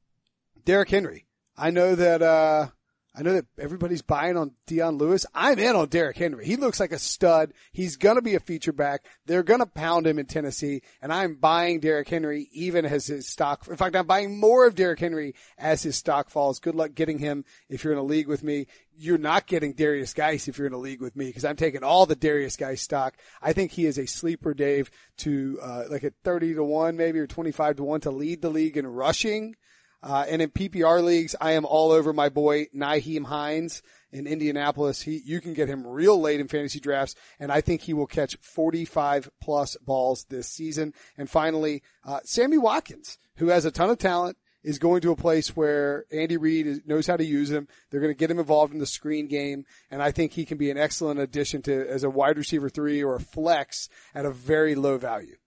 Henry. 0.67 1.25
I 1.57 1.71
know 1.71 1.95
that. 1.95 2.69
I 3.15 3.23
know 3.23 3.33
that 3.33 3.47
everybody's 3.57 4.03
buying 4.03 4.37
on 4.37 4.51
Dion 4.67 4.97
Lewis. 4.97 5.25
I'm 5.33 5.57
in 5.57 5.75
on 5.75 5.87
Derrick 5.87 6.17
Henry. 6.17 6.45
He 6.45 6.55
looks 6.55 6.79
like 6.79 6.91
a 6.91 6.99
stud. 6.99 7.53
He's 7.71 7.97
gonna 7.97 8.21
be 8.21 8.35
a 8.35 8.39
feature 8.39 8.71
back. 8.71 9.03
They're 9.25 9.43
gonna 9.43 9.65
pound 9.65 10.05
him 10.05 10.19
in 10.19 10.27
Tennessee, 10.27 10.83
and 11.01 11.11
I'm 11.11 11.35
buying 11.35 11.79
Derrick 11.79 12.07
Henry 12.07 12.47
even 12.51 12.85
as 12.85 13.07
his 13.07 13.27
stock. 13.27 13.67
In 13.67 13.77
fact, 13.77 13.95
I'm 13.95 14.05
buying 14.05 14.39
more 14.39 14.67
of 14.67 14.75
Derrick 14.75 14.99
Henry 14.99 15.33
as 15.57 15.81
his 15.81 15.97
stock 15.97 16.29
falls. 16.29 16.59
Good 16.59 16.75
luck 16.75 16.93
getting 16.93 17.17
him 17.17 17.45
if 17.67 17.83
you're 17.83 17.93
in 17.93 17.99
a 17.99 18.03
league 18.03 18.27
with 18.27 18.43
me. 18.43 18.67
You're 18.95 19.17
not 19.17 19.47
getting 19.47 19.73
Derrius 19.73 20.13
Guice 20.13 20.47
if 20.47 20.57
you're 20.57 20.67
in 20.67 20.73
a 20.73 20.77
league 20.77 21.01
with 21.01 21.15
me 21.15 21.27
because 21.27 21.45
I'm 21.45 21.55
taking 21.55 21.83
all 21.83 22.05
the 22.05 22.15
Derrius 22.15 22.57
Guice 22.57 22.81
stock. 22.81 23.17
I 23.41 23.53
think 23.53 23.71
he 23.71 23.85
is 23.85 23.97
a 23.97 24.05
sleeper, 24.05 24.53
Dave, 24.53 24.91
to 25.17 25.57
uh, 25.61 25.83
like 25.89 26.03
at 26.03 26.13
30 26.23 26.55
to 26.55 26.63
one 26.63 26.95
maybe 26.95 27.19
or 27.19 27.27
25 27.27 27.77
to 27.77 27.83
one 27.83 28.01
to 28.01 28.11
lead 28.11 28.41
the 28.41 28.49
league 28.49 28.77
in 28.77 28.85
rushing. 28.85 29.55
Uh, 30.01 30.25
and 30.29 30.41
in 30.41 30.49
PPR 30.49 31.03
leagues, 31.03 31.35
I 31.41 31.53
am 31.53 31.65
all 31.65 31.91
over 31.91 32.13
my 32.13 32.29
boy 32.29 32.67
Nyheim 32.75 33.25
Hines 33.25 33.81
in 34.11 34.27
Indianapolis. 34.27 35.01
He, 35.01 35.21
you 35.25 35.41
can 35.41 35.53
get 35.53 35.67
him 35.67 35.85
real 35.85 36.19
late 36.19 36.39
in 36.39 36.47
fantasy 36.47 36.79
drafts, 36.79 37.15
and 37.39 37.51
I 37.51 37.61
think 37.61 37.81
he 37.81 37.93
will 37.93 38.07
catch 38.07 38.37
45 38.37 39.29
plus 39.41 39.75
balls 39.85 40.25
this 40.29 40.47
season. 40.47 40.93
And 41.17 41.29
finally, 41.29 41.83
uh, 42.05 42.19
Sammy 42.23 42.57
Watkins, 42.57 43.17
who 43.37 43.47
has 43.49 43.65
a 43.65 43.71
ton 43.71 43.89
of 43.89 43.97
talent, 43.97 44.37
is 44.63 44.79
going 44.79 45.01
to 45.01 45.11
a 45.11 45.15
place 45.15 45.55
where 45.55 46.05
Andy 46.11 46.37
Reid 46.37 46.87
knows 46.87 47.07
how 47.07 47.17
to 47.17 47.23
use 47.23 47.49
him. 47.49 47.67
They're 47.89 48.01
going 48.01 48.13
to 48.13 48.17
get 48.17 48.31
him 48.31 48.39
involved 48.39 48.73
in 48.73 48.79
the 48.79 48.85
screen 48.85 49.27
game, 49.27 49.65
and 49.89 50.01
I 50.01 50.11
think 50.11 50.33
he 50.33 50.45
can 50.45 50.57
be 50.57 50.69
an 50.69 50.77
excellent 50.77 51.19
addition 51.19 51.61
to 51.63 51.89
as 51.89 52.03
a 52.03 52.09
wide 52.09 52.37
receiver 52.37 52.69
three 52.69 53.03
or 53.03 53.15
a 53.15 53.19
flex 53.19 53.89
at 54.13 54.25
a 54.25 54.31
very 54.31 54.75
low 54.75 54.97
value. 54.97 55.37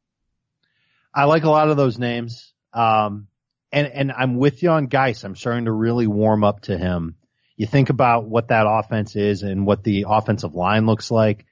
I 1.14 1.24
like 1.24 1.44
a 1.44 1.50
lot 1.50 1.68
of 1.68 1.76
those 1.76 1.98
names. 1.98 2.54
Um, 2.72 3.28
and, 3.72 3.86
and 3.86 4.12
I'm 4.12 4.36
with 4.36 4.62
you 4.62 4.70
on 4.70 4.86
Guice. 4.86 5.24
I'm 5.24 5.36
starting 5.36 5.64
to 5.64 5.72
really 5.72 6.06
warm 6.06 6.44
up 6.44 6.62
to 6.62 6.76
him. 6.76 7.16
You 7.56 7.66
think 7.66 7.90
about 7.90 8.28
what 8.28 8.48
that 8.48 8.66
offense 8.68 9.16
is 9.16 9.42
and 9.42 9.66
what 9.66 9.84
the 9.84 10.06
offensive 10.08 10.54
line 10.54 10.86
looks 10.86 11.10
like. 11.10 11.46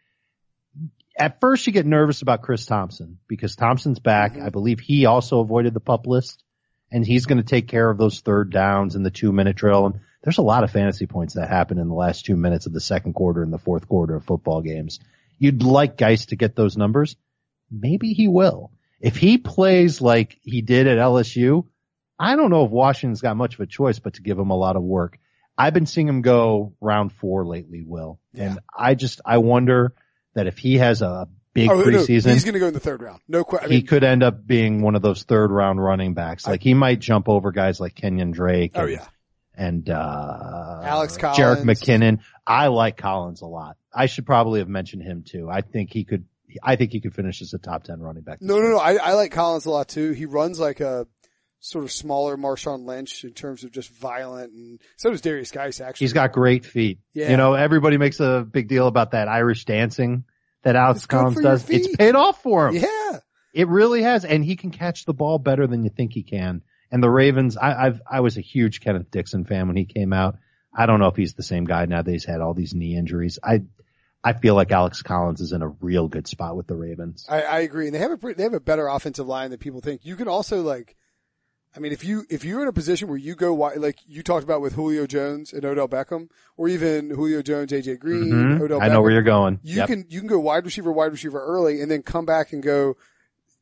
At 1.18 1.40
first 1.40 1.66
you 1.66 1.72
get 1.72 1.86
nervous 1.86 2.22
about 2.22 2.42
Chris 2.42 2.64
Thompson 2.66 3.18
because 3.28 3.56
Thompson's 3.56 3.98
back. 3.98 4.34
Mhm. 4.34 4.46
I 4.46 4.48
believe 4.50 4.80
he 4.80 5.06
also 5.06 5.40
avoided 5.40 5.74
the 5.74 5.80
pup 5.80 6.06
list 6.06 6.42
and 6.90 7.04
he's 7.06 7.26
going 7.26 7.38
to 7.38 7.44
take 7.44 7.68
care 7.68 7.88
of 7.88 7.98
those 7.98 8.20
third 8.20 8.50
downs 8.50 8.96
in 8.96 9.02
the 9.02 9.10
two 9.10 9.32
minute 9.32 9.56
drill. 9.56 9.86
And 9.86 10.00
there's 10.22 10.38
a 10.38 10.42
lot 10.42 10.64
of 10.64 10.70
fantasy 10.70 11.06
points 11.06 11.34
that 11.34 11.48
happen 11.48 11.78
in 11.78 11.88
the 11.88 11.94
last 11.94 12.24
two 12.24 12.36
minutes 12.36 12.66
of 12.66 12.72
the 12.72 12.80
second 12.80 13.12
quarter 13.14 13.42
and 13.42 13.52
the 13.52 13.58
fourth 13.58 13.86
quarter 13.88 14.16
of 14.16 14.24
football 14.24 14.62
games. 14.62 14.98
You'd 15.38 15.62
like 15.62 15.96
Guice 15.96 16.26
to 16.26 16.36
get 16.36 16.56
those 16.56 16.76
numbers. 16.76 17.16
Maybe 17.70 18.12
he 18.12 18.28
will. 18.28 18.72
If 19.00 19.16
he 19.16 19.38
plays 19.38 20.00
like 20.00 20.38
he 20.42 20.60
did 20.60 20.86
at 20.86 20.98
LSU, 20.98 21.66
I 22.20 22.36
don't 22.36 22.50
know 22.50 22.64
if 22.66 22.70
Washington's 22.70 23.22
got 23.22 23.36
much 23.36 23.54
of 23.54 23.60
a 23.60 23.66
choice 23.66 23.98
but 23.98 24.14
to 24.14 24.22
give 24.22 24.38
him 24.38 24.50
a 24.50 24.56
lot 24.56 24.76
of 24.76 24.82
work. 24.82 25.18
I've 25.56 25.72
been 25.74 25.86
seeing 25.86 26.06
him 26.06 26.20
go 26.20 26.74
round 26.80 27.12
four 27.14 27.46
lately, 27.46 27.82
Will. 27.82 28.20
Yeah. 28.34 28.44
And 28.44 28.58
I 28.76 28.94
just, 28.94 29.20
I 29.24 29.38
wonder 29.38 29.94
that 30.34 30.46
if 30.46 30.58
he 30.58 30.76
has 30.78 31.00
a 31.02 31.28
big 31.54 31.70
Oh, 31.70 31.78
no, 31.80 31.84
preseason, 31.84 32.32
he's 32.32 32.44
going 32.44 32.52
to 32.54 32.60
go 32.60 32.66
in 32.68 32.74
the 32.74 32.80
third 32.80 33.00
round. 33.02 33.20
No 33.26 33.42
question. 33.42 33.70
He 33.70 33.78
mean, 33.78 33.86
could 33.86 34.04
end 34.04 34.22
up 34.22 34.46
being 34.46 34.82
one 34.82 34.94
of 34.96 35.02
those 35.02 35.22
third 35.22 35.50
round 35.50 35.82
running 35.82 36.12
backs. 36.14 36.46
I- 36.46 36.52
Like 36.52 36.62
he 36.62 36.74
might 36.74 36.98
jump 37.00 37.28
over 37.28 37.52
guys 37.52 37.80
like 37.80 37.94
Kenyan 37.94 38.32
Drake. 38.32 38.72
oh 38.74 38.82
and, 38.82 38.90
yeah. 38.92 39.06
And, 39.54 39.90
uh, 39.90 40.80
Alex 40.84 41.16
Jerick 41.18 41.34
Collins. 41.34 41.64
McKinnon. 41.64 42.18
I 42.46 42.68
like 42.68 42.96
Collins 42.96 43.42
a 43.42 43.46
lot. 43.46 43.76
I 43.92 44.06
should 44.06 44.24
probably 44.26 44.60
have 44.60 44.68
mentioned 44.68 45.02
him 45.02 45.22
too. 45.26 45.48
I 45.50 45.60
think 45.62 45.90
he 45.92 46.04
could, 46.04 46.24
I 46.62 46.76
think 46.76 46.92
he 46.92 47.00
could 47.00 47.14
finish 47.14 47.42
as 47.42 47.52
a 47.54 47.58
top 47.58 47.84
10 47.84 48.00
running 48.00 48.22
back. 48.22 48.40
No, 48.40 48.58
no, 48.58 48.68
no. 48.68 48.78
I, 48.78 48.94
I 48.94 49.12
like 49.14 49.32
Collins 49.32 49.66
a 49.66 49.70
lot 49.70 49.88
too. 49.88 50.12
He 50.12 50.26
runs 50.26 50.58
like 50.60 50.80
a 50.80 51.06
sort 51.60 51.84
of 51.84 51.92
smaller 51.92 52.36
Marshawn 52.36 52.86
Lynch 52.86 53.22
in 53.24 53.32
terms 53.32 53.64
of 53.64 53.70
just 53.70 53.90
violent 53.90 54.52
and 54.52 54.80
so 54.96 55.10
does 55.10 55.20
Derrius 55.20 55.52
Guice 55.52 55.80
actually. 55.80 56.04
He's 56.04 56.14
got 56.14 56.32
great 56.32 56.64
feet. 56.64 56.98
Yeah. 57.12 57.30
You 57.30 57.36
know, 57.36 57.52
everybody 57.52 57.98
makes 57.98 58.18
a 58.18 58.46
big 58.50 58.66
deal 58.66 58.86
about 58.86 59.10
that 59.12 59.28
Irish 59.28 59.66
dancing 59.66 60.24
that 60.62 60.74
Alex 60.74 61.06
Collins 61.06 61.40
does. 61.40 61.68
It's 61.68 61.94
paid 61.96 62.14
off 62.14 62.42
for 62.42 62.68
him. 62.68 62.76
Yeah. 62.76 63.18
It 63.52 63.68
really 63.68 64.02
has. 64.02 64.24
And 64.24 64.44
he 64.44 64.56
can 64.56 64.70
catch 64.70 65.04
the 65.04 65.14
ball 65.14 65.38
better 65.38 65.66
than 65.66 65.84
you 65.84 65.90
think 65.90 66.12
he 66.12 66.22
can. 66.22 66.62
And 66.90 67.02
the 67.02 67.10
Ravens, 67.10 67.56
I, 67.56 67.86
I've, 67.86 68.00
I 68.10 68.20
was 68.20 68.36
a 68.36 68.40
huge 68.40 68.80
Kenneth 68.80 69.10
Dixon 69.10 69.44
fan 69.44 69.68
when 69.68 69.76
he 69.76 69.84
came 69.84 70.12
out. 70.12 70.38
I 70.74 70.86
don't 70.86 70.98
know 70.98 71.08
if 71.08 71.16
he's 71.16 71.34
the 71.34 71.42
same 71.42 71.64
guy 71.64 71.84
now 71.86 72.02
that 72.02 72.10
he's 72.10 72.24
had 72.24 72.40
all 72.40 72.54
these 72.54 72.74
knee 72.74 72.96
injuries. 72.96 73.38
I, 73.42 73.62
I 74.22 74.32
feel 74.34 74.54
like 74.54 74.70
Alex 74.70 75.02
Collins 75.02 75.40
is 75.40 75.52
in 75.52 75.62
a 75.62 75.68
real 75.68 76.08
good 76.08 76.26
spot 76.26 76.56
with 76.56 76.66
the 76.66 76.76
Ravens. 76.76 77.26
I, 77.28 77.42
I 77.42 77.60
agree. 77.60 77.86
And 77.86 77.94
they 77.94 77.98
have 77.98 78.12
a 78.12 78.34
they 78.34 78.42
have 78.42 78.54
a 78.54 78.60
better 78.60 78.86
offensive 78.86 79.26
line 79.26 79.50
than 79.50 79.58
people 79.58 79.80
think. 79.80 80.04
You 80.04 80.16
can 80.16 80.28
also 80.28 80.62
like, 80.62 80.96
I 81.76 81.78
mean, 81.78 81.92
if 81.92 82.04
you, 82.04 82.24
if 82.28 82.44
you're 82.44 82.62
in 82.62 82.68
a 82.68 82.72
position 82.72 83.06
where 83.08 83.16
you 83.16 83.36
go 83.36 83.54
wide, 83.54 83.78
like 83.78 83.98
you 84.06 84.22
talked 84.24 84.42
about 84.42 84.60
with 84.60 84.72
Julio 84.74 85.06
Jones 85.06 85.52
and 85.52 85.64
Odell 85.64 85.86
Beckham, 85.88 86.28
or 86.56 86.68
even 86.68 87.10
Julio 87.10 87.42
Jones, 87.42 87.70
AJ 87.70 88.00
Green, 88.00 88.24
Mhm. 88.58 88.60
Odell 88.60 88.82
I 88.82 88.88
know 88.88 89.00
where 89.02 89.12
you're 89.12 89.22
going. 89.22 89.60
You 89.62 89.76
Yep. 89.78 89.86
can, 89.86 90.04
you 90.08 90.18
can 90.20 90.28
go 90.28 90.40
wide 90.40 90.64
receiver, 90.64 90.90
wide 90.90 91.12
receiver 91.12 91.40
early 91.40 91.80
and 91.80 91.88
then 91.90 92.02
come 92.02 92.26
back 92.26 92.52
and 92.52 92.60
go 92.62 92.96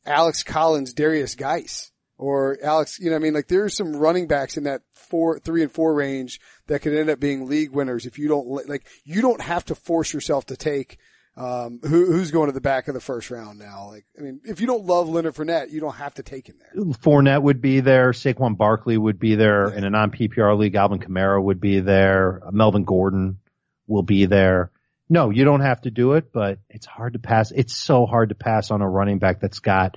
Alex 0.07 0.43
Collins, 0.43 0.95
Derrius 0.95 1.37
Guice 1.37 1.93
or 2.17 2.57
Alex, 2.63 2.99
you 2.99 3.07
know, 3.11 3.13
what 3.17 3.21
I 3.21 3.23
mean, 3.25 3.35
like 3.35 3.49
there's 3.49 3.77
some 3.77 3.95
running 3.95 4.27
backs 4.27 4.57
in 4.57 4.65
that 4.65 4.81
four, 4.95 5.39
three 5.39 5.63
and 5.63 5.71
four 5.71 5.93
range 5.95 6.41
that 6.67 6.81
could 6.81 6.95
end 6.95 7.11
up 7.11 7.21
being 7.21 7.47
league 7.47 7.71
winners 7.73 8.07
if 8.07 8.19
you 8.19 8.27
don't, 8.27 8.47
like, 8.69 8.87
you 9.05 9.21
don't 9.21 9.43
have 9.43 9.65
to 9.67 9.75
force 9.75 10.13
yourself 10.15 10.47
to 10.47 10.57
take, 10.57 10.97
um, 11.39 11.79
who, 11.83 12.07
who's 12.07 12.33
going 12.33 12.49
to 12.49 12.53
the 12.53 12.61
back 12.61 12.89
of 12.89 12.95
the 12.95 13.01
first 13.01 13.31
round 13.31 13.61
now. 13.61 13.91
Like, 13.91 14.05
I 14.19 14.23
mean, 14.23 14.41
if 14.45 14.61
you 14.61 14.67
don't 14.67 14.85
love 14.85 15.09
Leonard 15.09 15.37
Fournette, 15.37 15.71
you 15.71 15.79
don't 15.79 15.95
have 15.95 16.15
to 16.15 16.25
take 16.25 16.49
him 16.49 16.57
there. 16.59 16.85
Fournette 16.95 17.43
would 17.43 17.61
be 17.61 17.79
there. 17.79 18.11
Saquon 18.11 18.57
Barkley 18.57 18.99
would 18.99 19.21
be 19.21 19.37
there 19.37 19.69
in 19.69 19.85
a 19.85 19.91
non 19.91 20.11
PPR 20.11 20.59
league. 20.59 20.75
Alvin 20.75 20.99
Kamara 20.99 21.41
would 21.41 21.61
be 21.61 21.79
there. 21.79 22.43
Melvin 22.51 22.83
Gordon 22.83 23.39
will 23.87 24.03
be 24.03 24.27
there. 24.27 24.73
No, 25.09 25.31
you 25.31 25.45
don't 25.45 25.61
have 25.61 25.81
to 25.83 25.93
do 25.93 26.15
it, 26.15 26.33
but 26.33 26.59
it's 26.69 26.87
hard 26.87 27.13
to 27.13 27.21
pass. 27.21 27.53
It's 27.53 27.75
so 27.75 28.05
hard 28.05 28.31
to 28.31 28.35
pass 28.35 28.73
on 28.73 28.83
a 28.83 28.89
running 28.89 29.21
back 29.21 29.41
that's 29.41 29.61
got 29.61 29.97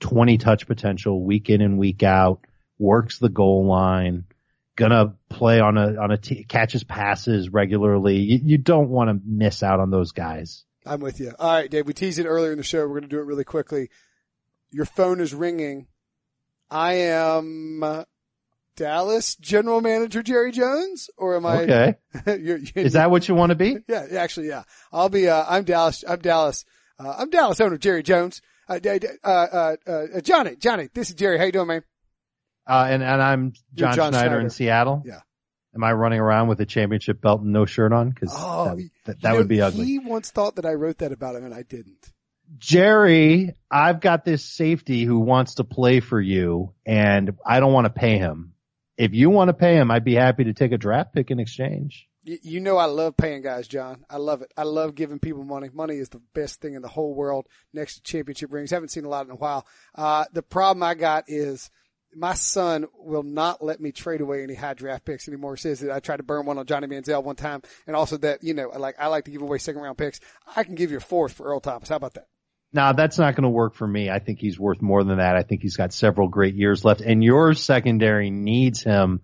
20 0.00 0.38
touch 0.38 0.68
potential 0.68 1.22
week 1.22 1.50
in 1.50 1.62
and 1.62 1.78
week 1.78 2.04
out, 2.04 2.46
works 2.78 3.18
the 3.18 3.28
goal 3.28 3.66
line, 3.66 4.24
gonna 4.76 5.14
play 5.28 5.58
on 5.58 5.76
a, 5.76 5.96
on 5.96 6.12
a 6.12 6.16
t- 6.16 6.44
catches 6.44 6.84
passes 6.84 7.48
regularly. 7.48 8.18
You, 8.18 8.40
you 8.44 8.58
don't 8.58 8.88
want 8.88 9.10
to 9.10 9.20
miss 9.26 9.64
out 9.64 9.80
on 9.80 9.90
those 9.90 10.12
guys. 10.12 10.64
I'm 10.86 11.00
with 11.00 11.20
you. 11.20 11.32
All 11.38 11.52
right, 11.52 11.70
Dave, 11.70 11.86
we 11.86 11.92
teased 11.92 12.18
it 12.18 12.26
earlier 12.26 12.52
in 12.52 12.58
the 12.58 12.64
show. 12.64 12.80
We're 12.80 13.00
going 13.00 13.02
to 13.02 13.08
do 13.08 13.18
it 13.18 13.24
really 13.26 13.44
quickly. 13.44 13.90
Your 14.70 14.84
phone 14.84 15.20
is 15.20 15.34
ringing. 15.34 15.86
I 16.70 16.94
am 16.94 17.82
uh, 17.82 18.04
Dallas 18.76 19.36
general 19.36 19.80
manager 19.80 20.22
Jerry 20.22 20.52
Jones 20.52 21.08
or 21.16 21.36
am 21.36 21.46
I? 21.46 21.62
Okay. 21.62 21.94
you're, 22.26 22.58
you 22.58 22.72
Is 22.74 22.92
that 22.94 23.10
what 23.10 23.28
you 23.28 23.34
want 23.34 23.50
to 23.50 23.56
be? 23.56 23.78
Yeah, 23.88 24.06
actually, 24.18 24.48
yeah. 24.48 24.64
I'll 24.92 25.08
be. 25.08 25.28
Uh, 25.28 25.44
I'm 25.48 25.64
Dallas. 25.64 26.04
I'm 26.06 26.18
Dallas. 26.18 26.64
Uh, 26.98 27.14
I'm 27.18 27.30
Dallas 27.30 27.60
owner 27.60 27.78
Jerry 27.78 28.02
Jones. 28.02 28.40
Uh, 28.68 28.80
uh, 28.84 28.98
uh, 29.22 29.76
uh, 29.86 30.20
Johnny, 30.22 30.56
Johnny, 30.56 30.88
this 30.92 31.08
is 31.10 31.14
Jerry. 31.14 31.38
How 31.38 31.44
you 31.44 31.52
doing, 31.52 31.68
man? 31.68 31.82
Uh, 32.66 32.86
and, 32.90 33.02
and 33.02 33.22
I'm 33.22 33.52
You're 33.74 33.88
John, 33.88 33.96
John 33.96 34.12
Schneider, 34.12 34.28
Schneider. 34.28 34.40
in 34.40 34.50
Seattle. 34.50 35.02
Yeah. 35.06 35.20
Am 35.76 35.84
I 35.84 35.92
running 35.92 36.20
around 36.20 36.48
with 36.48 36.60
a 36.60 36.66
championship 36.66 37.20
belt 37.20 37.42
and 37.42 37.52
no 37.52 37.66
shirt 37.66 37.92
on? 37.92 38.12
Cause 38.12 38.32
Oh, 38.34 38.64
that, 38.64 38.90
that, 39.04 39.20
that 39.20 39.32
know, 39.32 39.36
would 39.36 39.48
be 39.48 39.60
ugly. 39.60 39.84
He 39.84 39.98
once 39.98 40.30
thought 40.30 40.56
that 40.56 40.64
I 40.64 40.72
wrote 40.72 40.98
that 40.98 41.12
about 41.12 41.36
him, 41.36 41.44
and 41.44 41.54
I 41.54 41.62
didn't. 41.62 42.12
Jerry, 42.58 43.54
I've 43.70 44.00
got 44.00 44.24
this 44.24 44.44
safety 44.44 45.04
who 45.04 45.18
wants 45.18 45.56
to 45.56 45.64
play 45.64 46.00
for 46.00 46.20
you 46.20 46.72
and 46.86 47.36
I 47.44 47.60
don't 47.60 47.72
want 47.72 47.86
to 47.86 47.92
pay 47.92 48.18
him. 48.18 48.54
If 48.96 49.14
you 49.14 49.30
want 49.30 49.48
to 49.48 49.52
pay 49.54 49.74
him, 49.74 49.90
I'd 49.90 50.04
be 50.04 50.14
happy 50.14 50.44
to 50.44 50.54
take 50.54 50.72
a 50.72 50.78
draft 50.78 51.12
pick 51.12 51.30
in 51.30 51.38
exchange. 51.40 52.08
You, 52.22 52.38
you 52.42 52.60
know 52.60 52.76
I 52.76 52.86
love 52.86 53.16
paying 53.16 53.42
guys, 53.42 53.68
John. 53.68 54.04
I 54.08 54.16
love 54.16 54.42
it. 54.42 54.52
I 54.56 54.62
love 54.62 54.94
giving 54.94 55.18
people 55.18 55.44
money. 55.44 55.68
Money 55.72 55.96
is 55.96 56.08
the 56.08 56.22
best 56.34 56.60
thing 56.60 56.74
in 56.74 56.82
the 56.82 56.88
whole 56.88 57.14
world. 57.14 57.46
Next 57.74 57.96
to 57.96 58.02
championship 58.02 58.52
rings. 58.52 58.70
Haven't 58.70 58.90
seen 58.90 59.04
a 59.04 59.08
lot 59.08 59.26
in 59.26 59.32
a 59.32 59.36
while. 59.36 59.66
Uh, 59.94 60.24
the 60.32 60.42
problem 60.42 60.82
I 60.82 60.94
got 60.94 61.24
is 61.26 61.70
my 62.14 62.34
son 62.34 62.86
will 62.98 63.22
not 63.22 63.62
let 63.62 63.80
me 63.80 63.92
trade 63.92 64.20
away 64.20 64.42
any 64.42 64.54
high 64.54 64.74
draft 64.74 65.04
picks 65.04 65.28
anymore. 65.28 65.56
Says 65.56 65.80
that 65.80 65.90
I 65.90 66.00
tried 66.00 66.18
to 66.18 66.22
burn 66.22 66.46
one 66.46 66.58
on 66.58 66.66
Johnny 66.66 66.86
Manziel 66.86 67.22
one 67.22 67.36
time, 67.36 67.62
and 67.86 67.94
also 67.94 68.16
that 68.18 68.42
you 68.42 68.54
know, 68.54 68.68
like 68.68 68.96
I 68.98 69.08
like 69.08 69.24
to 69.24 69.30
give 69.30 69.42
away 69.42 69.58
second 69.58 69.82
round 69.82 69.98
picks. 69.98 70.20
I 70.54 70.64
can 70.64 70.74
give 70.74 70.90
you 70.90 70.98
a 70.98 71.00
fourth 71.00 71.32
for 71.32 71.46
Earl 71.46 71.60
Thomas. 71.60 71.88
How 71.88 71.96
about 71.96 72.14
that? 72.14 72.28
Now 72.72 72.92
that's 72.92 73.18
not 73.18 73.34
going 73.34 73.44
to 73.44 73.48
work 73.48 73.74
for 73.74 73.86
me. 73.86 74.10
I 74.10 74.18
think 74.18 74.38
he's 74.38 74.58
worth 74.58 74.82
more 74.82 75.02
than 75.04 75.18
that. 75.18 75.36
I 75.36 75.42
think 75.42 75.62
he's 75.62 75.76
got 75.76 75.92
several 75.92 76.28
great 76.28 76.54
years 76.54 76.84
left 76.84 77.00
and 77.00 77.22
your 77.22 77.54
secondary 77.54 78.30
needs 78.30 78.82
him. 78.82 79.22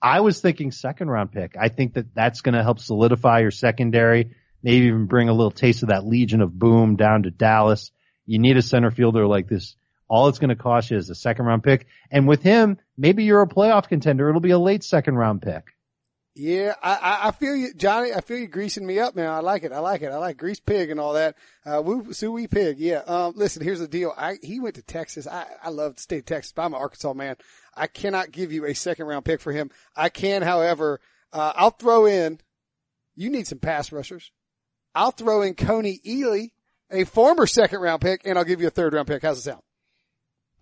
I 0.00 0.20
was 0.20 0.40
thinking 0.40 0.70
second 0.70 1.08
round 1.08 1.32
pick. 1.32 1.56
I 1.58 1.68
think 1.68 1.94
that 1.94 2.14
that's 2.14 2.42
going 2.42 2.54
to 2.54 2.62
help 2.62 2.78
solidify 2.78 3.40
your 3.40 3.50
secondary, 3.50 4.36
maybe 4.62 4.86
even 4.86 5.06
bring 5.06 5.28
a 5.28 5.32
little 5.32 5.50
taste 5.50 5.82
of 5.82 5.88
that 5.88 6.06
Legion 6.06 6.42
of 6.42 6.56
Boom 6.56 6.96
down 6.96 7.22
to 7.22 7.30
Dallas. 7.30 7.90
You 8.26 8.38
need 8.38 8.56
a 8.58 8.62
center 8.62 8.90
fielder 8.90 9.26
like 9.26 9.48
this. 9.48 9.76
All 10.14 10.28
it's 10.28 10.38
going 10.38 10.50
to 10.50 10.54
cost 10.54 10.92
you 10.92 10.96
is 10.96 11.10
a 11.10 11.14
second 11.16 11.46
round 11.46 11.64
pick. 11.64 11.88
And 12.08 12.28
with 12.28 12.40
him, 12.40 12.78
maybe 12.96 13.24
you're 13.24 13.42
a 13.42 13.48
playoff 13.48 13.88
contender. 13.88 14.28
It'll 14.28 14.40
be 14.40 14.52
a 14.52 14.58
late 14.60 14.84
second 14.84 15.16
round 15.16 15.42
pick. 15.42 15.74
Yeah, 16.36 16.76
I, 16.80 17.18
I, 17.24 17.30
feel 17.32 17.56
you, 17.56 17.74
Johnny. 17.74 18.12
I 18.12 18.20
feel 18.20 18.38
you 18.38 18.46
greasing 18.46 18.86
me 18.86 19.00
up, 19.00 19.16
man. 19.16 19.28
I 19.28 19.40
like 19.40 19.64
it. 19.64 19.72
I 19.72 19.80
like 19.80 20.02
it. 20.02 20.12
I 20.12 20.18
like 20.18 20.36
grease 20.36 20.60
pig 20.60 20.90
and 20.90 21.00
all 21.00 21.14
that. 21.14 21.34
Uh, 21.66 21.82
woo, 21.84 22.12
suey 22.12 22.46
pig. 22.46 22.78
Yeah. 22.78 22.98
Um, 22.98 23.32
listen, 23.34 23.60
here's 23.60 23.80
the 23.80 23.88
deal. 23.88 24.14
I, 24.16 24.36
he 24.40 24.60
went 24.60 24.76
to 24.76 24.82
Texas. 24.82 25.26
I, 25.26 25.46
I 25.60 25.70
love 25.70 25.96
the 25.96 26.02
state 26.02 26.20
of 26.20 26.26
Texas, 26.26 26.52
but 26.52 26.62
I'm 26.62 26.74
an 26.74 26.80
Arkansas 26.80 27.12
man. 27.12 27.34
I 27.76 27.88
cannot 27.88 28.30
give 28.30 28.52
you 28.52 28.66
a 28.66 28.74
second 28.74 29.06
round 29.06 29.24
pick 29.24 29.40
for 29.40 29.50
him. 29.50 29.72
I 29.96 30.10
can, 30.10 30.42
however, 30.42 31.00
uh, 31.32 31.54
I'll 31.56 31.70
throw 31.70 32.06
in, 32.06 32.38
you 33.16 33.30
need 33.30 33.48
some 33.48 33.58
pass 33.58 33.90
rushers. 33.90 34.30
I'll 34.94 35.10
throw 35.10 35.42
in 35.42 35.54
Kony 35.54 36.00
Ealy, 36.04 36.52
a 36.88 37.02
former 37.02 37.48
second 37.48 37.80
round 37.80 38.00
pick, 38.00 38.20
and 38.24 38.38
I'll 38.38 38.44
give 38.44 38.60
you 38.60 38.68
a 38.68 38.70
third 38.70 38.94
round 38.94 39.08
pick. 39.08 39.22
How's 39.22 39.38
it 39.38 39.42
sound? 39.42 39.62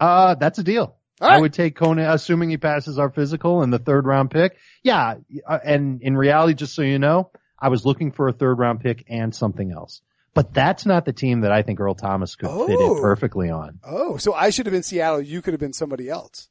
Uh, 0.03 0.35
that's 0.35 0.59
a 0.59 0.63
deal. 0.63 0.97
Right. 1.21 1.35
I 1.35 1.41
would 1.41 1.53
take 1.53 1.77
Conan, 1.77 2.05
assuming 2.11 2.51
he 2.51 2.57
passes 2.57 2.99
our 2.99 3.09
physical 3.11 3.63
and 3.63 3.73
the 3.73 3.79
third 3.79 4.07
round 4.07 4.31
pick. 4.33 4.57
Yeah. 4.83 5.15
uh, 5.47 5.59
And 5.65 6.03
in 6.03 6.17
reality, 6.17 6.55
just 6.55 6.75
so 6.75 6.83
you 6.83 6.99
know, 6.99 7.31
I 7.59 7.69
was 7.69 7.85
looking 7.87 8.11
for 8.11 8.27
a 8.29 8.33
third 8.33 8.59
round 8.59 8.81
pick 8.81 9.05
and 9.09 9.33
something 9.35 9.71
else. 9.71 10.03
But 10.35 10.53
that's 10.55 10.85
not 10.87 11.05
the 11.05 11.13
team 11.13 11.43
that 11.43 11.53
I 11.53 11.63
think 11.63 11.79
Earl 11.79 11.95
Thomas 11.95 12.35
could 12.35 12.49
fit 12.51 12.77
Oh. 12.81 12.97
in 12.97 13.03
perfectly 13.03 13.51
on. 13.51 13.79
Oh, 13.85 14.17
so 14.17 14.33
I 14.35 14.51
should 14.51 14.67
have 14.67 14.73
been 14.73 14.83
Seattle. 14.83 15.21
You 15.23 15.43
could 15.43 15.53
have 15.53 15.61
been 15.61 15.75
somebody 15.75 16.09
else. 16.09 16.49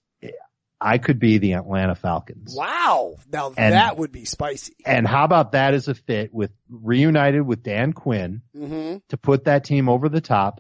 I 0.84 0.98
could 0.98 1.20
be 1.20 1.38
the 1.38 1.54
Atlanta 1.54 1.94
Falcons. 1.94 2.56
Wow. 2.58 3.18
Now 3.32 3.54
And- 3.58 3.74
that 3.76 3.98
would 3.98 4.12
be 4.12 4.26
spicy. 4.26 4.74
And 4.86 5.06
how 5.08 5.26
about 5.26 5.52
that 5.52 5.76
as 5.76 5.88
a 5.88 5.94
fit 5.94 6.34
with 6.34 6.50
reunited 6.70 7.44
with 7.46 7.62
Dan 7.62 7.94
Quinn 7.94 8.42
Mm-hmm. 8.58 8.98
to 9.10 9.18
put 9.18 9.44
that 9.46 9.64
team 9.64 9.90
over 9.90 10.10
the 10.10 10.22
top? 10.22 10.60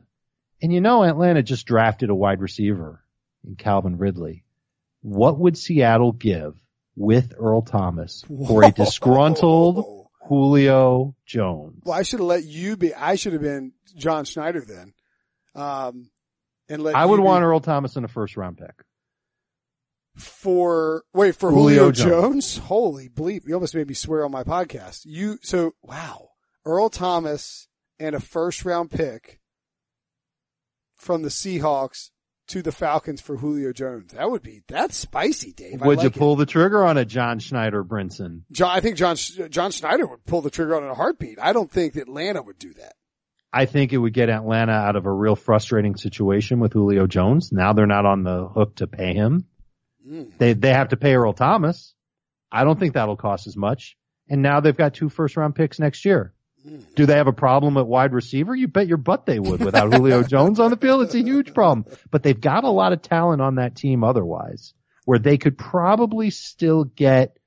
And 0.61 0.71
you 0.71 0.81
know, 0.81 1.03
Atlanta 1.03 1.41
just 1.43 1.65
drafted 1.65 2.09
a 2.09 2.15
wide 2.15 2.39
receiver 2.41 3.03
in 3.45 3.55
Calvin 3.55 3.97
Ridley. 3.97 4.43
What 5.01 5.39
would 5.39 5.57
Seattle 5.57 6.11
give 6.11 6.55
with 6.95 7.33
Earl 7.37 7.63
Thomas 7.63 8.23
for 8.47 8.63
a 8.63 8.71
disgruntled 8.71 10.07
Julio 10.27 11.15
Jones? 11.25 11.81
Well, 11.83 11.97
I 11.97 12.03
should 12.03 12.19
have 12.19 12.27
let 12.27 12.43
you 12.43 12.77
be. 12.77 12.93
I 12.93 13.15
should 13.15 13.33
have 13.33 13.41
been 13.41 13.71
John 13.95 14.25
Schneider 14.25 14.61
then. 14.61 14.93
Um, 15.55 16.11
and 16.69 16.83
let 16.83 16.95
I 16.95 17.05
would 17.05 17.17
be- 17.17 17.23
want 17.23 17.43
Earl 17.43 17.59
Thomas 17.59 17.95
in 17.95 18.03
a 18.03 18.07
first 18.07 18.37
round 18.37 18.57
pick. 18.59 18.83
for 20.15 21.03
wait 21.13 21.35
for 21.35 21.49
Julio 21.51 21.85
Julio, 21.85 21.91
Jones. 21.91 22.53
Jones. 22.53 22.57
Holy 22.57 23.09
bleep! 23.09 23.47
You 23.47 23.55
almost 23.55 23.75
made 23.75 23.87
me 23.87 23.93
swear 23.93 24.23
on 24.23 24.31
my 24.31 24.43
podcast. 24.43 25.01
You 25.05 25.39
so 25.41 25.73
wow. 25.81 26.29
Earl 26.65 26.89
Thomas 26.89 27.67
and 27.99 28.13
a 28.15 28.19
first 28.19 28.63
round 28.65 28.91
pick 28.91 29.39
from 31.01 31.23
the 31.23 31.29
Seahawks 31.29 32.11
to 32.47 32.61
the 32.61 32.71
Falcons 32.71 33.21
for 33.21 33.37
Julio 33.37 33.73
Jones. 33.73 34.13
That 34.13 34.29
would 34.29 34.43
be 34.43 34.61
that's 34.67 34.95
spicy, 34.95 35.53
Dave. 35.53 35.81
Would 35.81 35.99
you 35.99 36.07
like 36.07 36.15
it. 36.15 36.19
pull 36.19 36.35
the 36.35 36.45
trigger 36.45 36.83
on 36.83 36.97
a 36.97 37.05
John 37.05 37.39
Schneider 37.39 37.83
Brinson? 37.83 38.41
John, 38.51 38.69
I 38.75 38.79
think 38.81 38.97
John 38.97 39.15
John 39.15 39.71
Schneider 39.71 40.05
would 40.05 40.25
pull 40.25 40.41
the 40.41 40.49
trigger 40.49 40.75
on 40.75 40.83
it 40.83 40.91
a 40.91 40.93
heartbeat. 40.93 41.39
I 41.39 41.53
don't 41.53 41.71
think 41.71 41.95
Atlanta 41.95 42.41
would 42.41 42.59
do 42.59 42.73
that. 42.73 42.93
I 43.53 43.65
think 43.65 43.91
it 43.91 43.97
would 43.97 44.13
get 44.13 44.29
Atlanta 44.29 44.71
out 44.71 44.95
of 44.95 45.05
a 45.05 45.11
real 45.11 45.35
frustrating 45.35 45.95
situation 45.95 46.59
with 46.59 46.73
Julio 46.73 47.07
Jones. 47.07 47.51
Now 47.51 47.73
they're 47.73 47.87
not 47.87 48.05
on 48.05 48.23
the 48.23 48.47
hook 48.47 48.75
to 48.77 48.87
pay 48.87 49.13
him. 49.13 49.45
Mm. 50.07 50.37
They 50.37 50.53
they 50.53 50.73
have 50.73 50.89
to 50.89 50.97
pay 50.97 51.15
Earl 51.15 51.33
Thomas. 51.33 51.93
I 52.51 52.63
don't 52.63 52.79
think 52.79 52.93
that'll 52.93 53.17
cost 53.17 53.47
as 53.47 53.57
much. 53.57 53.97
And 54.29 54.41
now 54.41 54.59
they've 54.59 54.75
got 54.75 54.93
two 54.93 55.09
first 55.09 55.35
round 55.37 55.55
picks 55.55 55.79
next 55.79 56.05
year. 56.05 56.33
Do 56.95 57.05
they 57.05 57.15
have 57.15 57.27
a 57.27 57.33
problem 57.33 57.77
at 57.77 57.87
wide 57.87 58.13
receiver? 58.13 58.55
You 58.55 58.67
bet 58.67 58.87
your 58.87 58.97
butt 58.97 59.25
they 59.25 59.39
would 59.39 59.63
without 59.63 59.93
Julio 59.93 60.23
Jones 60.23 60.59
on 60.59 60.69
the 60.69 60.77
field. 60.77 61.01
It's 61.03 61.15
a 61.15 61.23
huge 61.23 61.53
problem. 61.53 61.85
But 62.09 62.23
they've 62.23 62.39
got 62.39 62.63
a 62.63 62.69
lot 62.69 62.93
of 62.93 63.01
talent 63.01 63.41
on 63.41 63.55
that 63.55 63.75
team 63.75 64.03
otherwise 64.03 64.73
where 65.05 65.19
they 65.19 65.37
could 65.37 65.57
probably 65.57 66.29
still 66.29 66.83
get 66.83 67.37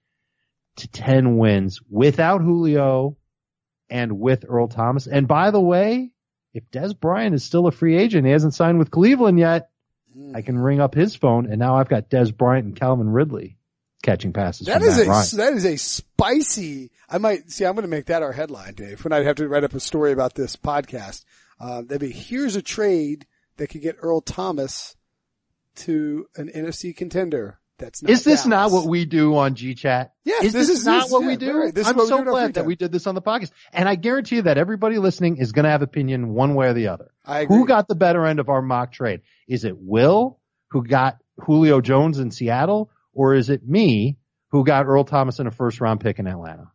to 0.77 0.89
10 0.89 1.37
wins 1.37 1.81
without 1.89 2.41
Julio 2.41 3.17
and 3.89 4.19
with 4.19 4.45
Earl 4.49 4.69
Thomas. 4.69 5.07
And 5.07 5.29
by 5.29 5.51
the 5.51 5.61
way, 5.61 6.11
if 6.53 6.69
Dez 6.71 6.99
Bryant 6.99 7.35
is 7.35 7.45
still 7.45 7.67
a 7.67 7.73
free 7.73 7.97
agent, 7.97 8.27
he 8.27 8.33
hasn't 8.33 8.55
signed 8.55 8.79
with 8.79 8.91
Cleveland 8.91 9.39
yet. 9.39 9.71
I 10.35 10.43
can 10.43 10.59
ring 10.59 10.81
up 10.81 10.95
his 10.95 11.17
phone 11.17 11.47
and 11.47 11.59
now 11.59 11.77
I've 11.77 11.89
got 11.89 12.09
Dez 12.09 12.37
Bryant 12.37 12.67
and 12.67 12.77
Calvin 12.77 13.09
Ridley 13.09 13.59
catching 14.05 14.33
passes. 14.33 14.67
That 14.69 14.79
from 14.81 14.89
is 14.89 14.99
a 15.01 15.07
Ryan. 15.09 15.27
that 15.39 15.53
is 15.55 15.65
a 15.65 15.77
spicy. 15.77 16.91
I 17.09 17.19
might 17.19 17.51
see. 17.51 17.65
I'm 17.65 17.75
going 17.75 17.83
to 17.83 17.89
make 17.89 18.07
that 18.07 18.23
our 18.23 18.33
headline, 18.33 18.75
Dave. 18.75 19.03
When 19.05 19.13
I 19.13 19.25
have 19.25 19.37
to 19.37 19.49
write 19.49 19.65
up 19.65 19.75
a 19.75 19.81
story 19.81 20.13
about 20.13 20.35
this 20.35 20.55
podcast, 20.57 21.25
uh, 21.61 21.83
that'd 21.83 22.01
be 22.01 22.11
here's 22.13 22.55
a 22.55 22.63
trade 22.63 23.27
that 23.57 23.69
could 23.69 23.83
get 23.83 23.97
Earl 24.01 24.21
Thomas 24.21 24.95
to 25.77 26.27
an 26.37 26.49
NFC 26.55 26.97
contender. 26.97 27.59
That's 27.79 28.03
not 28.03 28.11
Is 28.11 28.23
this 28.23 28.47
not 28.47 28.71
what 28.71 28.87
we 28.87 29.05
do 29.05 29.37
on 29.37 29.57
GChat? 29.57 30.11
Yes, 30.23 30.45
is 30.45 30.53
this 30.53 30.69
this, 30.69 30.79
is- 30.81 30.87
not 30.87 31.03
this- 31.05 31.13
what 31.13 31.23
yeah, 31.23 31.27
we 31.27 31.37
do? 31.37 31.59
right. 31.59 31.77
I'm 31.79 31.99
so 31.99 32.05
in 32.05 32.11
our 32.13 32.19
free 32.19 32.25
glad 32.33 32.55
that 32.55 32.67
we 32.67 32.77
did 32.77 32.93
this 32.93 33.09
on 33.09 33.17
the 33.17 33.23
podcast. 33.23 33.51
And 33.73 33.89
I 33.89 33.97
guarantee 33.97 34.37
you 34.37 34.43
that 34.43 34.59
everybody 34.59 34.99
listening 34.99 35.39
is 35.39 35.51
going 35.51 35.65
to 35.65 35.71
have 35.71 35.83
opinion 35.83 36.35
one 36.35 36.55
way 36.55 36.69
or 36.69 36.73
the 36.73 36.89
other. 36.89 37.11
I 37.25 37.41
agree. 37.41 37.57
Who 37.57 37.67
got 37.67 37.89
the 37.89 37.97
better 37.97 38.27
end 38.27 38.39
of 38.39 38.49
our 38.49 38.63
mock 38.63 38.93
trade? 38.93 39.23
Is 39.49 39.65
it 39.65 39.77
Will 39.77 40.39
who 40.71 40.85
got 40.87 41.19
Julio 41.41 41.81
Jones 41.81 42.21
in 42.21 42.31
Seattle 42.31 42.91
or 43.15 43.35
is 43.35 43.51
it 43.51 43.67
me 43.67 44.19
who 44.51 44.65
got 44.65 44.87
Earl 44.87 45.05
Thomas 45.05 45.39
in 45.39 45.47
a 45.47 45.51
first 45.51 45.81
round 45.81 46.01
pick 46.01 46.19
in 46.19 46.27
Atlanta? 46.27 46.71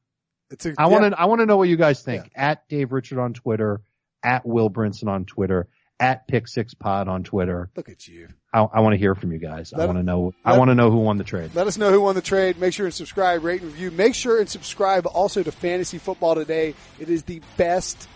It's 0.51 0.65
a, 0.65 0.73
I 0.77 0.83
yeah. 0.83 0.87
want 0.87 1.13
to, 1.13 1.19
I 1.19 1.25
want 1.25 1.39
to 1.41 1.45
know 1.45 1.57
what 1.57 1.69
you 1.69 1.77
guys 1.77 2.01
think. 2.01 2.31
At 2.35 2.67
Dave 2.67 2.91
Richard 2.91 3.19
on 3.19 3.33
Twitter, 3.33 3.81
at 4.23 4.45
Will 4.45 4.69
Brinson 4.69 5.07
on 5.07 5.25
Twitter, 5.25 5.67
at 5.99 6.27
Pick 6.27 6.47
Six 6.47 6.73
Pod 6.73 7.07
on 7.07 7.23
Twitter. 7.23 7.69
Look 7.75 7.89
at 7.89 8.07
you. 8.07 8.29
I, 8.53 8.61
I 8.61 8.79
want 8.79 8.93
to 8.93 8.97
hear 8.97 9.15
from 9.15 9.31
you 9.31 9.37
guys. 9.37 9.73
I 9.73 9.85
want 9.85 9.97
to 9.97 10.03
know, 10.03 10.33
I 10.43 10.57
want 10.57 10.69
to 10.69 10.75
know 10.75 10.89
who 10.89 10.97
won 10.97 11.17
the 11.17 11.23
trade. 11.23 11.51
Let 11.53 11.67
us 11.67 11.77
know 11.77 11.91
who 11.91 12.01
won 12.01 12.15
the 12.15 12.21
trade. 12.21 12.57
Make 12.57 12.73
sure 12.73 12.85
and 12.85 12.93
subscribe, 12.95 13.43
rate 13.43 13.61
and 13.61 13.71
review. 13.71 13.91
Make 13.91 14.15
sure 14.15 14.39
and 14.39 14.49
subscribe 14.49 15.05
also 15.05 15.43
to 15.43 15.51
Fantasy 15.51 15.97
Football 15.97 16.35
Today. 16.35 16.73
It 16.99 17.09
is 17.09 17.23
the 17.23 17.41
best 17.57 18.07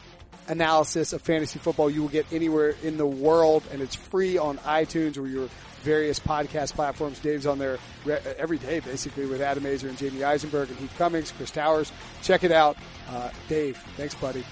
analysis 0.47 1.13
of 1.13 1.21
fantasy 1.21 1.59
football 1.59 1.89
you 1.89 2.01
will 2.01 2.09
get 2.09 2.25
anywhere 2.31 2.75
in 2.83 2.97
the 2.97 3.05
world, 3.05 3.63
and 3.71 3.81
it's 3.81 3.95
free 3.95 4.37
on 4.37 4.57
iTunes 4.59 5.17
or 5.17 5.27
your 5.27 5.49
various 5.83 6.19
podcast 6.19 6.73
platforms. 6.73 7.19
Dave's 7.19 7.45
on 7.45 7.59
there 7.59 7.77
re- 8.05 8.19
every 8.37 8.57
day, 8.57 8.79
basically, 8.79 9.25
with 9.25 9.41
Adam 9.41 9.63
Aizer 9.63 9.89
and 9.89 9.97
Jamie 9.97 10.23
Eisenberg 10.23 10.69
and 10.69 10.77
Heath 10.79 10.93
Cummings, 10.97 11.31
Chris 11.31 11.51
Towers. 11.51 11.91
Check 12.21 12.43
it 12.43 12.51
out. 12.51 12.77
Uh, 13.09 13.29
Dave, 13.47 13.77
thanks, 13.97 14.15
buddy. 14.15 14.43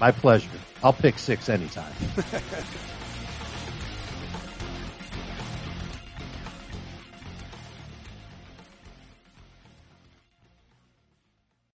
My 0.00 0.10
pleasure. 0.10 0.48
I'll 0.82 0.92
pick 0.92 1.18
six 1.18 1.48
anytime. 1.48 1.92